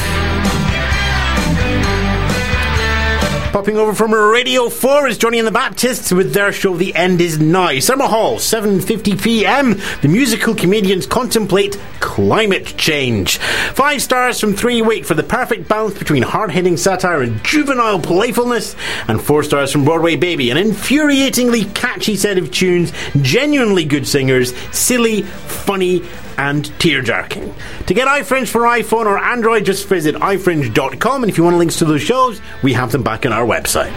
Popping 3.50 3.78
over 3.78 3.94
from 3.94 4.12
Radio 4.12 4.68
4 4.68 5.08
is 5.08 5.16
Johnny 5.16 5.38
and 5.38 5.48
the 5.48 5.52
Baptists 5.52 6.12
with 6.12 6.34
their 6.34 6.52
show 6.52 6.76
The 6.76 6.94
End 6.94 7.22
Is 7.22 7.38
Now. 7.38 7.70
Summerhall, 7.70 8.36
7.50pm. 8.36 10.02
The 10.02 10.08
musical 10.08 10.54
comedians 10.54 11.06
contemplate 11.06 11.80
climate 12.00 12.74
change. 12.76 13.38
Five 13.38 14.02
stars 14.02 14.38
from 14.38 14.52
three 14.52 14.82
wait 14.82 15.06
for 15.06 15.14
the 15.14 15.22
perfect 15.22 15.68
balance 15.68 15.98
between 15.98 16.22
hard-hitting 16.22 16.76
satire 16.76 17.22
and 17.22 17.42
juvenile 17.42 17.98
playfulness. 17.98 18.76
And 19.08 19.18
four 19.18 19.42
stars 19.42 19.72
from 19.72 19.86
Broadway 19.86 20.16
Baby, 20.16 20.50
an 20.50 20.58
infuriatingly 20.58 21.74
catchy 21.74 22.16
set 22.16 22.36
of 22.36 22.50
tunes, 22.50 22.92
genuinely 23.22 23.86
good 23.86 24.06
singers, 24.06 24.54
silly, 24.72 25.22
funny, 25.22 26.02
and 26.38 26.66
tear-jerking. 26.78 27.54
To 27.86 27.94
get 27.94 28.08
iFringe 28.08 28.48
for 28.48 28.62
iPhone 28.62 29.06
or 29.06 29.18
Android, 29.18 29.64
just 29.64 29.88
visit 29.88 30.14
ifringe.com, 30.16 31.22
and 31.22 31.30
if 31.30 31.38
you 31.38 31.44
want 31.44 31.56
links 31.56 31.76
to 31.76 31.84
those 31.84 32.02
shows, 32.02 32.40
we 32.62 32.72
have 32.72 32.92
them 32.92 33.02
back 33.02 33.26
on 33.26 33.32
our 33.32 33.46
website. 33.46 33.92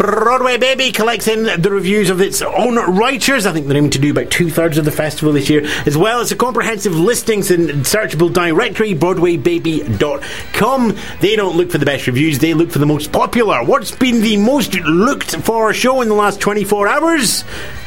Broadway 0.00 0.56
Baby 0.56 0.92
collects 0.92 1.28
in 1.28 1.60
the 1.60 1.70
reviews 1.70 2.08
of 2.08 2.22
its 2.22 2.40
own 2.40 2.76
writers. 2.76 3.44
I 3.44 3.52
think 3.52 3.66
they're 3.66 3.76
aiming 3.76 3.90
to 3.90 3.98
do 3.98 4.12
about 4.12 4.30
two 4.30 4.48
thirds 4.48 4.78
of 4.78 4.86
the 4.86 4.90
festival 4.90 5.34
this 5.34 5.50
year, 5.50 5.60
as 5.84 5.94
well 5.94 6.20
as 6.20 6.32
a 6.32 6.36
comprehensive 6.36 6.96
listings 6.96 7.50
and 7.50 7.68
searchable 7.84 8.32
directory, 8.32 8.94
BroadwayBaby.com. 8.94 10.96
They 11.20 11.36
don't 11.36 11.54
look 11.54 11.70
for 11.70 11.76
the 11.76 11.84
best 11.84 12.06
reviews, 12.06 12.38
they 12.38 12.54
look 12.54 12.70
for 12.70 12.78
the 12.78 12.86
most 12.86 13.12
popular. 13.12 13.62
What's 13.62 13.94
been 13.94 14.22
the 14.22 14.38
most 14.38 14.74
looked 14.74 15.36
for 15.36 15.74
show 15.74 16.00
in 16.00 16.08
the 16.08 16.14
last 16.14 16.40
24 16.40 16.88
hours? 16.88 17.44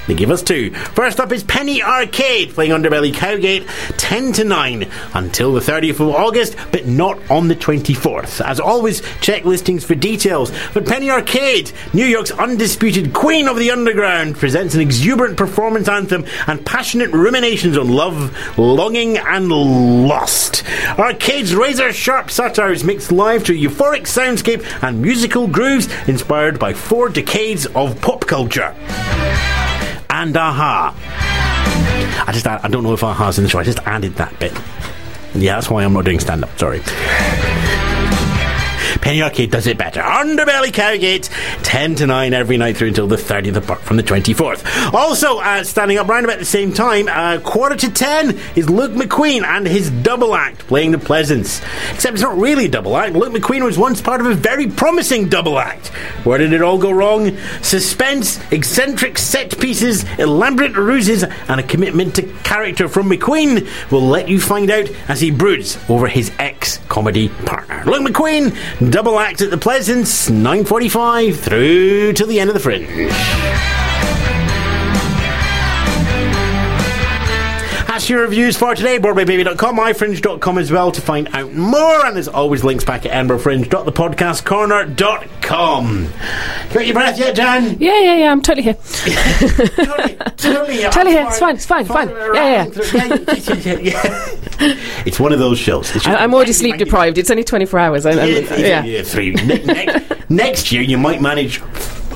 They 0.08 0.16
give 0.16 0.32
us 0.32 0.42
two. 0.42 0.72
First 0.72 1.20
up 1.20 1.32
is 1.32 1.44
Penny 1.44 1.82
Arcade 1.82 2.54
playing 2.54 2.72
Underbelly 2.72 3.14
Cowgate 3.14 3.66
10 3.98 4.34
to 4.34 4.44
9 4.44 4.90
until 5.14 5.54
the 5.54 5.62
30th 5.62 6.02
of 6.02 6.10
August, 6.10 6.58
but 6.72 6.86
not 6.88 7.20
on 7.32 7.48
the 7.48 7.56
24th. 7.56 8.46
As 8.46 8.60
always, 8.60 9.02
check 9.22 9.46
listings 9.46 9.86
for 9.86 9.96
details. 9.96 10.52
But 10.74 10.86
Penny 10.86 11.10
Arcade, 11.10 11.72
New 11.94 12.06
York's 12.06 12.32
undisputed 12.32 13.14
queen 13.14 13.48
of 13.48 13.58
the 13.58 13.72
underground, 13.72 14.36
presents 14.36 14.76
an 14.76 14.82
exuberant 14.82 15.38
performance 15.38 15.88
anthem 15.88 16.26
and 16.48 16.66
passionate 16.66 17.12
ruminations 17.12 17.78
on 17.78 17.90
love, 17.90 18.58
longing, 18.58 19.18
and 19.18 19.50
lust. 19.50 20.64
Arcade's 20.98 21.56
razor 21.56 21.94
sharp 21.94 22.30
satires 22.30 22.84
mixed 22.84 23.12
live 23.12 23.46
to 23.46 23.54
a 23.54 23.56
euphoric 23.56 24.02
soundscape 24.02 24.64
and 24.84 25.02
musical 25.02 25.48
grooves 25.48 25.88
inspired 26.08 26.60
by 26.60 26.74
four 26.74 27.08
decades 27.08 27.66
of 27.68 28.00
pop 28.02 28.28
culture 28.28 28.76
and 30.14 30.38
aha. 30.38 30.94
I 32.28 32.32
just 32.32 32.46
I 32.46 32.68
don't 32.68 32.84
know 32.84 32.94
if 32.94 33.04
aha's 33.04 33.40
in 33.40 33.44
the 33.44 33.50
show. 33.50 33.60
I 33.60 33.64
just 33.64 33.80
added 33.80 34.16
that 34.16 34.38
bit. 34.40 34.54
Yeah, 35.34 35.56
that's 35.56 35.70
why 35.70 35.84
I'm 35.84 35.94
not 35.94 36.06
doing 36.06 36.20
stand 36.20 36.44
up. 36.44 36.58
Sorry. 36.60 36.82
Penny 39.04 39.22
Arcade 39.22 39.52
does 39.52 39.68
it 39.68 39.78
better. 39.78 40.00
Underbelly 40.00 40.72
Cowgate, 40.72 41.30
10 41.64 41.96
to 41.96 42.08
9 42.08 42.34
every 42.34 42.56
night 42.56 42.78
through 42.78 42.88
until 42.88 43.06
the 43.06 43.18
30th 43.18 43.58
of 43.58 43.82
from 43.82 43.98
the 43.98 44.04
24th. 44.04 44.94
Also, 44.94 45.40
uh, 45.40 45.62
standing 45.66 45.98
up 45.98 46.08
round 46.08 46.24
about 46.24 46.40
the 46.40 46.46
same 46.46 46.72
time, 46.72 47.10
uh, 47.10 47.38
quarter 47.42 47.76
to 47.76 47.92
10 47.92 48.40
is 48.56 48.70
Luke 48.70 48.94
McQueen 48.94 49.44
and 49.44 49.68
his 49.68 49.92
double 49.92 50.34
act 50.34 50.60
playing 50.68 50.92
the 50.92 50.98
Pleasance. 50.98 51.62
Except 51.92 52.14
it's 52.14 52.22
not 52.24 52.38
really 52.38 52.68
a 52.68 52.70
double 52.70 52.96
act. 52.96 53.14
Luke 53.14 53.34
McQueen 53.34 53.66
was 53.66 53.78
once 53.78 54.02
part 54.02 54.22
of 54.22 54.28
a 54.28 54.36
very 54.36 54.68
promising 54.68 55.28
double 55.28 55.60
act. 55.60 55.88
Where 56.24 56.38
did 56.38 56.54
it 56.54 56.62
all 56.62 56.78
go 56.78 56.92
wrong? 56.92 57.38
Suspense, 57.62 58.40
eccentric 58.54 59.18
set 59.18 59.60
pieces, 59.60 60.06
elaborate 60.18 60.78
ruses, 60.78 61.24
and 61.24 61.60
a 61.60 61.64
commitment 61.64 62.16
to 62.16 62.22
character 62.44 62.88
from 62.88 63.10
McQueen 63.10 63.68
will 63.92 64.08
let 64.08 64.30
you 64.30 64.40
find 64.40 64.72
out 64.72 64.90
as 65.10 65.20
he 65.20 65.30
broods 65.30 65.78
over 65.90 66.08
his 66.08 66.32
ex 66.40 66.78
comedy 66.88 67.28
partner. 67.28 67.84
Luke 67.86 68.08
McQueen, 68.08 68.56
double 68.94 69.20
act 69.20 69.42
at 69.42 69.50
the 69.50 69.58
Pleasance, 69.58 70.30
9.45 70.30 71.36
through 71.38 72.14
to 72.14 72.28
the 72.28 72.40
end 72.40 72.52
of 72.52 72.54
the 72.54 72.60
fringe. 72.60 72.88
That's 77.94 78.10
your 78.10 78.22
reviews 78.22 78.58
for 78.58 78.74
today. 78.74 78.98
BroadwayBaby.com, 78.98 79.78
myfringe.com 79.78 80.58
as 80.58 80.72
well 80.72 80.92
to 80.92 81.00
find 81.00 81.30
out 81.36 81.54
more. 81.54 82.04
And 82.08 82.16
there's 82.16 82.28
always 82.28 82.64
links 82.64 82.84
back 82.84 83.06
at 83.06 83.12
EdinburghFringe.thepodcastcorner.com. 83.12 86.10
Got 86.74 86.86
your 86.88 86.94
breath 86.96 87.20
yet, 87.20 87.36
Jan? 87.36 87.78
Yeah, 87.80 88.00
yeah, 88.00 88.16
yeah. 88.16 88.32
I'm 88.32 88.42
totally 88.42 88.64
here. 88.64 88.74
totally, 88.74 90.16
totally. 90.16 90.16
Totally 90.90 91.12
here. 91.12 91.28
It's 91.28 91.38
fine. 91.38 91.54
It's 91.56 91.68
fine. 91.68 91.86
Fine. 91.86 92.10
Yeah, 92.10 92.66
yeah. 92.94 93.14
yeah, 93.64 93.78
yeah. 93.78 94.28
It's 95.06 95.20
one 95.20 95.32
of 95.32 95.38
those 95.38 95.60
shows. 95.60 95.96
I, 96.08 96.16
I'm 96.16 96.34
already 96.34 96.54
sleep 96.54 96.78
deprived. 96.78 97.20
It's 97.20 97.30
only 97.30 97.44
24 97.44 97.80
hours. 97.80 98.08
I, 98.08 98.12
I, 98.14 98.26
Yeah, 98.26 98.56
yeah. 98.56 98.84
yeah, 98.84 99.04
three. 99.04 99.34
Ne- 99.34 99.64
next, 99.66 100.30
next 100.32 100.72
year, 100.72 100.82
you 100.82 100.98
might 100.98 101.22
manage 101.22 101.62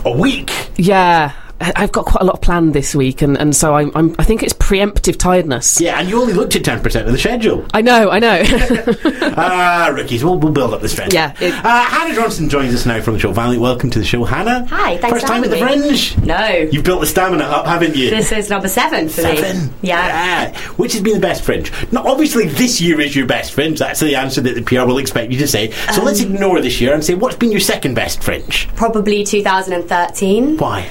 a 0.06 0.12
week. 0.12 0.52
Yeah. 0.76 1.34
I- 1.60 1.74
I've 1.76 1.92
got 1.92 2.06
quite 2.06 2.22
a 2.22 2.26
lot 2.26 2.36
of 2.36 2.42
planned 2.42 2.74
this 2.74 2.94
week, 2.96 3.22
and, 3.22 3.38
and 3.38 3.56
so 3.56 3.74
I'm, 3.76 3.92
I'm, 3.96 4.16
I 4.20 4.24
think 4.24 4.44
it's 4.44 4.54
preemptive 4.54 5.18
tiredness. 5.18 5.80
Yeah, 5.82 6.00
and 6.00 6.10
you 6.10 6.20
only 6.22 6.34
looked 6.34 6.56
at 6.56 6.64
10% 6.64 7.06
of 7.06 7.12
the 7.12 7.18
schedule. 7.18 7.66
I 7.74 7.82
know, 7.82 8.10
I 8.10 8.20
know. 8.20 8.44
Ah, 9.40 9.92
rookies. 9.94 10.24
We'll, 10.24 10.40
we'll 10.40 10.52
build 10.52 10.74
up 10.74 10.82
this 10.82 10.96
friend. 10.96 11.14
Yeah, 11.14 11.34
it- 11.40 11.54
uh, 11.54 11.84
Hannah 11.84 12.16
Johnson 12.16 12.50
joins 12.50 12.74
us 12.74 12.86
now 12.86 13.02
from 13.02 13.14
the 13.14 13.20
show. 13.20 13.32
Valiant, 13.32 13.62
welcome 13.62 13.90
to 13.92 14.00
the 14.00 14.06
show, 14.06 14.24
Hannah. 14.24 14.66
Hi, 14.68 14.98
thanks 14.98 15.16
First 15.16 15.28
time 15.28 15.44
at 15.44 15.52
the. 15.52 15.58
Fringe. 15.58 16.18
No. 16.26 16.48
You've 16.72 16.84
built 16.84 17.02
the 17.02 17.06
stamina 17.08 17.44
up, 17.44 17.66
haven't 17.68 17.96
you? 17.96 18.10
This 18.10 18.32
is 18.32 18.50
number 18.50 18.68
seven 18.68 19.08
for 19.10 19.22
Seven. 19.22 19.68
me. 19.68 19.74
Yeah. 19.84 20.08
Yeah. 20.54 20.58
Which 20.78 20.94
has 20.94 21.02
been 21.04 21.14
the 21.14 21.20
best 21.20 21.44
fringe? 21.44 21.72
Now, 21.92 22.04
obviously, 22.08 22.48
this 22.48 22.82
year 22.82 23.00
is 23.00 23.16
your 23.16 23.28
best 23.28 23.54
fringe. 23.54 23.78
That's 23.80 24.00
the 24.00 24.16
answer 24.16 24.42
that 24.42 24.56
the 24.56 24.64
PR 24.64 24.88
will 24.88 24.98
expect 24.98 25.32
you 25.32 25.38
to 25.40 25.48
say. 25.48 25.72
So 25.94 26.02
let's 26.04 26.24
Um, 26.24 26.34
ignore 26.34 26.60
this 26.62 26.82
year 26.82 26.94
and 26.94 27.04
say, 27.04 27.14
what's 27.14 27.36
been 27.36 27.52
your 27.52 27.60
second 27.62 27.94
best 27.94 28.24
fringe? 28.24 28.68
Probably 28.76 29.24
2013. 29.24 30.58
Why? 30.58 30.90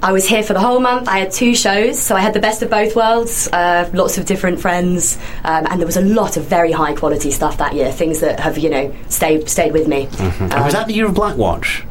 I 0.00 0.12
was 0.12 0.26
here 0.28 0.42
for 0.44 0.52
the 0.52 0.60
whole 0.60 0.78
month. 0.78 1.08
I 1.08 1.18
had 1.18 1.32
two 1.32 1.54
shows, 1.54 1.98
so 1.98 2.14
I 2.14 2.20
had 2.20 2.32
the 2.32 2.38
best 2.40 2.62
of 2.62 2.70
both 2.70 2.94
worlds. 2.94 3.48
Uh, 3.52 3.90
lots 3.92 4.16
of 4.16 4.26
different 4.26 4.60
friends, 4.60 5.16
um, 5.44 5.66
and 5.68 5.80
there 5.80 5.86
was 5.86 5.96
a 5.96 6.02
lot 6.02 6.36
of 6.36 6.44
very 6.44 6.70
high 6.70 6.94
quality 6.94 7.30
stuff 7.32 7.58
that 7.58 7.74
year. 7.74 7.90
Things 7.90 8.20
that 8.20 8.38
have 8.38 8.58
you 8.58 8.70
know 8.70 8.94
stayed 9.08 9.48
stayed 9.48 9.72
with 9.72 9.88
me. 9.88 10.08
And 10.18 10.64
was 10.64 10.74
that 10.74 10.86
the 10.86 10.94
year 10.94 11.06
of 11.06 11.14
Blackwatch? 11.14 11.84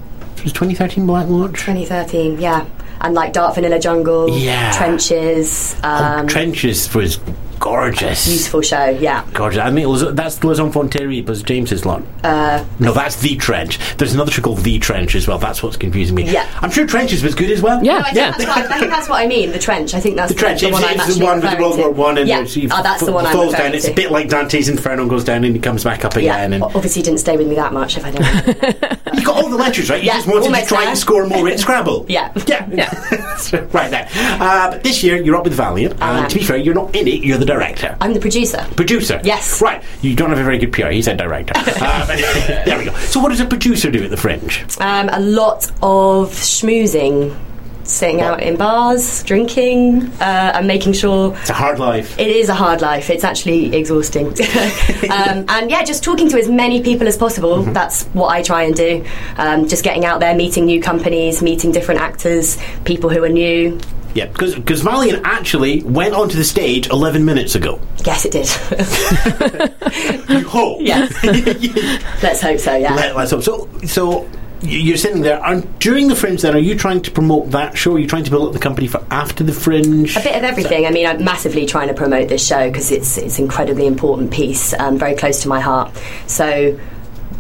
Was 0.44 0.54
2013 0.54 1.06
Blackwatch? 1.06 1.52
2013, 1.58 2.40
yeah. 2.40 2.66
And 3.02 3.14
like 3.14 3.34
Dark 3.34 3.56
Vanilla 3.56 3.80
Jungle, 3.80 4.30
Yeah. 4.30 4.72
Trenches, 4.72 5.76
um, 5.84 6.28
Trenches 6.28 6.94
was 6.96 7.20
gorgeous. 7.60 8.26
beautiful 8.28 8.62
show, 8.62 8.86
yeah. 8.86 9.26
Gorgeous. 9.34 9.60
I 9.62 9.70
mean, 9.70 9.84
it 9.86 9.90
was, 9.90 10.14
that's 10.14 10.44
Les 10.44 10.60
Enfants 10.60 10.96
was 11.28 11.44
James's 11.44 11.86
lot. 11.86 12.04
Uh, 12.24 12.64
No, 12.80 12.94
that's 12.94 13.18
The 13.18 13.36
Trench. 13.36 13.80
There's 13.98 14.14
another 14.14 14.32
show 14.32 14.42
called 14.42 14.60
The 14.60 14.80
Trench 14.80 15.16
as 15.16 15.28
well. 15.28 15.38
That's 15.38 15.62
what's 15.64 15.78
confusing 15.78 16.16
me. 16.16 16.32
Yeah. 16.32 16.48
I'm 16.62 16.72
sure 16.72 16.86
Trenches 16.88 17.24
was 17.24 17.36
good 17.36 17.52
as 17.52 17.62
well. 17.62 17.84
Yeah. 17.84 18.00
no, 18.00 18.00
I, 18.00 18.04
think 18.12 18.16
that's 18.16 18.46
what, 18.46 18.58
I 18.72 18.80
think 18.80 18.92
that's 18.92 19.10
what 19.10 19.22
I 19.22 19.28
mean. 19.28 19.52
The 19.52 19.60
trench. 19.60 19.94
I 19.94 20.00
think 20.00 20.16
that's 20.16 20.32
The 20.34 20.38
Trench 20.40 20.62
the, 20.62 20.68
is 20.68 20.74
one 20.74 20.84
I'm 20.84 20.92
it's 20.92 21.00
actually 21.02 21.20
the 21.20 21.26
one 21.26 21.42
with 21.42 21.52
the 21.52 21.58
World. 21.58 21.78
War 21.78 21.92
One 21.92 22.18
and 22.18 22.28
yeah. 22.28 22.46
she 22.46 22.66
oh, 22.66 22.84
that's 22.84 23.02
the 23.02 23.08
f- 23.10 23.14
one 23.14 23.26
I'm 23.26 23.34
falls 23.34 23.52
referring 23.54 23.72
down. 23.72 23.76
It's 23.78 23.88
a 23.88 23.94
bit 23.94 24.12
like 24.12 24.30
Dante's 24.30 24.70
Inferno 24.70 25.08
goes 25.08 25.24
down 25.24 25.44
and 25.44 25.56
he 25.56 25.62
comes 25.62 25.84
back 25.84 26.06
up 26.06 26.16
yeah. 26.16 26.22
again. 26.36 26.54
And 26.54 26.64
O- 26.64 26.72
Obviously, 26.76 27.02
didn't 27.02 27.20
stay 27.20 27.38
with 27.38 27.48
me 27.48 27.56
that 27.56 27.74
much. 27.74 27.98
If 27.98 28.06
I 28.06 28.12
don't. 28.12 29.14
you 29.18 29.26
got 29.26 29.44
all 29.44 29.50
the 29.50 29.58
letters 29.58 29.90
right. 29.90 30.02
You 30.02 30.08
Yeah, 30.08 30.16
just 30.18 30.28
wanted 30.28 30.42
to 30.42 30.46
almost 30.48 30.68
try 30.70 30.80
there. 30.82 30.90
and 30.90 30.98
score 30.98 31.26
more 31.28 31.48
at 31.48 31.60
Scrabble. 31.60 32.06
Yeah. 32.18 32.32
yeah, 32.48 32.68
yeah. 32.72 33.66
right 33.74 33.92
now, 33.92 34.08
uh, 34.40 34.72
but 34.72 34.84
this 34.84 35.04
year 35.04 35.22
you're 35.22 35.36
up 35.36 35.44
with 35.44 35.54
Valiant, 35.54 36.02
and 36.02 36.30
to 36.30 36.38
be 36.40 36.44
fair, 36.44 36.58
you're 36.58 36.74
not 36.76 36.96
in 36.96 37.08
it. 37.08 37.24
You're 37.24 37.38
the 37.38 37.46
director. 37.48 37.98
I'm 38.00 38.14
the 38.14 38.20
producer. 38.20 38.64
Producer. 38.76 39.20
Yes. 39.24 39.60
Right. 39.62 39.84
You 40.04 40.16
don't 40.16 40.30
have 40.30 40.38
a 40.40 40.44
very 40.44 40.60
good 40.60 40.72
PR. 40.72 40.90
He 40.90 41.02
said 41.02 41.18
director. 41.18 41.54
but- 41.56 41.76
there 42.66 42.78
we 42.78 42.86
go. 42.86 42.94
So, 42.98 43.20
what 43.20 43.30
does 43.30 43.40
a 43.40 43.46
producer 43.46 43.90
do 43.90 44.04
at 44.04 44.12
the 44.12 44.18
Fringe? 44.18 44.64
Um, 44.80 45.10
a 45.10 45.20
lot 45.20 45.72
of 45.82 46.30
schmoozing, 46.32 47.36
sitting 47.84 48.20
out 48.22 48.44
in 48.44 48.58
bars, 48.58 49.24
drinking, 49.24 50.04
uh, 50.20 50.52
and 50.56 50.68
making 50.68 50.92
sure 50.94 51.34
It's 51.40 51.50
a 51.50 51.54
hard 51.54 51.80
life. 51.80 52.20
it 52.20 52.28
is 52.28 52.50
a 52.50 52.54
hard 52.54 52.82
life. 52.82 53.10
It's 53.10 53.24
actually 53.24 53.74
exhausting. 53.76 54.28
um, 55.10 55.46
and 55.48 55.70
yeah, 55.72 55.84
just 55.84 56.04
talking 56.04 56.28
to 56.30 56.38
as 56.38 56.50
many 56.50 56.84
people 56.84 57.08
as 57.08 57.16
possible. 57.18 57.60
Mm-hmm. 57.60 57.74
That's 57.74 58.04
what 58.08 58.28
I 58.28 58.42
try 58.44 58.64
and 58.64 58.76
do. 58.76 59.06
Um, 59.38 59.68
just 59.68 59.84
getting 59.86 60.04
out 60.06 60.20
there, 60.20 60.36
meeting 60.36 60.66
new 60.66 60.82
companies, 60.82 61.42
meeting 61.42 61.72
different 61.72 62.02
actors, 62.02 62.58
people 62.84 63.10
who 63.10 63.24
are 63.24 63.30
new. 63.30 63.80
Yeah, 64.18 64.26
because 64.26 64.56
because 64.56 64.82
Valiant 64.82 65.22
actually 65.26 65.84
went 65.84 66.16
onto 66.16 66.36
the 66.36 66.44
stage 66.44 66.90
11 66.90 67.24
minutes 67.24 67.54
ago. 67.54 67.80
Yes, 68.04 68.26
it 68.26 68.32
did. 68.32 68.48
You 70.28 70.48
hope. 70.48 70.80
yes. 70.82 71.14
Let's 72.24 72.42
hope 72.42 72.60
so. 72.60 72.76
Yeah. 72.76 72.96
Let, 72.96 73.16
us 73.16 73.32
hope. 73.32 73.44
So, 73.44 73.70
so 73.86 74.30
you're 74.62 74.98
sitting 74.98 75.22
there. 75.22 75.40
And 75.46 75.78
during 75.80 76.08
the 76.08 76.16
Fringe, 76.16 76.42
then, 76.42 76.56
are 76.56 76.60
you 76.60 76.76
trying 76.76 77.02
to 77.04 77.12
promote 77.12 77.52
that 77.52 77.78
show? 77.78 77.94
Are 77.94 78.00
you 78.00 78.08
trying 78.08 78.24
to 78.24 78.32
build 78.32 78.48
up 78.48 78.54
the 78.54 78.60
company 78.60 78.88
for 78.88 79.06
after 79.12 79.44
the 79.44 79.54
Fringe? 79.54 80.16
A 80.18 80.20
bit 80.20 80.36
of 80.36 80.44
everything. 80.44 80.88
I 80.88 80.90
mean, 80.90 81.06
I'm 81.06 81.24
massively 81.24 81.68
trying 81.68 81.88
to 81.90 81.94
promote 81.94 82.28
this 82.28 82.46
show 82.46 82.68
because 82.68 82.92
it's 82.92 83.20
it's 83.20 83.38
an 83.38 83.46
incredibly 83.46 83.86
important 83.86 84.32
piece, 84.32 84.74
um, 84.74 84.98
very 84.98 85.16
close 85.16 85.44
to 85.44 85.48
my 85.48 85.60
heart. 85.60 85.96
So 86.26 86.80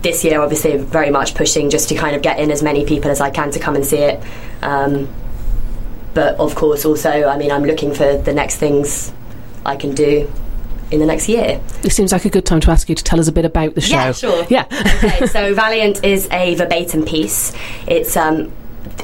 this 0.03 0.23
year, 0.23 0.41
obviously, 0.41 0.77
very 0.77 1.09
much 1.09 1.33
pushing 1.33 1.71
just 1.71 1.89
to 1.89 1.95
kind 1.95 2.15
of 2.15 2.21
get 2.21 2.39
in 2.39 2.51
as 2.51 2.61
many 2.61 2.85
people 2.85 3.09
as 3.09 3.19
I 3.19 3.31
can 3.31 3.49
to 3.51 3.59
come 3.59 3.75
and 3.75 3.83
see 3.85 3.97
it. 3.97 4.23
Um, 4.61 5.07
but 6.17 6.35
of 6.39 6.55
course, 6.55 6.83
also, 6.83 7.27
I 7.27 7.37
mean, 7.37 7.51
I'm 7.51 7.63
looking 7.63 7.93
for 7.93 8.17
the 8.17 8.33
next 8.33 8.55
things 8.55 9.13
I 9.63 9.75
can 9.75 9.93
do 9.93 10.27
in 10.89 10.99
the 10.99 11.05
next 11.05 11.29
year. 11.29 11.61
it 11.83 11.91
seems 11.91 12.11
like 12.11 12.25
a 12.25 12.29
good 12.31 12.43
time 12.43 12.59
to 12.61 12.71
ask 12.71 12.89
you 12.89 12.95
to 12.95 13.03
tell 13.03 13.19
us 13.19 13.27
a 13.27 13.31
bit 13.31 13.45
about 13.45 13.75
the 13.75 13.81
show. 13.81 13.97
Yeah, 13.97 14.11
sure. 14.13 14.47
Yeah. 14.49 14.65
okay, 15.03 15.27
so 15.31 15.53
Valiant 15.53 16.03
is 16.03 16.27
a 16.31 16.55
verbatim 16.55 17.05
piece. 17.05 17.53
It's 17.85 18.17
um, 18.17 18.51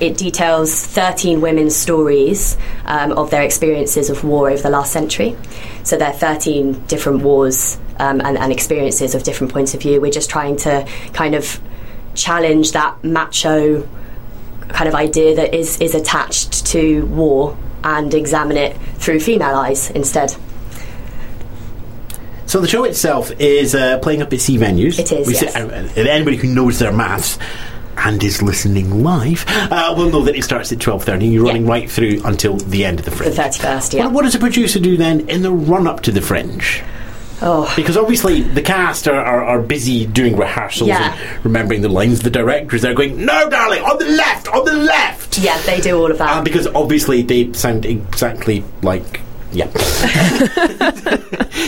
it 0.01 0.17
details 0.17 0.73
13 0.87 1.39
women's 1.39 1.75
stories 1.75 2.57
um, 2.85 3.11
of 3.11 3.29
their 3.29 3.43
experiences 3.43 4.09
of 4.09 4.23
war 4.23 4.49
over 4.49 4.63
the 4.63 4.71
last 4.71 4.91
century. 4.91 5.37
So 5.83 5.97
there 5.97 6.09
are 6.09 6.13
13 6.13 6.85
different 6.87 7.21
wars 7.21 7.77
um, 7.99 8.21
and, 8.21 8.39
and 8.39 8.51
experiences 8.51 9.13
of 9.13 9.21
different 9.21 9.53
points 9.53 9.75
of 9.75 9.83
view. 9.83 10.01
We're 10.01 10.09
just 10.09 10.31
trying 10.31 10.57
to 10.65 10.89
kind 11.13 11.35
of 11.35 11.61
challenge 12.15 12.71
that 12.71 13.03
macho 13.03 13.87
kind 14.73 14.87
of 14.89 14.95
idea 14.95 15.35
that 15.35 15.53
is 15.55 15.79
is 15.79 15.95
attached 15.95 16.65
to 16.67 17.05
war 17.05 17.57
and 17.83 18.13
examine 18.13 18.57
it 18.57 18.77
through 18.97 19.19
female 19.21 19.55
eyes 19.55 19.89
instead. 19.91 20.35
So 22.45 22.59
the 22.61 22.67
show 22.67 22.83
itself 22.83 23.31
is 23.39 23.73
uh, 23.73 23.97
playing 23.99 24.21
up 24.21 24.31
at 24.33 24.39
C 24.41 24.57
venues. 24.57 24.99
It 24.99 25.11
is, 25.11 25.27
We 25.27 25.33
yes. 25.33 25.53
say- 25.53 26.09
anybody 26.09 26.37
who 26.37 26.47
knows 26.49 26.77
their 26.79 26.91
maths 26.91 27.39
and 27.97 28.23
is 28.23 28.41
listening 28.41 29.03
live 29.03 29.45
uh, 29.47 29.93
will 29.97 30.09
know 30.09 30.21
that 30.23 30.35
it 30.35 30.43
starts 30.43 30.71
at 30.71 30.79
12.30 30.79 31.13
and 31.13 31.33
you're 31.33 31.45
Yeah. 31.45 31.49
running 31.51 31.65
right 31.67 31.89
through 31.89 32.21
until 32.25 32.57
the 32.57 32.85
end 32.85 32.99
of 32.99 33.05
the 33.05 33.11
fringe 33.11 33.35
The 33.35 33.41
Fringe. 33.41 33.53
31st, 33.59 33.93
yeah. 33.93 34.05
What, 34.05 34.13
what 34.13 34.21
does 34.23 34.35
a 34.35 34.39
producer 34.39 34.79
do 34.79 34.97
then 34.97 35.29
in 35.29 35.41
the 35.41 35.51
run-up 35.51 36.01
to 36.01 36.11
the 36.11 36.21
Fringe? 36.21 36.81
Oh. 37.41 37.71
Because 37.75 37.97
obviously 37.97 38.41
the 38.41 38.61
cast 38.61 39.07
are, 39.07 39.19
are, 39.19 39.43
are 39.43 39.61
busy 39.61 40.05
doing 40.05 40.37
rehearsals 40.37 40.87
Yeah. 40.89 41.13
and 41.17 41.45
remembering 41.45 41.81
the 41.81 41.89
lines. 41.89 42.21
The 42.21 42.29
directors 42.29 42.81
they're 42.83 42.93
going, 42.93 43.25
no, 43.25 43.49
darling, 43.49 43.81
on 43.83 43.97
the 43.97 44.05
left, 44.05 44.47
on 44.47 44.63
the 44.65 44.73
left. 44.73 45.37
Yeah, 45.39 45.59
they 45.63 45.81
do 45.81 45.97
all 45.99 46.11
of 46.11 46.17
that. 46.19 46.37
Uh, 46.37 46.41
because 46.43 46.67
obviously 46.67 47.21
they 47.21 47.51
sound 47.53 47.85
exactly 47.85 48.63
like 48.81 49.19
yeah. 49.53 49.69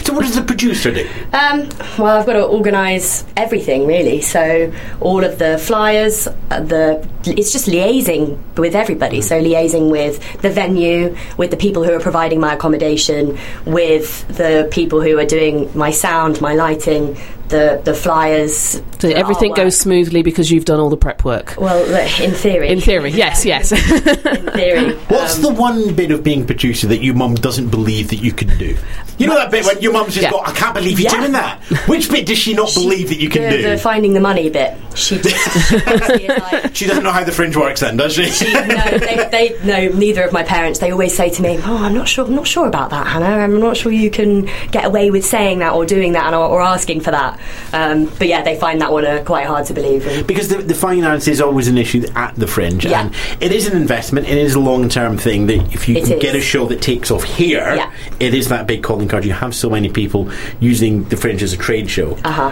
so 0.02 0.14
what 0.14 0.22
does 0.22 0.36
the 0.36 0.44
producer 0.46 0.92
do? 0.92 1.08
Um, 1.34 1.70
well, 1.98 2.18
I've 2.18 2.26
got 2.26 2.34
to 2.34 2.44
organise 2.44 3.26
everything 3.38 3.86
really. 3.86 4.22
So 4.22 4.74
all 5.02 5.24
of 5.24 5.38
the 5.38 5.58
flyers, 5.58 6.28
uh, 6.28 6.62
the 6.62 7.08
it's 7.26 7.52
just 7.52 7.68
liaising 7.68 8.40
with 8.58 8.76
everybody. 8.76 9.22
So 9.22 9.42
liaising 9.42 9.92
with 9.92 10.42
the 10.42 10.50
venue, 10.50 11.16
with 11.38 11.52
the 11.52 11.58
people 11.58 11.84
who 11.84 11.94
are 11.94 12.00
providing 12.00 12.40
my 12.40 12.54
accommodation, 12.54 13.38
with 13.66 14.28
the 14.30 14.68
people 14.72 15.02
who 15.02 15.20
are 15.20 15.26
doing 15.26 15.76
my 15.78 15.92
sound, 15.92 16.42
my 16.42 16.54
lighting, 16.54 17.18
the 17.50 17.82
the 17.84 17.94
flyers. 17.94 18.56
So 19.00 19.08
the 19.08 19.16
everything 19.16 19.52
artwork. 19.52 19.56
goes 19.58 19.78
smoothly 19.78 20.24
because 20.24 20.50
you've 20.52 20.66
done 20.66 20.80
all 20.80 20.90
the 20.90 20.98
prep 20.98 21.24
work. 21.24 21.56
well. 21.58 21.84
In 22.22 22.32
theory, 22.32 22.70
In 22.70 22.82
theory, 22.82 23.12
yes, 23.12 23.46
yes. 23.46 23.72
in 23.72 24.52
theory. 24.52 24.94
What's 25.10 25.36
Um, 25.38 25.42
the 25.44 25.50
one 25.54 25.94
bit 25.94 26.12
of 26.12 26.24
being 26.24 26.46
producer 26.46 26.88
that 26.88 27.04
your 27.04 27.14
mum 27.16 27.36
doesn't 27.36 27.70
believe 27.70 28.10
that 28.10 28.18
you 28.18 28.32
can 28.32 28.48
do? 28.58 28.76
You 29.18 29.28
know 29.28 29.36
that 29.36 29.50
bit 29.52 29.66
when 29.66 29.80
your 29.82 29.94
mum's 29.94 30.14
just 30.14 30.24
Yeah. 30.24 30.32
got, 30.32 30.48
I 30.50 30.52
can't 30.52 30.74
believe 30.74 31.00
you're 31.00 31.12
Yeah. 31.12 31.20
doing 31.20 31.32
that. 31.34 31.62
Which 31.88 32.10
bit 32.10 32.26
does 32.26 32.38
she 32.38 32.54
not 32.54 32.74
believe 32.74 33.08
that 33.10 33.20
you 33.20 33.30
can 33.30 33.44
the, 33.44 33.50
do? 33.58 33.70
the 33.70 33.78
finding 33.78 34.14
the 34.14 34.20
money 34.20 34.50
bit. 34.50 34.74
She 34.96 35.18
just 35.22 36.18
she 36.20 36.28
like, 36.28 36.76
she 36.76 36.86
doesn't 36.86 37.04
know 37.04 37.12
how 37.12 37.24
the 37.24 37.32
fringe 37.32 37.56
works 37.56 37.80
then, 37.82 37.96
does 37.98 38.14
she? 38.14 38.24
no, 38.54 38.98
they, 38.98 39.28
they 39.32 39.56
no. 39.64 39.88
Neither 39.98 40.24
of 40.24 40.34
my 40.34 40.44
parents. 40.44 40.80
They 40.80 40.92
always 40.92 41.16
say 41.16 41.30
to 41.30 41.42
me, 41.42 41.60
"Oh, 41.64 41.78
I'm 41.84 41.94
not 41.94 42.08
sure. 42.08 42.26
I'm 42.26 42.36
not 42.36 42.48
sure 42.48 42.68
about 42.68 42.90
that, 42.92 43.08
Hannah. 43.08 43.26
I'm 43.44 43.60
not 43.60 43.76
sure 43.78 43.92
you 43.92 44.10
can 44.10 44.50
get 44.72 44.86
away 44.86 45.12
with 45.12 45.26
saying 45.26 45.60
that 45.60 45.74
or 45.74 45.86
doing 45.86 46.14
that 46.14 46.34
or, 46.34 46.46
or 46.46 46.62
asking 46.62 47.02
for 47.02 47.12
that." 47.12 47.35
Um, 47.74 48.06
but 48.18 48.28
yeah, 48.28 48.42
they 48.44 48.58
find 48.60 48.82
that 48.82 48.92
one 48.92 49.06
uh, 49.06 49.24
quite 49.26 49.46
hard 49.46 49.66
to 49.68 49.74
believe. 49.74 50.26
Because 50.28 50.48
the, 50.50 50.58
the 50.58 50.74
finance 50.76 51.28
is 51.28 51.42
always 51.42 51.68
an 51.68 51.78
issue 51.78 52.06
at 52.16 52.36
the 52.36 52.48
fringe, 52.48 52.86
Yeah. 52.86 53.02
and 53.06 53.16
it 53.42 53.52
is 53.52 53.68
an 53.68 53.76
investment. 53.76 54.28
It 54.28 54.38
is 54.38 54.56
a 54.56 54.60
long 54.60 54.90
term 54.90 55.18
thing. 55.18 55.48
That 55.48 55.74
if 55.74 55.88
you 55.90 55.98
It 55.98 56.04
can 56.06 56.14
is. 56.14 56.22
get 56.22 56.36
a 56.36 56.42
show 56.42 56.66
that 56.68 56.82
takes 56.82 57.12
off 57.12 57.24
here, 57.24 57.74
Yeah. 57.76 57.92
it 58.20 58.34
is 58.34 58.50
that 58.50 58.68
big 58.68 58.84
calling 58.84 59.08
card. 59.08 59.26
You 59.26 59.34
have 59.34 59.54
so 59.56 59.70
many 59.70 59.90
people 59.90 60.30
using 60.60 61.04
the 61.06 61.18
fringe 61.18 61.44
as 61.44 61.54
a 61.54 61.58
trade 61.58 61.90
show, 61.90 62.18
uh 62.24 62.32
huh. 62.32 62.52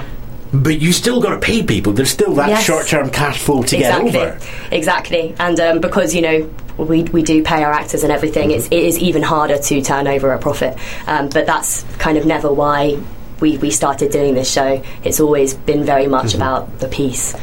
but 0.53 0.79
you 0.81 0.91
still 0.93 1.21
got 1.21 1.29
to 1.31 1.39
pay 1.39 1.63
people. 1.63 1.93
There's 1.93 2.11
still 2.11 2.33
that 2.35 2.49
Yes. 2.49 2.63
short 2.63 2.87
term 2.87 3.09
cash 3.09 3.39
flow 3.39 3.63
to 3.63 3.77
exactly, 3.77 4.11
get 4.11 4.27
over. 4.33 4.39
exactly. 4.71 5.35
And 5.39 5.59
um, 5.59 5.79
because 5.81 6.13
you 6.15 6.21
know 6.21 6.49
we 6.77 7.03
we 7.03 7.21
do 7.23 7.43
pay 7.43 7.63
our 7.63 7.71
actors 7.71 8.03
and 8.03 8.11
everything, 8.11 8.51
it's, 8.51 8.65
it 8.67 8.83
is 8.83 8.97
even 8.99 9.21
harder 9.21 9.57
to 9.57 9.81
turn 9.81 10.07
over 10.07 10.33
a 10.33 10.39
profit. 10.39 10.77
Um, 11.07 11.29
but 11.29 11.45
that's 11.45 11.83
kind 11.99 12.17
of 12.17 12.25
never 12.25 12.51
why. 12.51 12.97
We, 13.39 13.57
we 13.57 13.71
started 13.71 14.11
doing 14.11 14.33
this 14.35 14.51
show. 14.51 14.81
It's 15.03 15.19
always 15.19 15.53
been 15.53 15.83
very 15.83 16.07
much 16.07 16.27
Mm-hmm. 16.27 16.37
about 16.37 16.79
the 16.79 16.87
piece. 16.87 17.35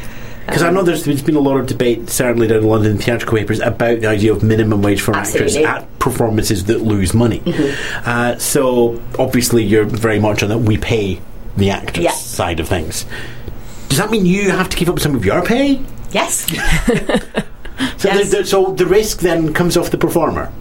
Because 0.45 0.63
I 0.63 0.71
know 0.71 0.81
there's, 0.81 1.05
there's 1.05 1.21
been 1.21 1.35
a 1.35 1.39
lot 1.39 1.57
of 1.57 1.67
debate, 1.67 2.09
certainly 2.09 2.47
down 2.47 2.57
in 2.59 2.67
London 2.67 2.97
theatrical 2.97 3.37
papers, 3.37 3.59
about 3.59 4.01
the 4.01 4.07
idea 4.07 4.33
of 4.33 4.41
minimum 4.43 4.81
wage 4.81 4.99
for 4.99 5.15
actors 5.15 5.55
at 5.55 5.87
performances 5.99 6.65
that 6.65 6.81
lose 6.81 7.13
money. 7.13 7.41
Uh, 8.05 8.35
so 8.37 9.01
obviously 9.19 9.63
you're 9.63 9.85
very 9.85 10.19
much 10.19 10.41
on 10.43 10.49
that 10.49 10.57
we 10.57 10.77
pay 10.77 11.21
the 11.57 11.69
actors 11.69 12.03
Yeah. 12.03 12.11
side 12.11 12.59
of 12.59 12.67
things. 12.67 13.05
Does 13.89 13.99
that 13.99 14.09
mean 14.09 14.25
you 14.25 14.49
have 14.51 14.67
to 14.69 14.75
keep 14.77 14.87
up 14.89 14.99
some 14.99 15.15
of 15.15 15.23
your 15.25 15.43
pay? 15.45 15.79
Yes. 16.11 16.47
So, 17.97 18.09
Yes. 18.09 18.29
the, 18.31 18.37
the, 18.37 18.45
so 18.45 18.73
the 18.73 18.85
risk 18.85 19.19
then 19.21 19.53
comes 19.53 19.75
off 19.77 19.89
the 19.89 19.97
performer. 19.97 20.51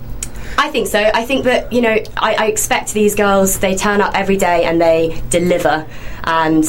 I 0.58 0.70
think 0.70 0.88
so. 0.88 0.98
I 0.98 1.24
think 1.24 1.44
that 1.44 1.72
you 1.72 1.80
know, 1.80 1.96
I, 2.16 2.34
I 2.34 2.46
expect 2.46 2.92
these 2.92 3.14
girls. 3.14 3.58
They 3.58 3.76
turn 3.76 4.00
up 4.00 4.14
every 4.14 4.36
day 4.36 4.64
and 4.64 4.80
they 4.80 5.22
deliver, 5.30 5.86
and 6.24 6.64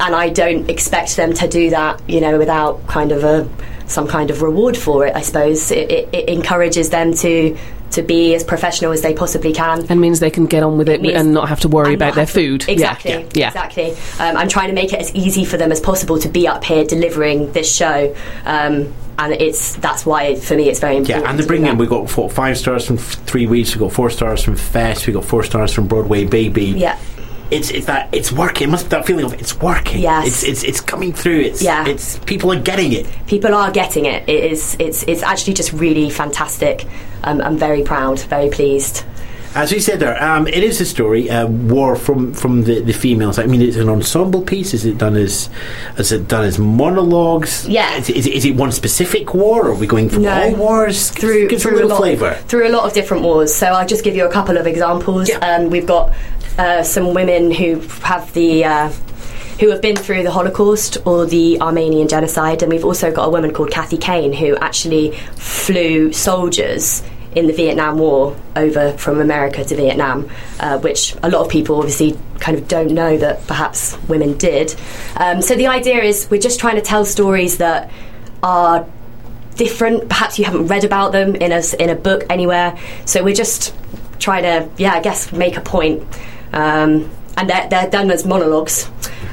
and 0.00 0.14
I 0.14 0.28
don't 0.28 0.68
expect 0.70 1.16
them 1.16 1.32
to 1.34 1.48
do 1.48 1.70
that. 1.70 2.00
You 2.08 2.20
know, 2.20 2.38
without 2.38 2.86
kind 2.86 3.12
of 3.12 3.24
a 3.24 3.48
some 3.88 4.06
kind 4.06 4.30
of 4.30 4.42
reward 4.42 4.76
for 4.76 5.06
it. 5.06 5.16
I 5.16 5.22
suppose 5.22 5.70
it, 5.70 5.90
it, 5.90 6.08
it 6.12 6.28
encourages 6.28 6.90
them 6.90 7.14
to 7.14 7.56
to 7.92 8.02
be 8.02 8.34
as 8.34 8.44
professional 8.44 8.92
as 8.92 9.02
they 9.02 9.14
possibly 9.14 9.52
can. 9.52 9.86
and 9.88 10.00
means 10.00 10.20
they 10.20 10.30
can 10.30 10.46
get 10.46 10.62
on 10.62 10.76
with 10.78 10.88
it 10.88 11.00
means- 11.00 11.16
and 11.16 11.32
not 11.32 11.48
have 11.48 11.60
to 11.60 11.68
worry 11.68 11.94
about 11.94 12.14
their 12.14 12.24
have 12.24 12.34
to- 12.34 12.58
food. 12.58 12.64
Exactly, 12.68 13.10
Yeah. 13.12 13.22
yeah. 13.34 13.46
exactly. 13.48 13.90
Um, 14.20 14.36
I'm 14.36 14.48
trying 14.48 14.68
to 14.68 14.74
make 14.74 14.92
it 14.92 15.00
as 15.00 15.14
easy 15.14 15.44
for 15.44 15.56
them 15.56 15.72
as 15.72 15.80
possible 15.80 16.18
to 16.18 16.28
be 16.28 16.46
up 16.46 16.64
here 16.64 16.84
delivering 16.84 17.52
this 17.52 17.74
show, 17.74 18.14
um, 18.44 18.92
and 19.18 19.32
it's 19.32 19.74
that's 19.76 20.04
why 20.06 20.34
for 20.36 20.54
me 20.54 20.68
it's 20.68 20.80
very 20.80 20.96
important. 20.96 21.24
Yeah, 21.24 21.30
and 21.30 21.38
the 21.38 21.42
to 21.42 21.48
bring 21.48 21.66
in 21.66 21.78
we 21.78 21.86
got 21.86 22.08
four, 22.10 22.28
five 22.30 22.56
stars 22.58 22.86
from 22.86 22.98
three 22.98 23.46
weeks, 23.46 23.74
we 23.74 23.80
got 23.80 23.92
four 23.92 24.10
stars 24.10 24.42
from 24.42 24.56
Fest, 24.56 25.06
we 25.06 25.12
got 25.12 25.24
four 25.24 25.42
stars 25.42 25.72
from 25.72 25.86
Broadway 25.86 26.24
Baby. 26.24 26.66
Yeah. 26.76 26.96
It's, 27.50 27.70
it's 27.70 27.86
that 27.86 28.08
it's 28.12 28.30
working. 28.30 28.68
It 28.68 28.70
must 28.70 28.84
be 28.86 28.90
that 28.90 29.06
feeling 29.06 29.24
of 29.24 29.32
it's 29.34 29.58
working. 29.60 30.00
Yes. 30.02 30.26
it's 30.26 30.42
it's, 30.44 30.62
it's 30.64 30.80
coming 30.80 31.12
through. 31.12 31.40
It's 31.40 31.62
Yeah. 31.62 31.86
it's 31.88 32.18
people 32.20 32.52
are 32.52 32.60
getting 32.60 32.92
it. 32.92 33.06
people 33.26 33.54
are 33.54 33.70
getting 33.70 34.04
it. 34.04 34.28
It 34.28 34.52
is. 34.52 34.76
It's. 34.78 35.02
It's 35.04 35.22
actually 35.22 35.54
just 35.54 35.72
really 35.72 36.10
fantastic. 36.10 36.86
Um, 37.24 37.40
I'm 37.40 37.56
very 37.56 37.82
proud. 37.82 38.20
Very 38.20 38.50
pleased. 38.50 39.04
As 39.54 39.72
we 39.72 39.80
said 39.80 39.98
there, 39.98 40.22
um, 40.22 40.46
it 40.46 40.62
is 40.62 40.78
a 40.80 40.84
story, 40.84 41.30
uh, 41.30 41.46
war 41.46 41.96
from 41.96 42.34
from 42.34 42.64
the, 42.64 42.80
the 42.82 42.92
females. 42.92 43.38
I 43.38 43.46
mean, 43.46 43.62
it's 43.62 43.78
an 43.78 43.88
ensemble 43.88 44.42
piece. 44.42 44.74
Is 44.74 44.84
it 44.84 44.98
done 44.98 45.16
as 45.16 45.48
is 45.96 46.12
it 46.12 46.28
done 46.28 46.44
as 46.44 46.58
monologues? 46.58 47.66
Yeah. 47.66 47.96
Is, 47.96 48.10
is, 48.10 48.26
it- 48.26 48.34
is 48.34 48.44
it 48.44 48.56
one 48.56 48.72
specific 48.72 49.32
war? 49.34 49.66
Or 49.68 49.70
are 49.70 49.74
we 49.74 49.86
going 49.86 50.10
from 50.10 50.22
No. 50.24 50.32
all 50.42 50.54
wars? 50.54 51.10
Through 51.10 51.48
Give 51.48 51.58
us 51.58 51.64
a 51.64 51.86
lot 51.86 51.96
flavour. 51.98 52.34
through 52.46 52.68
a 52.68 52.70
lot 52.70 52.84
of 52.84 52.92
different 52.92 53.22
wars. 53.22 53.52
So 53.54 53.66
I'll 53.66 53.86
just 53.86 54.04
give 54.04 54.14
you 54.14 54.26
a 54.26 54.30
couple 54.30 54.58
of 54.58 54.66
examples. 54.66 55.30
Yeah. 55.30 55.38
Um, 55.38 55.70
we've 55.70 55.86
got 55.86 56.12
uh, 56.58 56.82
some 56.82 57.14
women 57.14 57.50
who 57.50 57.80
have 58.02 58.32
the. 58.34 58.64
Uh, 58.64 58.92
who 59.60 59.70
have 59.70 59.82
been 59.82 59.96
through 59.96 60.22
the 60.22 60.30
Holocaust 60.30 60.98
or 61.04 61.26
the 61.26 61.60
Armenian 61.60 62.06
genocide, 62.06 62.62
and 62.62 62.70
we've 62.70 62.84
also 62.84 63.10
got 63.10 63.24
a 63.24 63.28
woman 63.28 63.52
called 63.52 63.72
Kathy 63.72 63.96
Kane 63.96 64.32
who 64.32 64.54
actually 64.58 65.10
flew 65.34 66.12
soldiers 66.12 67.02
in 67.34 67.46
the 67.46 67.52
Vietnam 67.52 67.98
War 67.98 68.36
over 68.56 68.92
from 68.92 69.20
America 69.20 69.64
to 69.64 69.76
Vietnam, 69.76 70.30
uh, 70.60 70.78
which 70.78 71.14
a 71.22 71.28
lot 71.28 71.44
of 71.44 71.48
people 71.50 71.76
obviously 71.76 72.16
kind 72.40 72.56
of 72.56 72.68
don't 72.68 72.92
know 72.92 73.16
that 73.18 73.46
perhaps 73.46 73.98
women 74.08 74.36
did. 74.38 74.74
Um, 75.16 75.42
so 75.42 75.54
the 75.54 75.66
idea 75.66 76.02
is 76.02 76.28
we're 76.30 76.40
just 76.40 76.60
trying 76.60 76.76
to 76.76 76.82
tell 76.82 77.04
stories 77.04 77.58
that 77.58 77.90
are 78.42 78.86
different. 79.56 80.08
Perhaps 80.08 80.38
you 80.38 80.44
haven't 80.44 80.68
read 80.68 80.84
about 80.84 81.12
them 81.12 81.34
in 81.34 81.52
a 81.52 81.62
in 81.78 81.90
a 81.90 81.94
book 81.94 82.24
anywhere. 82.30 82.78
So 83.04 83.22
we're 83.22 83.34
just 83.34 83.74
trying 84.18 84.44
to, 84.44 84.70
yeah, 84.80 84.94
I 84.94 85.00
guess, 85.00 85.32
make 85.32 85.56
a 85.56 85.60
point. 85.60 86.02
Um, 86.58 87.10
and 87.36 87.48
they're, 87.48 87.68
they're 87.68 87.90
done 87.90 88.10
as 88.10 88.24
monologues. 88.26 88.88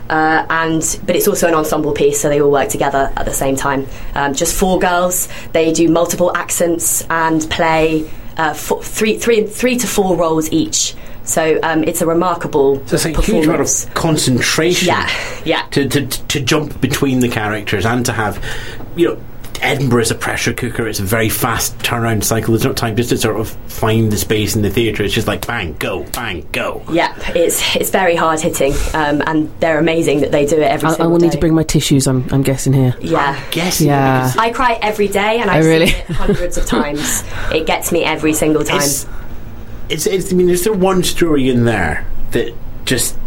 Uh, 0.10 0.46
and 0.52 1.00
but 1.08 1.16
it's 1.16 1.28
also 1.28 1.48
an 1.48 1.56
ensemble 1.56 1.92
piece, 1.92 2.22
so 2.22 2.30
they 2.30 2.40
all 2.40 2.52
work 2.52 2.70
together 2.70 3.12
at 3.16 3.26
the 3.26 3.34
same 3.34 3.56
time. 3.56 3.88
Um, 4.14 4.36
just 4.36 4.54
four 4.56 4.78
girls. 4.78 5.28
They 5.52 5.74
do 5.74 5.90
multiple 5.90 6.32
accents 6.38 7.04
and 7.10 7.50
play 7.50 8.08
uh, 8.38 8.54
four, 8.54 8.84
three, 8.84 9.18
three, 9.18 9.48
three 9.48 9.78
to 9.78 9.88
four 9.88 10.16
roles 10.16 10.52
each. 10.52 10.94
So 11.24 11.60
um, 11.64 11.84
it's 11.84 12.02
a 12.04 12.06
remarkable 12.06 12.86
So 12.86 12.96
it's 12.98 13.06
a 13.06 13.10
performance. 13.14 13.28
huge 13.28 13.46
amount 13.48 13.62
of 13.62 13.94
concentration. 13.96 14.88
Yeah, 14.90 15.10
yeah. 15.44 15.64
To, 15.72 15.90
to 15.90 16.06
to 16.06 16.40
jump 16.40 16.80
between 16.82 17.22
the 17.22 17.30
characters 17.30 17.86
and 17.86 18.06
to 18.06 18.12
have, 18.14 18.38
you 18.96 19.08
know. 19.08 19.18
Edinburgh 19.62 20.02
is 20.02 20.12
a 20.12 20.16
pressure 20.16 20.54
cooker. 20.54 20.88
It's 20.88 21.00
a 21.00 21.04
very 21.04 21.30
fast 21.30 21.78
turnaround 21.80 22.24
cycle. 22.24 22.54
There's 22.54 22.64
no 22.66 22.74
time 22.74 22.96
just 22.96 23.10
to 23.10 23.18
sort 23.18 23.40
of 23.40 23.50
find 23.72 24.12
the 24.12 24.18
space 24.18 24.56
in 24.56 24.62
the 24.62 24.70
theatre. 24.70 25.04
It's 25.04 25.14
just 25.14 25.28
like 25.28 25.46
bang, 25.48 25.76
go, 25.80 26.04
bang, 26.14 26.48
go. 26.52 26.84
Yeah, 26.92 27.16
it's 27.36 27.76
it's 27.76 27.90
very 27.90 28.16
hard 28.16 28.40
hitting, 28.40 28.74
um, 28.94 29.22
and 29.26 29.52
they're 29.60 29.80
amazing 29.80 30.22
that 30.22 30.32
they 30.32 30.46
do 30.46 30.58
it 30.58 30.64
every 30.72 30.90
I, 30.90 30.96
I 31.04 31.08
will 31.08 31.18
day. 31.18 31.26
need 31.28 31.32
to 31.34 31.40
bring 31.40 31.54
my 31.56 31.64
tissues. 31.64 32.08
I'm, 32.08 32.28
I'm 32.34 32.42
guessing 32.44 32.74
here. 32.74 32.96
Yeah. 33.02 33.42
Guessing. 33.52 33.88
Yeah. 33.88 34.32
I 34.38 34.52
cry 34.52 34.80
every 34.82 35.08
day, 35.08 35.40
and 35.40 35.50
Oh, 35.50 35.54
I've 35.54 35.66
really? 35.66 35.88
seen 35.88 36.00
it 36.02 36.06
hundreds 36.12 36.58
of 36.58 36.66
times. 36.66 37.24
It 37.54 37.66
gets 37.68 37.92
me 37.92 38.04
every 38.04 38.34
single 38.34 38.64
time. 38.64 38.78
It's, 38.82 39.06
it's, 39.90 40.08
it's, 40.08 40.34
I 40.34 40.36
mean, 40.36 40.50
is 40.50 40.64
there 40.64 40.74
one 40.74 41.04
story 41.04 41.48
in 41.50 41.66
there 41.66 42.06
that 42.32 42.54
just, 42.86 43.18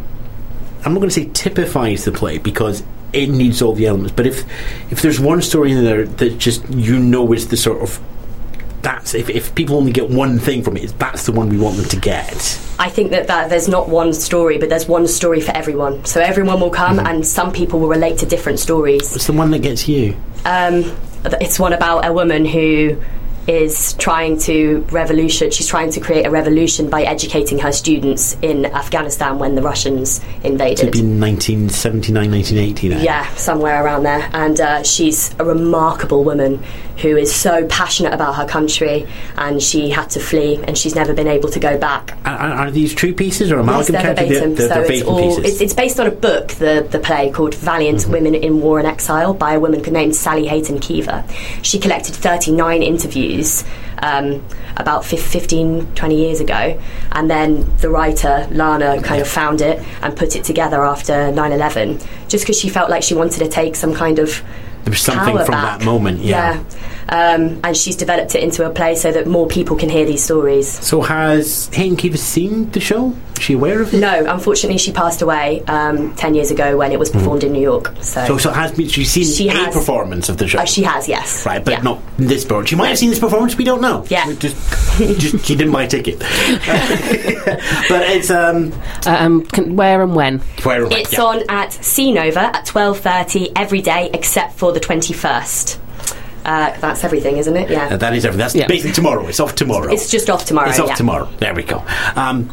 I'm 0.84 0.92
not 0.92 1.00
going 1.00 1.08
to 1.10 1.14
say 1.14 1.26
typifies 1.26 2.04
the 2.04 2.12
play 2.12 2.38
because 2.38 2.82
it 3.12 3.28
needs 3.28 3.62
all 3.62 3.72
the 3.74 3.86
elements, 3.86 4.12
but 4.14 4.26
if 4.26 4.44
if 4.92 5.02
there's 5.02 5.18
one 5.20 5.40
story 5.42 5.72
in 5.72 5.84
there 5.84 6.04
that 6.06 6.38
just, 6.38 6.68
you 6.70 6.98
know, 6.98 7.32
is 7.32 7.48
the 7.48 7.56
sort 7.56 7.80
of, 7.82 8.00
that's, 8.82 9.14
if, 9.14 9.28
if 9.28 9.54
people 9.54 9.76
only 9.76 9.92
get 9.92 10.08
one 10.10 10.38
thing 10.38 10.62
from 10.62 10.76
it, 10.76 10.92
that's 10.98 11.26
the 11.26 11.32
one 11.32 11.48
we 11.48 11.58
want 11.58 11.76
them 11.76 11.86
to 11.86 11.96
get. 11.98 12.60
I 12.78 12.88
think 12.88 13.10
that, 13.10 13.26
that 13.26 13.50
there's 13.50 13.66
not 13.68 13.88
one 13.88 14.12
story, 14.12 14.58
but 14.58 14.68
there's 14.68 14.86
one 14.86 15.08
story 15.08 15.40
for 15.40 15.50
everyone. 15.56 16.04
So 16.04 16.20
everyone 16.20 16.60
will 16.60 16.70
come, 16.70 16.98
Mm-hmm. 16.98 17.06
and 17.06 17.26
some 17.26 17.52
people 17.52 17.80
will 17.80 17.88
relate 17.88 18.18
to 18.18 18.26
different 18.26 18.60
stories. 18.60 19.16
It's 19.16 19.26
the 19.26 19.32
one 19.32 19.50
that 19.50 19.60
gets 19.60 19.88
you. 19.88 20.16
Um, 20.44 20.84
it's 21.40 21.58
one 21.58 21.72
about 21.72 22.06
a 22.06 22.12
woman 22.12 22.44
who 22.44 23.02
is 23.48 23.94
trying 23.94 24.38
to 24.38 24.86
revolution. 24.90 25.50
She's 25.50 25.66
trying 25.66 25.90
to 25.92 26.00
create 26.00 26.26
a 26.26 26.30
revolution 26.30 26.90
by 26.90 27.02
educating 27.02 27.58
her 27.60 27.72
students 27.72 28.36
in 28.42 28.66
Afghanistan 28.66 29.38
when 29.38 29.54
the 29.54 29.62
Russians 29.62 30.20
invaded. 30.44 30.80
It'd 30.80 30.92
be 30.92 30.98
1979, 30.98 32.30
1980 32.30 32.88
then. 32.88 33.02
Yeah, 33.02 33.26
somewhere 33.36 33.82
around 33.82 34.02
there. 34.02 34.28
And 34.34 34.60
uh, 34.60 34.82
she's 34.82 35.34
a 35.38 35.44
remarkable 35.46 36.24
woman 36.24 36.62
who 36.98 37.16
is 37.16 37.34
so 37.34 37.66
passionate 37.66 38.12
about 38.12 38.34
her 38.34 38.46
country, 38.46 39.06
and 39.36 39.62
she 39.62 39.90
had 39.90 40.10
to 40.10 40.20
flee, 40.20 40.56
and 40.66 40.76
she's 40.76 40.94
never 40.94 41.14
been 41.14 41.28
able 41.28 41.48
to 41.50 41.60
go 41.60 41.78
back. 41.78 42.16
Are, 42.24 42.70
these 42.70 42.94
true 42.94 43.14
pieces 43.14 43.50
or 43.50 43.56
Yes, 43.56 43.62
amalgam 43.62 43.92
they're 43.92 44.14
verbatim. 44.14 44.54
They're, 44.54 44.68
so 44.68 44.80
it's 44.82 45.02
all 45.02 45.44
it's, 45.44 45.60
it's 45.60 45.74
based 45.74 45.98
on 46.00 46.06
a 46.06 46.10
book, 46.10 46.48
the 46.54 46.86
the 46.90 46.98
play 46.98 47.30
called 47.30 47.54
Valiant 47.54 47.98
Mm-hmm. 47.98 48.12
Women 48.12 48.34
in 48.34 48.60
War 48.60 48.78
and 48.78 48.86
Exile 48.86 49.34
by 49.34 49.54
a 49.54 49.60
woman 49.60 49.80
named 49.82 50.14
Sally 50.14 50.46
Hayton-Keeva. 50.46 51.24
She 51.62 51.78
collected 51.78 52.14
39 52.14 52.82
interviews 52.82 53.64
um, 53.98 54.44
about 54.76 55.04
fif- 55.04 55.24
15, 55.24 55.94
20 55.94 56.16
years 56.16 56.40
ago, 56.40 56.80
and 57.12 57.30
then 57.30 57.76
the 57.78 57.88
writer 57.88 58.46
Lana 58.50 59.02
kind 59.02 59.20
of 59.20 59.28
found 59.28 59.60
it 59.60 59.82
and 60.02 60.16
put 60.16 60.36
it 60.36 60.44
together 60.44 60.84
after 60.84 61.12
9/11, 61.12 62.04
just 62.28 62.44
because 62.44 62.58
she 62.58 62.68
felt 62.68 62.90
like 62.90 63.02
she 63.02 63.14
wanted 63.14 63.40
to 63.40 63.48
take 63.48 63.74
some 63.76 63.94
kind 63.94 64.18
of 64.18 64.42
there 64.88 64.92
was 64.94 65.00
something 65.02 65.36
power 65.36 65.44
from 65.44 65.52
back. 65.52 65.80
that 65.80 65.84
moment, 65.84 66.20
yeah. 66.20 66.54
yeah. 66.54 66.64
Um, 67.10 67.60
and 67.64 67.74
she's 67.74 67.96
developed 67.96 68.34
it 68.34 68.42
into 68.42 68.66
a 68.66 68.70
play 68.70 68.94
so 68.94 69.10
that 69.12 69.26
more 69.26 69.46
people 69.46 69.76
can 69.76 69.88
hear 69.88 70.04
these 70.04 70.22
stories. 70.22 70.68
So 70.68 71.00
has 71.00 71.68
Hayton-Keeva 71.72 72.18
seen 72.18 72.70
the 72.72 72.80
show? 72.80 73.14
Is 73.38 73.44
she 73.44 73.54
aware 73.54 73.80
of 73.80 73.94
it? 73.94 73.98
No, 74.00 74.26
unfortunately, 74.26 74.76
she 74.78 74.92
passed 74.92 75.22
away 75.22 75.62
um, 75.68 76.14
ten 76.16 76.34
years 76.34 76.50
ago 76.50 76.76
when 76.76 76.92
it 76.92 76.98
was 76.98 77.08
performed 77.08 77.44
in 77.44 77.52
New 77.52 77.62
York. 77.62 77.94
So, 78.02 78.20
Mm-hmm. 78.20 78.26
So, 78.26 78.36
so 78.38 78.50
has 78.50 78.72
been, 78.72 78.88
she's 78.88 79.10
seen 79.10 79.24
She 79.24 79.48
a 79.48 79.52
has. 79.52 79.74
performance 79.74 80.28
of 80.28 80.36
the 80.36 80.46
show. 80.48 80.58
Uh, 80.58 80.64
she 80.66 80.82
has, 80.82 81.08
yes. 81.08 81.46
Right, 81.46 81.64
but 81.64 81.70
Yeah. 81.74 81.80
not 81.82 82.02
this 82.18 82.44
performance. 82.44 82.68
She 82.70 82.76
might 82.76 82.88
have 82.88 82.98
seen 82.98 83.08
this 83.10 83.20
performance. 83.20 83.56
We 83.56 83.64
don't 83.64 83.80
know. 83.80 84.04
Yeah. 84.10 84.30
Just, 84.34 84.56
just 85.18 85.46
she 85.46 85.56
didn't 85.56 85.72
buy 85.72 85.84
a 85.84 85.88
ticket. 85.88 86.18
but 87.88 88.02
it's 88.10 88.30
um, 88.30 88.72
Uh, 89.06 89.16
um, 89.18 89.46
can, 89.46 89.76
where 89.76 90.02
and 90.02 90.14
when? 90.14 90.38
where 90.64 90.84
It's 90.92 91.12
yeah. 91.14 91.22
on 91.22 91.42
at 91.48 91.72
C 91.72 92.12
Nova 92.12 92.40
at 92.56 92.66
twelve 92.66 92.98
thirty 93.00 93.50
every 93.56 93.80
day 93.80 94.10
except 94.12 94.58
for 94.58 94.72
the 94.72 94.80
twenty 94.80 95.14
first. 95.14 95.78
Uh, 96.44 96.76
that's 96.80 97.04
everything, 97.04 97.36
isn't 97.36 97.56
it? 97.56 97.70
Yeah. 97.70 97.88
Uh, 97.94 97.96
that 97.98 98.14
is 98.14 98.24
everything. 98.24 98.38
That's 98.38 98.54
Yeah. 98.54 98.66
basically 98.66 98.92
tomorrow. 98.92 99.26
It's 99.26 99.40
off 99.40 99.54
tomorrow. 99.54 99.92
it's 99.92 100.10
just 100.10 100.30
off 100.30 100.44
tomorrow. 100.44 100.70
It's 100.70 100.78
off 100.78 100.88
yeah. 100.88 100.94
tomorrow. 100.94 101.28
There 101.38 101.54
we 101.54 101.62
go. 101.62 101.84
Um, 102.16 102.50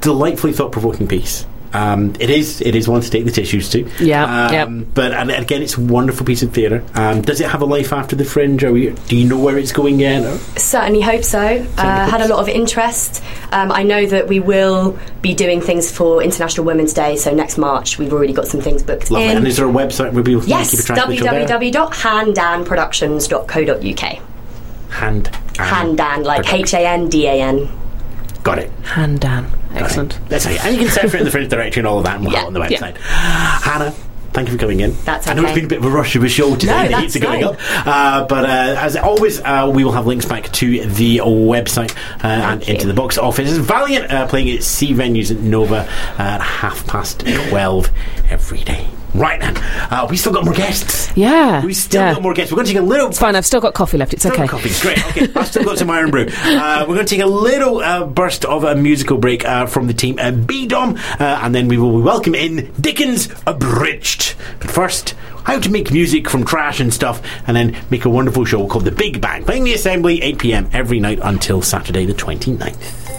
delightfully 0.00 0.52
thought-provoking 0.52 1.06
piece. 1.08 1.46
Um, 1.72 2.14
it 2.18 2.30
is. 2.30 2.60
It 2.60 2.74
is 2.74 2.88
one 2.88 3.00
to 3.00 3.08
take 3.10 3.24
the 3.24 3.30
tissues 3.30 3.68
to. 3.70 3.88
Yeah, 4.00 4.46
Um, 4.46 4.52
yep. 4.52 4.68
But 4.94 5.12
and 5.12 5.30
again, 5.30 5.62
it's 5.62 5.76
a 5.76 5.80
wonderful 5.80 6.26
piece 6.26 6.42
of 6.42 6.52
theatre. 6.52 6.82
Um, 6.94 7.22
does 7.22 7.40
it 7.40 7.48
have 7.48 7.62
a 7.62 7.64
life 7.64 7.92
after 7.92 8.16
the 8.16 8.24
Fringe? 8.24 8.64
Are 8.64 8.72
we, 8.72 8.90
do 9.08 9.16
you 9.16 9.28
know 9.28 9.38
where 9.38 9.56
it's 9.56 9.70
going 9.72 10.00
yet? 10.00 10.24
Or? 10.24 10.36
Certainly 10.58 11.02
hope 11.02 11.22
so. 11.22 11.38
Uh, 11.78 12.08
had 12.10 12.20
a 12.22 12.26
lot 12.28 12.40
of 12.40 12.48
interest. 12.48 13.22
Um, 13.52 13.70
I 13.70 13.82
know 13.84 14.04
that 14.06 14.26
we 14.28 14.40
will 14.40 14.98
be 15.22 15.32
doing 15.34 15.60
things 15.60 15.90
for 15.90 16.22
International 16.22 16.64
Women's 16.66 16.92
Day. 16.92 17.16
So 17.16 17.32
next 17.32 17.56
March, 17.58 17.98
we've 17.98 18.12
already 18.12 18.32
got 18.32 18.46
some 18.48 18.60
things 18.60 18.82
booked 18.82 19.10
Lovely. 19.10 19.28
in. 19.28 19.36
And 19.36 19.46
is 19.46 19.56
there 19.58 19.68
a 19.68 19.72
website 19.72 20.12
where 20.12 20.24
people 20.24 20.40
can 20.40 20.50
yes, 20.50 20.70
keep 20.72 20.80
a 20.80 20.82
track 20.82 20.98
of 21.04 21.10
the 21.10 21.16
show 21.18 21.24
there? 21.24 21.46
www.handanproductions.co.uk. 21.46 24.18
Hand. 24.92 25.26
Handan, 25.54 26.24
like 26.24 26.52
H 26.52 26.74
A 26.74 26.84
N 26.86 27.08
D 27.08 27.26
A 27.26 27.32
N. 27.40 27.68
Got 28.42 28.58
it. 28.58 28.70
Handan. 28.82 29.46
Excellent. 29.74 30.14
How 30.30 30.50
you, 30.50 30.58
and 30.62 30.74
you 30.76 30.82
can 30.82 30.90
search 30.90 31.10
for 31.10 31.16
it 31.16 31.20
in 31.20 31.24
the 31.24 31.30
Fringe 31.30 31.48
directory 31.48 31.80
and 31.80 31.86
all 31.86 31.98
of 31.98 32.04
that 32.04 32.16
and 32.16 32.24
we'll 32.24 32.32
Yeah. 32.34 32.42
it 32.42 32.46
on 32.46 32.52
the 32.52 32.60
Yeah. 32.60 32.78
website. 32.78 32.96
Hannah. 32.98 33.92
Thank 34.32 34.46
you 34.48 34.54
for 34.54 34.60
coming 34.60 34.78
in. 34.78 34.94
That's 35.04 35.26
okay. 35.26 35.32
I 35.32 35.34
know 35.34 35.48
it's 35.48 35.56
been 35.56 35.64
a 35.64 35.68
bit 35.68 35.78
of 35.78 35.84
a 35.84 35.90
rush 35.90 36.14
of 36.14 36.22
a 36.22 36.28
show 36.28 36.54
today. 36.54 36.84
No, 36.84 36.88
the 36.88 37.00
heats 37.00 37.16
are 37.16 37.18
going 37.18 37.42
fine. 37.44 37.54
up. 37.54 37.86
Uh, 37.86 38.24
but 38.26 38.44
uh, 38.44 38.76
as 38.78 38.96
always, 38.96 39.40
uh, 39.40 39.68
we 39.74 39.82
will 39.82 39.90
have 39.90 40.06
links 40.06 40.24
back 40.24 40.44
to 40.52 40.84
the 40.86 41.16
website 41.18 41.92
uh, 42.22 42.28
and 42.28 42.64
you. 42.66 42.74
into 42.74 42.86
the 42.86 42.94
box 42.94 43.18
office. 43.18 43.50
Valiant 43.56 44.08
uh, 44.08 44.28
playing 44.28 44.50
at 44.56 44.62
C 44.62 44.92
venues 44.94 45.32
at 45.32 45.38
Nova 45.38 45.78
at 46.16 46.40
half 46.40 46.86
past 46.86 47.24
12 47.48 47.90
every 48.30 48.62
day. 48.62 48.86
Right 49.14 49.40
then, 49.40 49.56
uh, 49.56 50.06
we 50.08 50.16
still 50.16 50.32
got 50.32 50.44
more 50.44 50.54
guests. 50.54 51.10
Yeah. 51.16 51.64
We 51.64 51.74
still 51.74 52.00
yeah. 52.02 52.14
got 52.14 52.22
more 52.22 52.34
guests. 52.34 52.52
We're 52.52 52.56
going 52.56 52.66
to 52.66 52.72
take 52.72 52.80
a 52.80 52.84
little 52.84 53.08
It's 53.08 53.18
fine. 53.18 53.34
I've 53.34 53.46
still 53.46 53.60
got 53.60 53.74
coffee 53.74 53.98
left. 53.98 54.12
It's 54.12 54.22
Still 54.22 54.32
okay. 54.34 54.46
coffee. 54.46 54.70
Great. 54.80 54.98
Okay. 55.10 55.28
I've 55.40 55.48
still 55.48 55.64
got 55.64 55.78
some 55.78 55.90
Irn-Bru. 55.90 56.28
Uh, 56.30 56.84
we're 56.88 56.94
going 56.94 57.06
to 57.06 57.14
take 57.14 57.22
a 57.22 57.26
little 57.26 57.78
uh, 57.78 58.04
burst 58.06 58.44
of 58.44 58.64
a 58.64 58.74
musical 58.74 59.18
break 59.18 59.44
uh, 59.44 59.66
from 59.66 59.86
the 59.88 59.94
team 59.94 60.18
uh, 60.18 60.30
BDOM, 60.30 60.96
uh, 61.20 61.40
and 61.42 61.54
then 61.54 61.66
we 61.68 61.76
will 61.78 61.96
be 61.96 62.02
welcome 62.02 62.34
in 62.34 62.72
Dickens 62.80 63.28
Abridged. 63.46 64.34
But 64.60 64.70
first, 64.70 65.14
how 65.44 65.58
to 65.58 65.70
make 65.70 65.90
music 65.90 66.28
from 66.28 66.44
trash 66.44 66.80
and 66.80 66.92
stuff, 66.94 67.20
and 67.46 67.56
then 67.56 67.76
make 67.90 68.04
a 68.04 68.10
wonderful 68.10 68.44
show 68.44 68.66
called 68.66 68.84
The 68.84 68.92
Big 68.92 69.20
Bang, 69.20 69.44
playing 69.44 69.64
the 69.64 69.74
Assembly 69.74 70.22
8 70.22 70.38
p.m. 70.38 70.70
every 70.72 71.00
night 71.00 71.18
until 71.22 71.62
Saturday 71.62 72.06
the 72.06 72.14
29th. 72.14 73.10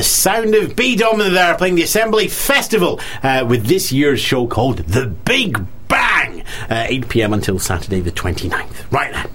The 0.00 0.04
sound 0.04 0.54
of 0.54 0.76
BDOM 0.76 1.30
there 1.30 1.54
playing 1.58 1.74
the 1.74 1.82
Assembly 1.82 2.26
Festival 2.26 2.98
uh, 3.22 3.44
with 3.46 3.66
this 3.66 3.92
year's 3.92 4.18
show 4.18 4.46
called 4.46 4.78
The 4.78 5.08
Big 5.08 5.62
Bang, 5.88 6.42
uh, 6.70 6.86
8 6.88 7.06
pm 7.10 7.34
until 7.34 7.58
Saturday 7.58 8.00
the 8.00 8.10
29th. 8.10 8.90
Right 8.90 9.12
now. 9.12 9.26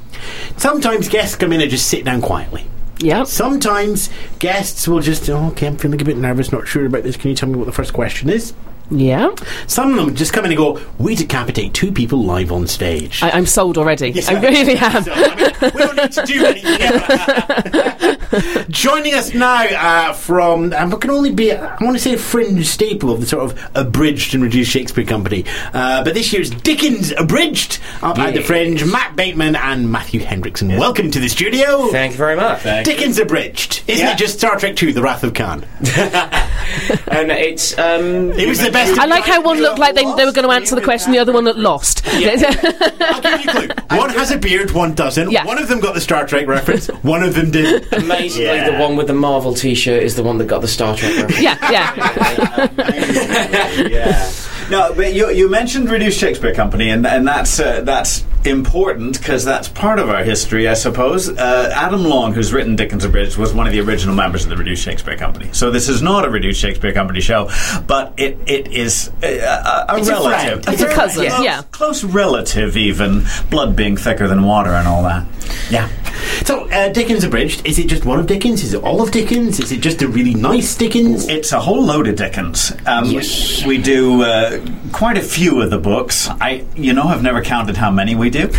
Sometimes 0.58 1.08
guests 1.08 1.36
come 1.36 1.54
in 1.54 1.62
and 1.62 1.70
just 1.70 1.88
sit 1.88 2.04
down 2.04 2.20
quietly. 2.20 2.66
Yeah. 2.98 3.26
Sometimes 3.26 4.10
guests 4.40 4.88
will 4.88 5.02
just, 5.02 5.30
oh, 5.30 5.50
okay, 5.50 5.68
I'm 5.68 5.78
feeling 5.78 6.02
a 6.02 6.04
bit 6.04 6.18
nervous, 6.18 6.52
not 6.52 6.68
sure 6.68 6.88
about 6.88 7.04
this. 7.04 7.16
Can 7.16 7.30
you 7.30 7.36
tell 7.36 7.48
me 7.48 7.58
what 7.58 7.66
the 7.66 7.72
first 7.72 7.94
question 7.94 8.28
is? 8.32 8.56
Yeah, 8.92 9.34
Some 9.68 9.98
of 9.98 10.06
them 10.06 10.16
just 10.16 10.32
come 10.32 10.46
in 10.46 10.52
and 10.52 10.58
go, 10.58 10.80
we 11.00 11.16
decapitate 11.16 11.74
two 11.74 11.92
people 11.92 12.24
live 12.24 12.52
on 12.52 12.68
stage. 12.68 13.24
I, 13.24 13.32
I'm 13.32 13.48
sold 13.48 13.78
already. 13.80 14.12
Yes, 14.12 14.30
I 14.30 14.36
I- 14.36 14.42
really 14.42 14.78
am. 14.78 15.04
So, 15.04 15.12
I 15.14 15.36
mean, 15.36 15.52
we 15.74 15.82
don't 15.82 15.96
need 15.98 16.12
to 16.12 16.24
do 16.26 16.46
anything. 16.46 18.16
Joining 18.70 19.14
us 19.14 19.34
now 19.34 19.64
uh, 19.66 20.14
from, 20.14 20.74
um, 20.74 20.92
can 21.00 21.10
only 21.10 21.32
be, 21.32 21.52
I 21.54 21.76
want 21.82 21.96
to 21.96 22.00
say 22.00 22.14
a 22.14 22.18
fringe 22.18 22.66
staple 22.68 23.12
of 23.12 23.22
the 23.22 23.26
sort 23.28 23.52
of 23.52 23.70
abridged 23.76 24.34
and 24.36 24.44
reduced 24.44 24.72
Shakespeare 24.72 25.06
Company. 25.06 25.46
Uh, 25.74 26.04
but 26.04 26.14
this 26.14 26.34
year's 26.34 26.50
Dickens 26.50 27.12
Abridged 27.12 27.80
up 28.02 28.18
at 28.20 28.34
the 28.34 28.42
Fringe, 28.42 28.84
Matt 28.86 29.16
Bateman 29.16 29.56
and 29.56 29.92
Matthew 29.92 30.22
Hendrickson. 30.22 30.78
Welcome 30.78 31.12
to 31.12 31.20
the 31.20 31.30
studio. 31.30 31.88
Thank 31.88 32.14
you 32.14 32.18
very 32.18 32.36
much. 32.36 32.64
Dickens 32.64 33.20
Abridged. 33.20 33.84
Isn't 33.88 34.06
Yeah. 34.06 34.14
it 34.14 34.18
just 34.18 34.38
Star 34.40 34.58
Trek 34.58 34.82
II, 34.82 34.92
The 34.92 35.02
Wrath 35.02 35.24
of 35.24 35.34
Khan? 35.34 35.64
and 37.08 37.32
it's 37.32 37.78
um, 37.78 38.32
It 38.34 38.48
was 38.48 38.60
the 38.60 38.72
best. 38.76 39.00
I 39.00 39.06
like 39.06 39.24
how 39.24 39.42
one 39.42 39.60
looked 39.60 39.80
like 39.80 39.96
they, 39.96 40.04
they 40.04 40.26
were 40.26 40.32
going 40.32 40.48
to 40.48 40.52
answer 40.52 40.76
the 40.76 40.82
question, 40.82 41.12
the 41.12 41.20
other 41.20 41.34
one 41.34 41.44
looked 41.46 41.60
lost. 41.60 42.06
I'll 42.08 43.22
give 43.22 43.44
you 43.46 43.50
a 43.50 43.54
clue. 43.54 43.70
One 43.98 44.10
has 44.10 44.32
a 44.32 44.38
beard, 44.38 44.72
one 44.72 44.94
doesn't. 44.94 45.32
Yeah. 45.32 45.46
One 45.46 45.58
of 45.58 45.68
them 45.70 45.80
got 45.80 45.94
the 45.94 46.02
Star 46.02 46.28
Trek 46.28 46.48
reference, 46.48 46.88
one 47.04 47.24
of 47.24 47.34
them 47.34 47.50
didn't. 47.52 47.92
amazingly 47.94 48.46
Yeah. 48.48 48.70
the 48.72 48.78
one 48.78 48.96
with 48.98 49.08
the 49.08 49.14
Marvel 49.14 49.54
T-shirt 49.54 50.04
is 50.04 50.16
the 50.16 50.24
one 50.24 50.38
that 50.40 50.48
got 50.48 50.62
the 50.62 50.68
Star 50.68 50.96
Trek 50.96 51.16
reference. 51.16 51.42
yeah, 51.42 51.58
yeah. 51.72 52.70
yeah. 53.88 54.32
No, 54.70 54.94
but 54.96 55.14
you, 55.14 55.30
you 55.30 55.48
mentioned 55.50 55.90
Reduced 55.92 56.20
Shakespeare 56.20 56.54
Company, 56.54 56.90
and, 56.90 57.06
and 57.06 57.28
that's 57.28 57.60
uh, 57.60 57.82
that's 57.82 58.26
important 58.46 59.18
because 59.20 59.44
that's 59.46 59.68
part 59.68 60.00
of 60.00 60.10
our 60.10 60.24
history, 60.24 60.68
I 60.68 60.74
suppose. 60.74 61.30
Uh, 61.30 61.72
Adam 61.74 62.04
Long, 62.04 62.34
who's 62.34 62.52
written 62.54 62.76
Dickens 62.76 63.04
Abridged, 63.06 63.38
was 63.38 63.54
one 63.54 63.68
of 63.68 63.74
the 63.74 63.80
original 63.82 64.16
members 64.16 64.44
of 64.44 64.50
the 64.50 64.58
Reduced 64.58 64.84
Shakespeare 64.84 65.18
Company. 65.18 65.50
So 65.52 65.70
this 65.72 65.88
is 65.90 66.02
not 66.02 66.26
a 66.26 66.30
Reduced 66.30 66.60
Shakespeare 66.60 66.94
Company 66.94 67.22
show, 67.22 67.50
but 67.88 68.14
it, 68.18 68.38
it 68.48 68.72
is 68.72 69.12
a, 69.22 69.40
a, 69.40 69.86
a 69.90 69.98
It's 69.98 70.08
a 70.08 70.12
relative. 70.14 70.68
It's 70.68 70.82
a 70.82 70.88
cousin, 70.94 71.28
close, 71.28 71.44
yeah. 71.44 71.62
Close 71.72 72.04
relative, 72.04 72.76
even. 72.78 73.24
Blood 73.50 73.76
being 73.76 73.98
thicker 73.98 74.28
than 74.28 74.44
water 74.44 74.72
and 74.72 74.88
all 74.88 75.04
that. 75.04 75.26
Yeah. 75.70 75.90
So, 76.44 76.70
uh, 76.72 76.90
Dickens 76.90 77.24
Abridged, 77.24 77.66
is 77.68 77.78
it 77.80 77.88
just 77.88 78.06
one 78.06 78.20
of 78.20 78.28
Dickens? 78.28 78.64
Is 78.64 78.74
it 78.74 78.84
all 78.84 79.02
of 79.02 79.12
Dickens? 79.12 79.60
Is 79.60 79.72
it 79.72 79.82
just 79.82 80.02
a 80.02 80.08
really 80.08 80.34
nice 80.34 80.76
Dickens? 80.76 81.28
It's 81.28 81.52
a 81.52 81.60
whole 81.60 81.84
load 81.84 82.08
of 82.08 82.16
Dickens. 82.16 82.72
Um, 82.86 83.06
Yes. 83.06 83.62
we, 83.64 83.78
we 83.78 83.84
do 83.84 84.24
uh, 84.24 84.55
quite 84.92 85.18
a 85.18 85.22
few 85.22 85.62
of 85.62 85.70
the 85.70 85.78
books. 85.78 86.28
I, 86.30 86.66
you 86.76 86.94
know, 86.94 87.04
I've 87.04 87.24
never 87.24 87.42
counted 87.44 87.78
how 87.78 87.92
many 87.92 88.16
we 88.16 88.30
do. 88.30 88.50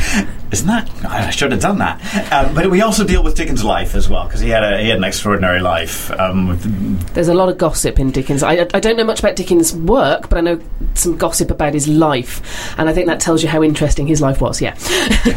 Isn't 0.53 0.68
that? 0.68 0.88
I 1.05 1.30
should 1.30 1.51
have 1.51 1.61
done 1.61 1.78
that. 1.78 2.32
Um, 2.32 2.55
but 2.55 2.70
we 2.70 2.80
also 2.80 3.05
deal 3.05 3.22
with 3.24 3.34
Dickens' 3.34 3.64
life 3.64 3.94
as 3.97 4.09
well 4.09 4.26
because 4.26 4.40
he 4.40 4.49
had 4.51 4.62
a 4.62 4.80
he 4.80 4.88
had 4.88 4.99
an 4.99 5.05
extraordinary 5.05 5.61
life. 5.61 6.11
Um, 6.12 6.49
with- 6.49 7.14
There's 7.14 7.26
a 7.28 7.34
lot 7.34 7.49
of 7.49 7.59
gossip 7.59 7.99
in 7.99 8.12
Dickens. 8.12 8.42
I, 8.44 8.66
I 8.72 8.78
don't 8.80 8.97
know 8.97 9.05
much 9.05 9.18
about 9.20 9.34
Dickens' 9.34 9.74
work, 9.74 10.28
but 10.28 10.38
I 10.38 10.40
know 10.42 10.61
some 10.94 11.16
gossip 11.16 11.51
about 11.51 11.74
his 11.74 11.88
life, 11.88 12.74
and 12.78 12.88
I 12.88 12.92
think 12.92 13.07
that 13.09 13.18
tells 13.18 13.42
you 13.42 13.49
how 13.49 13.62
interesting 13.62 14.07
his 14.07 14.20
life 14.20 14.40
was. 14.40 14.61
Yeah, 14.61 14.76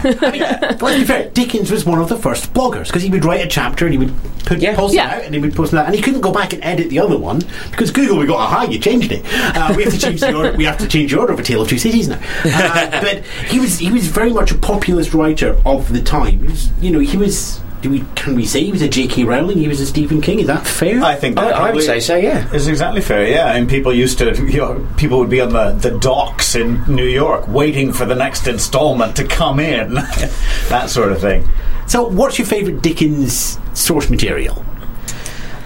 But 0.04 0.80
to 0.94 1.00
be 1.00 1.04
fair, 1.06 1.30
Dickens 1.32 1.72
was 1.72 1.86
one 1.86 2.00
of 2.00 2.08
the 2.10 2.18
first 2.18 2.54
bloggers 2.54 2.88
because 2.88 3.02
he 3.04 3.10
would 3.10 3.26
write 3.26 3.42
a 3.44 3.48
chapter 3.48 3.86
and 3.86 3.94
he 3.94 3.98
would 3.98 4.14
put, 4.46 4.60
Yeah. 4.60 4.76
post 4.76 4.94
Yeah. 4.94 5.12
it 5.16 5.18
out 5.20 5.24
and 5.26 5.34
he 5.36 5.42
would 5.42 5.56
post 5.56 5.72
that, 5.72 5.88
and 5.88 5.96
he 5.96 6.02
couldn't 6.02 6.22
go 6.22 6.32
back 6.32 6.54
and 6.54 6.64
edit 6.64 6.90
the 6.90 7.00
other 7.00 7.18
one 7.18 7.42
because 7.72 7.92
Google 7.92 8.18
we 8.20 8.28
got 8.28 8.40
aha 8.40 8.64
you 8.70 8.80
changed 8.80 9.12
it. 9.12 9.24
Uh, 9.26 9.74
we 9.76 9.84
have 9.84 9.94
to 9.94 10.00
change 10.00 10.20
the 10.22 10.34
order. 10.36 10.49
We 10.58 10.66
have 10.66 10.78
to 10.80 10.88
change 10.88 11.12
the 11.12 11.20
order 11.20 11.34
of 11.34 11.40
a 11.40 11.44
Tale 11.44 11.62
of 11.62 11.68
Two 11.70 11.78
Cities 11.78 12.08
now. 12.08 12.20
Uh, 12.46 13.02
but 13.02 13.24
he 13.50 13.60
was 13.60 13.80
he 13.80 13.92
was 13.92 14.08
very 14.08 14.32
much 14.34 14.52
a 14.52 14.58
populist 14.58 15.14
writer 15.14 15.60
of 15.66 15.92
the 15.92 16.02
time. 16.02 16.40
He 16.40 16.48
was, 16.48 16.72
you 16.82 16.92
know, 16.92 17.00
he 17.00 17.18
was. 17.18 17.60
Do 17.82 17.90
we 17.90 18.04
can 18.16 18.36
we 18.36 18.46
say 18.46 18.62
he 18.64 18.72
was 18.74 18.82
a 18.82 18.90
J.K. 18.90 19.24
Rowling? 19.24 19.58
He 19.58 19.68
was 19.70 19.80
a 19.80 19.86
Stephen 19.86 20.20
King. 20.22 20.40
Is 20.40 20.48
that 20.48 20.68
fair? 20.68 21.02
I 21.02 21.16
think 21.16 21.38
I, 21.38 21.50
I 21.52 21.72
would 21.72 21.82
say 21.84 22.02
so. 22.02 22.18
Yeah. 22.18 22.46
it's 22.52 22.68
exactly 22.68 23.00
fair. 23.00 23.26
Yeah, 23.26 23.54
and 23.54 23.70
people 23.70 23.94
used 23.94 24.18
to, 24.18 24.36
you 24.52 24.58
know, 24.58 24.86
people 24.98 25.18
would 25.20 25.30
be 25.30 25.40
on 25.40 25.54
the, 25.54 25.72
the 25.72 25.98
docks 25.98 26.56
in 26.56 26.84
New 26.94 27.06
York 27.06 27.48
waiting 27.48 27.94
for 27.94 28.04
the 28.06 28.16
next 28.16 28.48
installment 28.48 29.16
to 29.16 29.24
come 29.26 29.62
in, 29.62 29.94
that 29.94 30.90
sort 30.90 31.14
of 31.14 31.22
thing. 31.22 31.48
so, 31.88 32.04
what's 32.10 32.38
your 32.38 32.48
favourite 32.48 32.82
Dickens 32.82 33.58
source 33.74 34.10
material? 34.10 34.66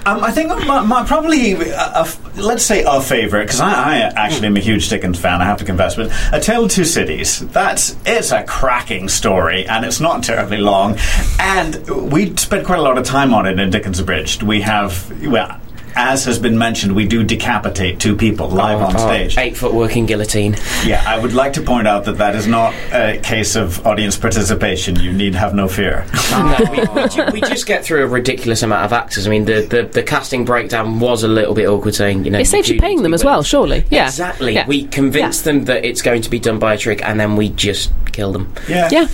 Um, 0.06 0.24
I 0.24 0.32
think 0.32 0.50
my, 0.50 0.82
my 0.82 1.06
probably 1.06 1.54
a 1.54 2.00
f- 2.02 2.38
let's 2.38 2.64
say 2.64 2.84
our 2.84 3.02
favorite 3.02 3.46
because 3.46 3.62
I, 3.62 3.72
I 3.72 3.98
actually 4.00 4.48
am 4.48 4.58
a 4.58 4.60
huge 4.60 4.90
Dickens 4.90 5.18
fan. 5.18 5.42
I 5.42 5.46
have 5.46 5.60
to 5.60 5.66
confess, 5.66 5.96
but 5.96 6.12
A 6.34 6.40
Tale 6.42 6.66
of 6.66 6.72
Two 6.72 6.84
Cities. 6.84 7.40
That's 7.50 7.96
it's 8.06 8.32
a 8.32 8.44
cracking 8.44 9.08
story, 9.08 9.66
and 9.66 9.86
it's 9.86 10.02
not 10.02 10.24
terribly 10.24 10.58
long. 10.58 10.98
And 11.40 12.12
we 12.12 12.36
spent 12.36 12.66
quite 12.66 12.80
a 12.80 12.82
lot 12.82 12.98
of 12.98 13.06
time 13.06 13.34
on 13.34 13.46
it 13.46 13.60
in 13.60 13.70
Dickens 13.70 14.00
Abridged. 14.00 14.44
We 14.44 14.62
have 14.62 15.10
well. 15.26 15.60
As 15.96 16.26
has 16.26 16.40
been 16.40 16.58
mentioned, 16.58 16.96
we 16.96 17.08
do 17.08 17.24
decapitate 17.24 18.00
two 18.00 18.16
people 18.16 18.50
live 18.50 18.82
oh, 18.82 18.86
on 18.86 18.96
oh. 18.96 19.00
stage. 19.00 19.38
Eight 19.38 19.58
foot 19.58 19.74
working 19.74 20.06
guillotine. 20.06 20.56
Yeah, 20.86 21.04
I 21.06 21.20
would 21.20 21.34
like 21.34 21.54
to 21.54 21.62
point 21.62 21.88
out 21.88 22.06
that 22.06 22.18
that 22.18 22.36
is 22.36 22.48
not 22.48 22.74
a 22.92 23.20
case 23.22 23.56
of 23.56 23.86
audience 23.86 24.18
participation. 24.18 24.96
You 25.00 25.14
need 25.14 25.36
have 25.36 25.54
no 25.54 25.68
fear. 25.68 26.06
no, 26.32 26.58
we, 26.72 27.02
we, 27.02 27.10
ju- 27.10 27.26
we 27.32 27.42
just 27.42 27.66
get 27.66 27.84
through 27.84 28.04
a 28.04 28.08
ridiculous 28.08 28.64
amount 28.64 28.86
of 28.86 28.94
actors. 28.94 29.28
I 29.28 29.30
mean, 29.30 29.46
the, 29.46 29.62
the, 29.62 29.84
the 29.84 30.04
casting 30.04 30.46
breakdown 30.46 31.00
was 31.00 31.24
a 31.24 31.28
little 31.28 31.54
bit 31.54 31.68
awkward, 31.68 31.96
saying 31.96 32.26
you 32.26 32.32
know 32.32 32.40
it 32.40 32.46
saves 32.46 32.68
do 32.68 32.76
you 32.76 32.82
paying 32.82 33.04
them 33.04 33.14
as 33.14 33.24
well, 33.24 33.44
surely. 33.44 33.86
Yeah, 33.90 34.08
Exactly. 34.08 34.54
Yeah. 34.54 34.68
We 34.68 34.86
convince 34.88 35.42
them 35.42 35.66
that 35.66 35.86
it's 35.86 36.02
going 36.02 36.22
to 36.24 36.30
be 36.30 36.40
done 36.40 36.60
by 36.60 36.74
a 36.74 36.78
trick, 36.78 37.04
and 37.04 37.20
then 37.20 37.36
we 37.36 37.50
just 37.50 37.92
kill 38.12 38.32
them. 38.32 38.54
Yeah. 38.68 38.90
yeah. 38.92 39.08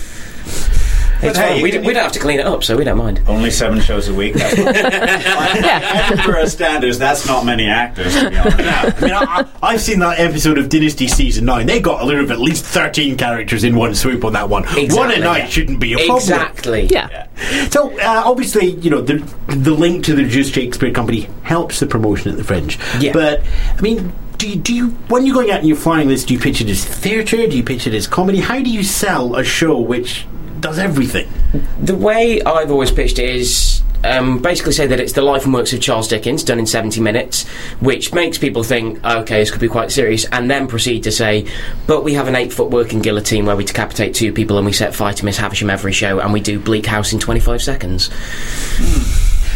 It's 1.21 1.37
hey, 1.37 1.61
we, 1.61 1.77
we 1.79 1.93
don't 1.93 2.03
have 2.03 2.11
to 2.13 2.19
clean 2.19 2.39
it 2.39 2.45
up, 2.45 2.63
so 2.63 2.77
we 2.77 2.83
don't 2.83 2.97
mind. 2.97 3.21
Only 3.27 3.51
seven 3.51 3.81
shows 3.81 4.07
a 4.07 4.13
week. 4.13 4.35
That's 4.35 4.57
Yeah. 4.57 6.09
Edinburgh 6.11 6.45
standards, 6.47 6.97
that's 6.97 7.27
not 7.27 7.45
many 7.45 7.67
actors, 7.67 8.13
to 8.19 8.29
be 8.29 8.37
honest. 8.37 8.57
I 8.59 9.01
mean, 9.01 9.11
I, 9.13 9.23
I, 9.25 9.45
I've 9.73 9.81
seen 9.81 9.99
that 9.99 10.19
episode 10.19 10.57
of 10.57 10.69
Dynasty 10.69 11.07
season 11.07 11.45
nine. 11.45 11.65
They 11.67 11.79
got 11.81 12.01
a 12.01 12.05
little 12.05 12.23
of 12.23 12.31
at 12.31 12.39
least 12.39 12.63
thirteen 12.65 13.17
characters 13.17 13.63
in 13.63 13.75
one 13.75 13.95
swoop 13.95 14.23
on 14.23 14.33
that 14.33 14.49
one. 14.49 14.63
one 14.63 14.77
a 14.77 14.81
Exactly. 14.81 15.19
night 15.19 15.51
shouldn't 15.51 15.79
be 15.79 15.93
a 15.93 15.97
problem. 15.97 16.17
Exactly. 16.17 16.87
Yeah. 16.87 17.27
So 17.69 17.91
uh, 17.99 18.23
obviously, 18.25 18.71
you 18.75 18.89
know, 18.89 19.01
the 19.01 19.15
the 19.47 19.71
link 19.71 20.05
to 20.05 20.15
the 20.15 20.23
Reduced 20.23 20.53
Shakespeare 20.53 20.91
Company 20.91 21.27
helps 21.43 21.79
the 21.79 21.85
promotion 21.87 22.31
at 22.31 22.37
the 22.37 22.43
Fringe. 22.43 22.77
Yeah. 22.99 23.11
But 23.13 23.43
I 23.77 23.81
mean. 23.81 24.13
Do 24.39 24.47
you, 24.47 24.55
do 24.55 24.73
you, 24.73 24.87
when 25.09 25.25
you're 25.25 25.35
going 25.35 25.51
out 25.51 25.59
and 25.59 25.67
you're 25.67 25.75
flying 25.75 26.07
this, 26.07 26.23
do 26.23 26.33
you 26.33 26.39
pitch 26.39 26.61
it 26.61 26.69
as 26.69 26.85
theatre? 26.85 27.45
Do 27.45 27.57
you 27.57 27.61
pitch 27.63 27.85
it 27.87 27.93
as 27.93 28.07
comedy? 28.07 28.39
How 28.39 28.61
do 28.61 28.69
you 28.69 28.83
sell 28.83 29.35
a 29.35 29.43
show 29.43 29.77
which 29.77 30.25
does 30.59 30.79
everything? 30.79 31.29
The 31.81 31.95
way 31.95 32.41
I've 32.41 32.71
always 32.71 32.91
pitched 32.91 33.19
it 33.19 33.29
is 33.29 33.81
um, 34.03 34.41
basically 34.41 34.73
say 34.73 34.87
that 34.87 34.99
it's 34.99 35.13
the 35.13 35.21
life 35.21 35.45
and 35.45 35.53
works 35.53 35.73
of 35.73 35.81
Charles 35.81 36.07
Dickens 36.07 36.43
done 36.43 36.59
in 36.59 36.65
70 36.65 37.01
minutes, 37.01 37.47
which 37.79 38.13
makes 38.13 38.37
people 38.37 38.63
think, 38.63 39.03
okay, 39.03 39.39
this 39.39 39.51
could 39.51 39.61
be 39.61 39.67
quite 39.67 39.91
serious, 39.91 40.25
and 40.25 40.49
then 40.49 40.67
proceed 40.67 41.03
to 41.03 41.11
say, 41.11 41.45
but 41.87 42.03
we 42.03 42.13
have 42.13 42.27
an 42.27 42.35
eight 42.35 42.53
foot 42.53 42.69
working 42.69 43.01
guillotine 43.01 43.45
where 43.45 43.55
we 43.55 43.65
decapitate 43.65 44.13
two 44.13 44.31
people 44.31 44.57
and 44.57 44.65
we 44.65 44.73
set 44.73 44.95
fire 44.95 45.13
to 45.13 45.25
Miss 45.25 45.37
Havisham 45.37 45.69
every 45.69 45.93
show 45.93 46.19
and 46.19 46.33
we 46.33 46.39
do 46.39 46.59
Bleak 46.59 46.85
House 46.85 47.13
in 47.13 47.19
25 47.19 47.61
seconds. 47.61 48.09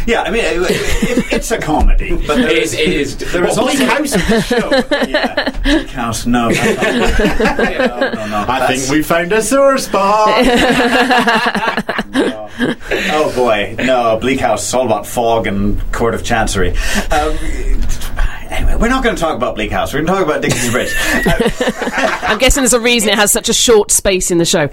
Yeah, 0.06 0.24
I 0.24 0.32
mean, 0.32 0.43
it, 0.43 0.58
it, 0.70 1.34
it's 1.34 1.51
a 1.51 1.58
comedy. 1.58 2.12
But 2.28 2.36
there 2.38 2.49
It 2.51 2.64
is, 2.64 2.74
is- 2.74 2.80
it 2.80 2.89
is. 2.89 3.18
There 3.32 3.45
is 3.47 3.56
Well, 3.58 3.70
also 3.70 3.86
House 3.86 4.16
is 4.16 4.32
a 4.32 4.41
show. 4.41 4.70
Yeah. 5.08 5.49
Bleak 5.64 5.89
House, 5.89 6.26
no. 6.26 6.49
no, 6.49 6.56
no, 6.56 8.26
no. 8.28 8.45
I 8.47 8.68
think 8.68 8.89
we 8.91 9.01
found 9.04 9.32
a 9.34 9.41
sore 9.41 9.78
spot. 9.78 10.45
no. 12.12 12.49
Oh 13.12 13.32
boy, 13.36 13.76
no. 13.80 14.18
Bleak 14.20 14.39
House 14.39 14.68
is 14.68 14.74
all 14.74 14.86
about 14.86 15.08
fog 15.08 15.47
and 15.47 15.80
Court 15.91 16.14
of 16.14 16.24
Chancery. 16.24 16.70
Um, 17.12 17.38
anyway, 18.54 18.76
we're 18.76 18.89
not 18.89 19.04
going 19.04 19.16
to 19.16 19.20
talk 19.22 19.36
about 19.36 19.56
Bleak 19.56 19.72
House. 19.72 19.93
We're 19.93 20.01
going 20.04 20.08
to 20.08 20.14
talk 20.14 20.24
about 20.24 20.41
Dickens 20.41 20.68
Abridged. 20.68 20.93
I'm 22.24 22.38
guessing 22.38 22.62
there's 22.64 22.74
a 22.74 22.80
reason 22.80 23.10
it 23.10 23.16
has 23.16 23.32
such 23.32 23.49
a 23.49 23.54
short 23.54 23.91
space 23.91 24.32
in 24.32 24.38
the 24.38 24.45
show. 24.45 24.70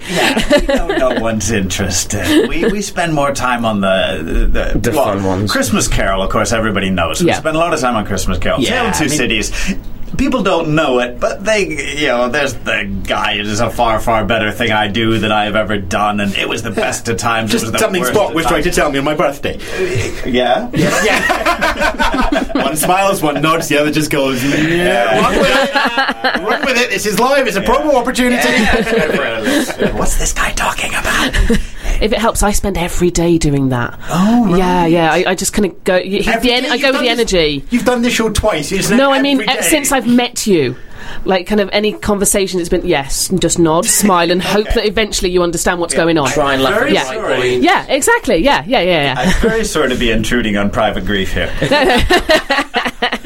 no, 0.67 0.87
no 1.15 1.19
one's 1.21 1.51
interested. 1.51 2.47
We, 2.49 2.65
we 2.71 2.81
spend 2.81 3.13
more 3.13 3.31
time 3.33 3.65
on 3.65 3.81
the 3.81 4.49
the, 4.73 4.79
The 4.79 4.93
fun 4.93 5.23
ones. 5.23 5.51
Christmas 5.51 5.87
Carol, 5.87 6.21
of 6.21 6.29
course, 6.29 6.51
everybody 6.53 6.89
knows. 6.89 7.21
We 7.21 7.27
Yeah. 7.27 7.39
spend 7.39 7.55
a 7.55 7.59
lot 7.59 7.73
of 7.73 7.79
time 7.79 7.95
on 7.95 8.05
Christmas 8.05 8.37
Carol. 8.37 8.59
Yeah, 8.61 8.69
Tale 8.81 8.85
of 8.89 8.95
Two 8.97 9.03
I 9.05 9.07
mean- 9.07 9.17
Cities. 9.17 9.75
People 10.17 10.43
don't 10.43 10.75
know 10.75 10.99
it, 10.99 11.19
but 11.19 11.43
they, 11.43 11.67
you 11.99 12.07
know, 12.07 12.29
there's 12.29 12.53
the 12.53 12.83
guy. 13.07 13.33
It 13.33 13.47
is 13.47 13.59
a 13.59 13.69
far, 13.69 13.99
far 13.99 14.25
better 14.25 14.51
thing 14.51 14.71
I 14.71 14.87
do 14.87 15.17
than 15.17 15.31
I 15.31 15.45
have 15.45 15.55
ever 15.55 15.77
done, 15.77 16.19
and 16.19 16.35
it 16.35 16.47
was 16.47 16.61
the 16.63 16.71
best 16.71 17.07
of 17.09 17.17
times. 17.17 17.49
it 17.49 17.53
Just 17.53 17.63
was 17.65 17.71
the 17.71 17.79
something 17.79 18.03
Spock 18.03 18.33
was 18.33 18.45
trying 18.45 18.63
to 18.63 18.71
tell 18.71 18.91
me 18.91 18.99
on 18.99 19.05
my 19.05 19.15
birthday. 19.15 19.57
Yeah, 20.29 20.69
Yeah. 20.73 22.51
one 22.63 22.75
smiles, 22.75 23.21
one 23.23 23.41
nods, 23.41 23.67
the 23.69 23.77
other 23.79 23.91
just 23.91 24.11
goes, 24.11 24.43
yeah, 24.43 25.19
run 25.19 25.37
with 25.39 25.49
it. 25.49 26.43
run 26.43 26.65
with 26.65 26.77
it. 26.77 26.89
This 26.89 27.05
is 27.05 27.19
live. 27.19 27.47
It's 27.47 27.57
a 27.57 27.61
promo 27.61 27.93
opportunity. 27.95 28.37
What's 29.97 30.17
this 30.17 30.33
guy 30.33 30.51
talking 30.51 30.91
about? 30.93 31.33
If 32.01 32.11
it 32.13 32.17
helps, 32.19 32.41
I 32.43 32.51
spend 32.51 32.77
every 32.77 33.11
day 33.11 33.37
doing 33.37 33.69
that. 33.69 33.97
Oh, 34.09 34.55
Yeah, 34.55 34.85
yeah. 34.87 35.11
I, 35.13 35.23
I 35.27 35.35
just 35.35 35.53
kind 35.53 35.65
of 35.67 35.83
go. 35.83 35.93
y- 35.95 36.21
Every 36.25 36.49
the 36.49 36.51
en- 36.53 36.65
I 36.65 36.77
go 36.77 36.87
with 36.87 36.95
done 36.95 37.03
the 37.05 37.09
this- 37.09 37.33
energy. 37.33 37.63
You've 37.69 37.85
done 37.85 38.01
this 38.01 38.13
show 38.13 38.29
twice. 38.31 38.71
Isn't 38.71 38.93
it? 38.95 38.97
No, 38.97 39.11
I 39.13 39.21
mean 39.21 39.39
Every 39.41 39.53
day. 39.61 39.61
since 39.61 39.91
I've 39.91 40.07
met 40.07 40.47
you. 40.47 40.75
Like, 41.25 41.47
kind 41.47 41.59
of 41.59 41.69
any 41.73 41.93
conversation 41.93 42.59
that's 42.59 42.69
been 42.69 42.85
yes, 42.85 43.29
and 43.29 43.41
just 43.41 43.57
nod, 43.59 43.85
smile, 44.01 44.31
and 44.31 44.41
hope 44.41 44.67
that 44.75 44.85
eventually 44.85 45.29
you 45.31 45.41
understand 45.43 45.79
what's 45.79 45.93
going 45.95 46.17
on. 46.17 46.29
Try 46.29 46.53
and 46.53 46.63
laugh 46.63 46.75
Very 46.79 46.91
the 46.91 46.95
Yeah. 46.95 47.15
right 47.15 47.39
point. 47.41 47.63
Yeah, 47.63 47.85
exactly. 47.87 48.37
Yeah, 48.37 48.63
yeah, 48.67 48.81
yeah, 48.81 49.03
yeah. 49.03 49.15
I'm 49.17 49.41
very 49.41 49.65
sorry 49.65 49.89
to 49.89 49.95
be 49.95 50.11
intruding 50.11 50.57
on 50.57 50.69
private 50.69 51.05
grief 51.05 51.33
here. 51.33 51.51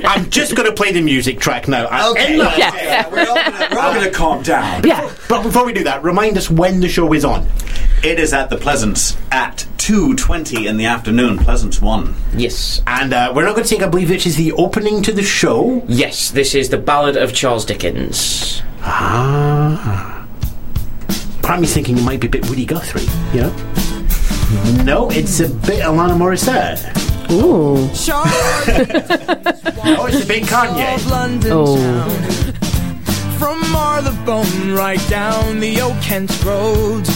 I'm 0.08 0.30
just 0.30 0.56
going 0.56 0.70
to 0.70 0.74
play 0.76 0.92
the 0.92 1.02
music 1.02 1.40
track 1.40 1.68
now. 1.68 1.86
I- 1.88 2.26
in 2.28 2.38
the- 2.38 2.44
Yeah. 2.58 2.76
yeah, 2.76 3.10
we're 3.10 3.28
all 3.28 3.36
gonna, 3.36 3.68
we're 3.72 3.80
all 3.80 3.94
gonna 3.94 4.12
calm 4.12 4.44
down. 4.44 4.84
Yeah. 4.86 5.12
But 5.28 5.44
before 5.44 5.66
we 5.66 5.74
do 5.74 5.84
that, 5.84 6.04
remind 6.04 6.38
us 6.38 6.50
when 6.50 6.80
the 6.80 6.88
show 6.90 7.12
is 7.14 7.26
on. 7.26 7.48
It 8.06 8.20
is 8.20 8.34
at 8.34 8.52
the 8.52 8.58
Pleasance 8.58 9.18
at 9.32 9.66
two 9.78 10.14
twenty 10.16 10.68
in 10.68 10.78
the 10.78 10.86
afternoon. 10.86 11.40
Pleasance 11.40 11.82
one. 11.82 12.14
Yes. 12.36 12.82
And 12.86 13.12
uh, 13.14 13.34
we're 13.36 13.46
not 13.46 13.56
going 13.56 13.64
to 13.64 13.70
take, 13.70 13.82
I 13.82 13.88
believe, 13.88 14.12
which 14.12 14.28
is 14.28 14.36
the 14.36 14.52
opening 14.54 15.02
to 15.02 15.12
the 15.12 15.24
show. 15.24 15.84
Yes, 15.88 16.30
this 16.30 16.54
is 16.54 16.70
the 16.70 16.78
Ballad 16.78 17.18
of 17.18 17.34
Charles 17.34 17.66
Dickens. 17.66 18.62
Ah. 18.82 20.28
Part 21.42 21.56
of 21.56 21.62
me's 21.62 21.74
thinking 21.74 21.98
it 21.98 22.04
might 22.04 22.20
be 22.20 22.28
a 22.28 22.30
bit 22.30 22.48
Woody 22.48 22.66
Guthrie, 22.66 23.02
you 23.34 23.42
know? 23.42 24.84
No, 24.84 25.10
it's 25.10 25.40
a 25.40 25.50
bit 25.50 25.82
Alanis 25.82 26.18
Morissette. 26.18 27.32
Ooh. 27.32 27.90
Oh, 29.88 30.06
it's 30.08 30.24
a 30.24 30.28
bit 30.28 30.44
Kanye. 30.44 31.10
London 31.12 31.52
Oh. 31.54 31.76
town. 31.78 32.10
From 33.38 33.60
Marylebone 33.72 34.74
right 34.74 35.00
down 35.10 35.60
the 35.60 35.80
Old 35.80 36.02
Kent 36.02 36.44
Road. 36.44 37.08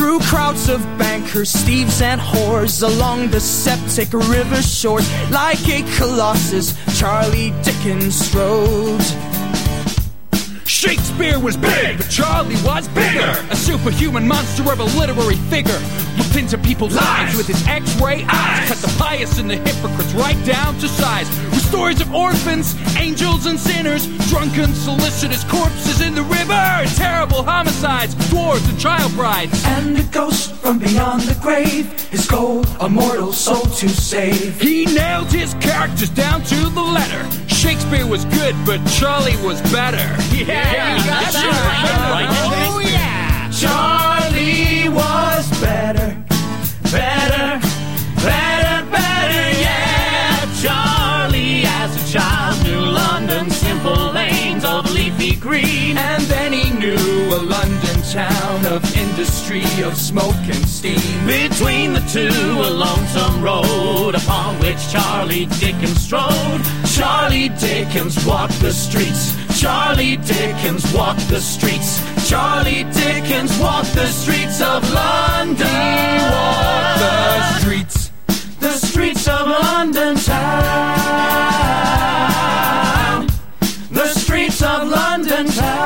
Through 0.00 0.20
crowds 0.20 0.70
of 0.70 0.80
bankers, 0.96 1.52
thieves, 1.52 2.00
and 2.00 2.18
whores 2.22 2.82
along 2.82 3.28
the 3.28 3.38
septic 3.38 4.10
river 4.14 4.62
shores, 4.62 5.06
like 5.30 5.60
a 5.68 5.82
colossus, 5.98 6.72
Charlie 6.98 7.52
Dickens 7.62 8.14
strode. 8.14 9.29
Shakespeare 10.80 11.38
was 11.38 11.58
big, 11.58 11.98
but 11.98 12.08
Charlie 12.08 12.56
was 12.64 12.88
bigger. 12.88 13.36
A 13.50 13.54
superhuman 13.54 14.26
monster 14.26 14.62
of 14.72 14.80
a 14.80 14.84
literary 14.98 15.34
figure. 15.52 15.78
Looked 16.16 16.36
into 16.36 16.56
people's 16.56 16.94
lives 16.94 17.36
with 17.36 17.46
his 17.46 17.68
x-ray 17.68 18.24
eyes. 18.26 18.68
Cut 18.68 18.78
the 18.78 18.96
pious 18.98 19.38
and 19.38 19.50
the 19.50 19.56
hypocrites 19.56 20.14
right 20.14 20.42
down 20.46 20.78
to 20.78 20.88
size. 20.88 21.28
With 21.50 21.60
stories 21.66 22.00
of 22.00 22.14
orphans, 22.14 22.74
angels 22.96 23.44
and 23.44 23.60
sinners. 23.60 24.06
Drunken, 24.30 24.72
solicitous 24.72 25.44
corpses 25.44 26.00
in 26.00 26.14
the 26.14 26.22
river. 26.22 26.84
Terrible 26.96 27.42
homicides, 27.42 28.14
dwarves 28.30 28.66
and 28.70 28.80
child 28.80 29.12
brides. 29.12 29.62
And 29.66 29.98
a 29.98 30.02
ghost 30.04 30.54
from 30.54 30.78
beyond 30.78 31.20
the 31.22 31.38
grave, 31.42 31.92
his 32.08 32.26
goal, 32.26 32.64
a 32.80 32.88
mortal 32.88 33.34
soul 33.34 33.66
to 33.66 33.88
save. 33.90 34.58
He 34.58 34.86
nailed 34.86 35.30
his 35.30 35.52
characters 35.60 36.08
down 36.08 36.42
to 36.44 36.56
the 36.70 36.80
letter. 36.80 37.28
Shakespeare 37.48 38.06
was 38.06 38.24
good, 38.24 38.56
but 38.64 38.82
Charlie 38.86 39.36
was 39.44 39.60
better. 39.70 39.98
Yeah, 40.34 40.69
Oh 42.32 42.80
yeah. 42.84 43.50
Charlie 43.50 44.88
was 44.88 45.50
better, 45.60 46.16
better, 46.84 47.60
better, 48.16 48.90
better, 48.90 49.60
yeah. 49.60 50.46
Charlie, 50.62 51.62
as 51.64 51.90
a 51.96 52.12
child, 52.12 52.62
knew 52.64 52.80
London's 52.80 53.56
simple 53.56 54.12
lanes 54.12 54.64
of 54.64 54.90
leafy 54.92 55.36
green. 55.36 55.98
And 55.98 56.22
then 56.24 56.52
he 56.52 56.70
knew 56.78 57.34
a 57.34 57.40
London 57.42 58.02
town 58.10 58.66
of 58.66 58.84
industry, 58.96 59.64
of 59.82 59.96
smoke 59.96 60.34
and 60.46 60.68
steam. 60.68 61.26
Between 61.26 61.92
the 61.92 62.00
two, 62.10 62.28
a 62.28 62.70
lonesome 62.70 63.42
road 63.42 64.14
upon 64.14 64.58
which 64.60 64.90
Charlie 64.90 65.46
Dickens 65.58 66.00
strode. 66.02 66.62
Charlie 66.86 67.48
Dickens 67.50 68.24
walked 68.24 68.60
the 68.60 68.72
streets. 68.72 69.39
Charlie 69.60 70.16
Dickens 70.16 70.90
walked 70.94 71.28
the 71.28 71.38
streets. 71.38 72.00
Charlie 72.26 72.84
Dickens 72.94 73.58
walked 73.58 73.92
the 73.92 74.06
streets 74.06 74.62
of 74.62 74.90
London. 74.90 75.66
He 75.66 76.18
walked 76.32 76.98
the 76.98 77.58
streets, 77.58 78.10
the 78.58 78.72
streets 78.72 79.28
of 79.28 79.46
London 79.46 80.16
town. 80.16 80.86
The 83.90 84.06
streets 84.14 84.62
of 84.62 84.88
London 84.88 85.46
town. 85.48 85.80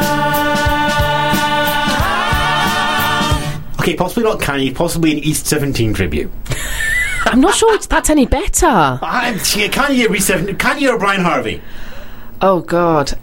Okay, 3.81 3.97
possibly 3.97 4.23
not 4.23 4.39
Kanye, 4.39 4.73
possibly 4.73 5.11
an 5.11 5.19
East 5.19 5.47
17 5.49 5.95
tribute. 5.95 6.31
I'm 7.33 7.41
not 7.41 7.55
sure 7.55 7.77
that's 7.87 8.11
any 8.11 8.27
better. 8.27 8.67
I'm, 8.67 9.35
Kanye, 9.69 10.15
East 10.15 10.29
17, 10.29 10.57
Kanye 10.57 10.93
or 10.93 10.99
Brian 10.99 11.23
Harvey? 11.23 11.63
Oh 12.41 12.61
God. 12.61 13.13
Um, 13.15 13.21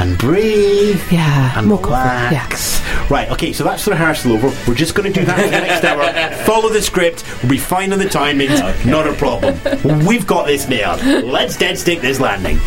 And 0.00 0.16
breathe. 0.16 1.00
Yeah. 1.10 1.58
And 1.58 1.66
more 1.66 1.78
coffee. 1.78 1.92
Yeah. 2.08 2.28
relax. 2.28 2.80
Right, 3.10 3.28
okay, 3.30 3.52
so 3.52 3.64
that's 3.64 3.84
the 3.84 3.90
rehearsal 3.92 4.32
over. 4.32 4.48
We're 4.68 4.76
just 4.76 4.94
going 4.94 5.12
to 5.12 5.18
do 5.20 5.26
that 5.26 5.36
for 5.36 5.44
the 5.46 5.50
next 5.50 5.84
hour. 5.84 6.44
Follow 6.44 6.68
the 6.68 6.80
script. 6.82 7.24
We'll 7.42 7.50
be 7.50 7.58
fine 7.58 7.92
on 7.92 7.98
the 7.98 8.04
timings. 8.04 8.86
Not 8.86 9.06
a 9.08 9.12
problem. 9.14 9.58
We've 10.06 10.26
got 10.26 10.46
this 10.46 10.68
nailed. 10.68 11.02
Let's 11.04 11.56
dead 11.56 11.78
stick 11.78 12.00
this 12.00 12.20
landing. 12.20 12.58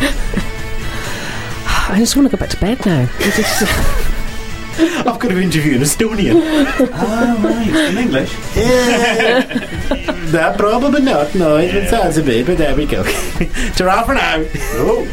I 1.88 1.96
just 1.98 2.16
want 2.16 2.30
to 2.30 2.36
go 2.36 2.40
back 2.40 2.50
to 2.50 2.60
bed 2.60 2.84
now. 2.84 3.08
It's 3.18 3.36
just- 3.36 3.62
I've 5.06 5.18
got 5.18 5.28
to 5.28 5.38
interview 5.38 5.74
an 5.74 5.82
Estonian. 5.82 6.34
oh, 6.34 7.40
right. 7.44 7.90
In 7.90 7.98
English. 7.98 8.34
Yeah. 8.56 10.30
no, 10.32 10.54
probably 10.56 11.02
not. 11.02 11.34
No, 11.34 11.56
it 11.58 11.88
sounds 11.90 12.16
a 12.16 12.22
bit, 12.22 12.46
but 12.46 12.56
there 12.58 12.74
we 12.74 12.86
go. 12.86 13.02
Ta-ra 13.76 14.02
for 14.04 14.14
now. 14.14 14.44
Oh. 14.74 15.06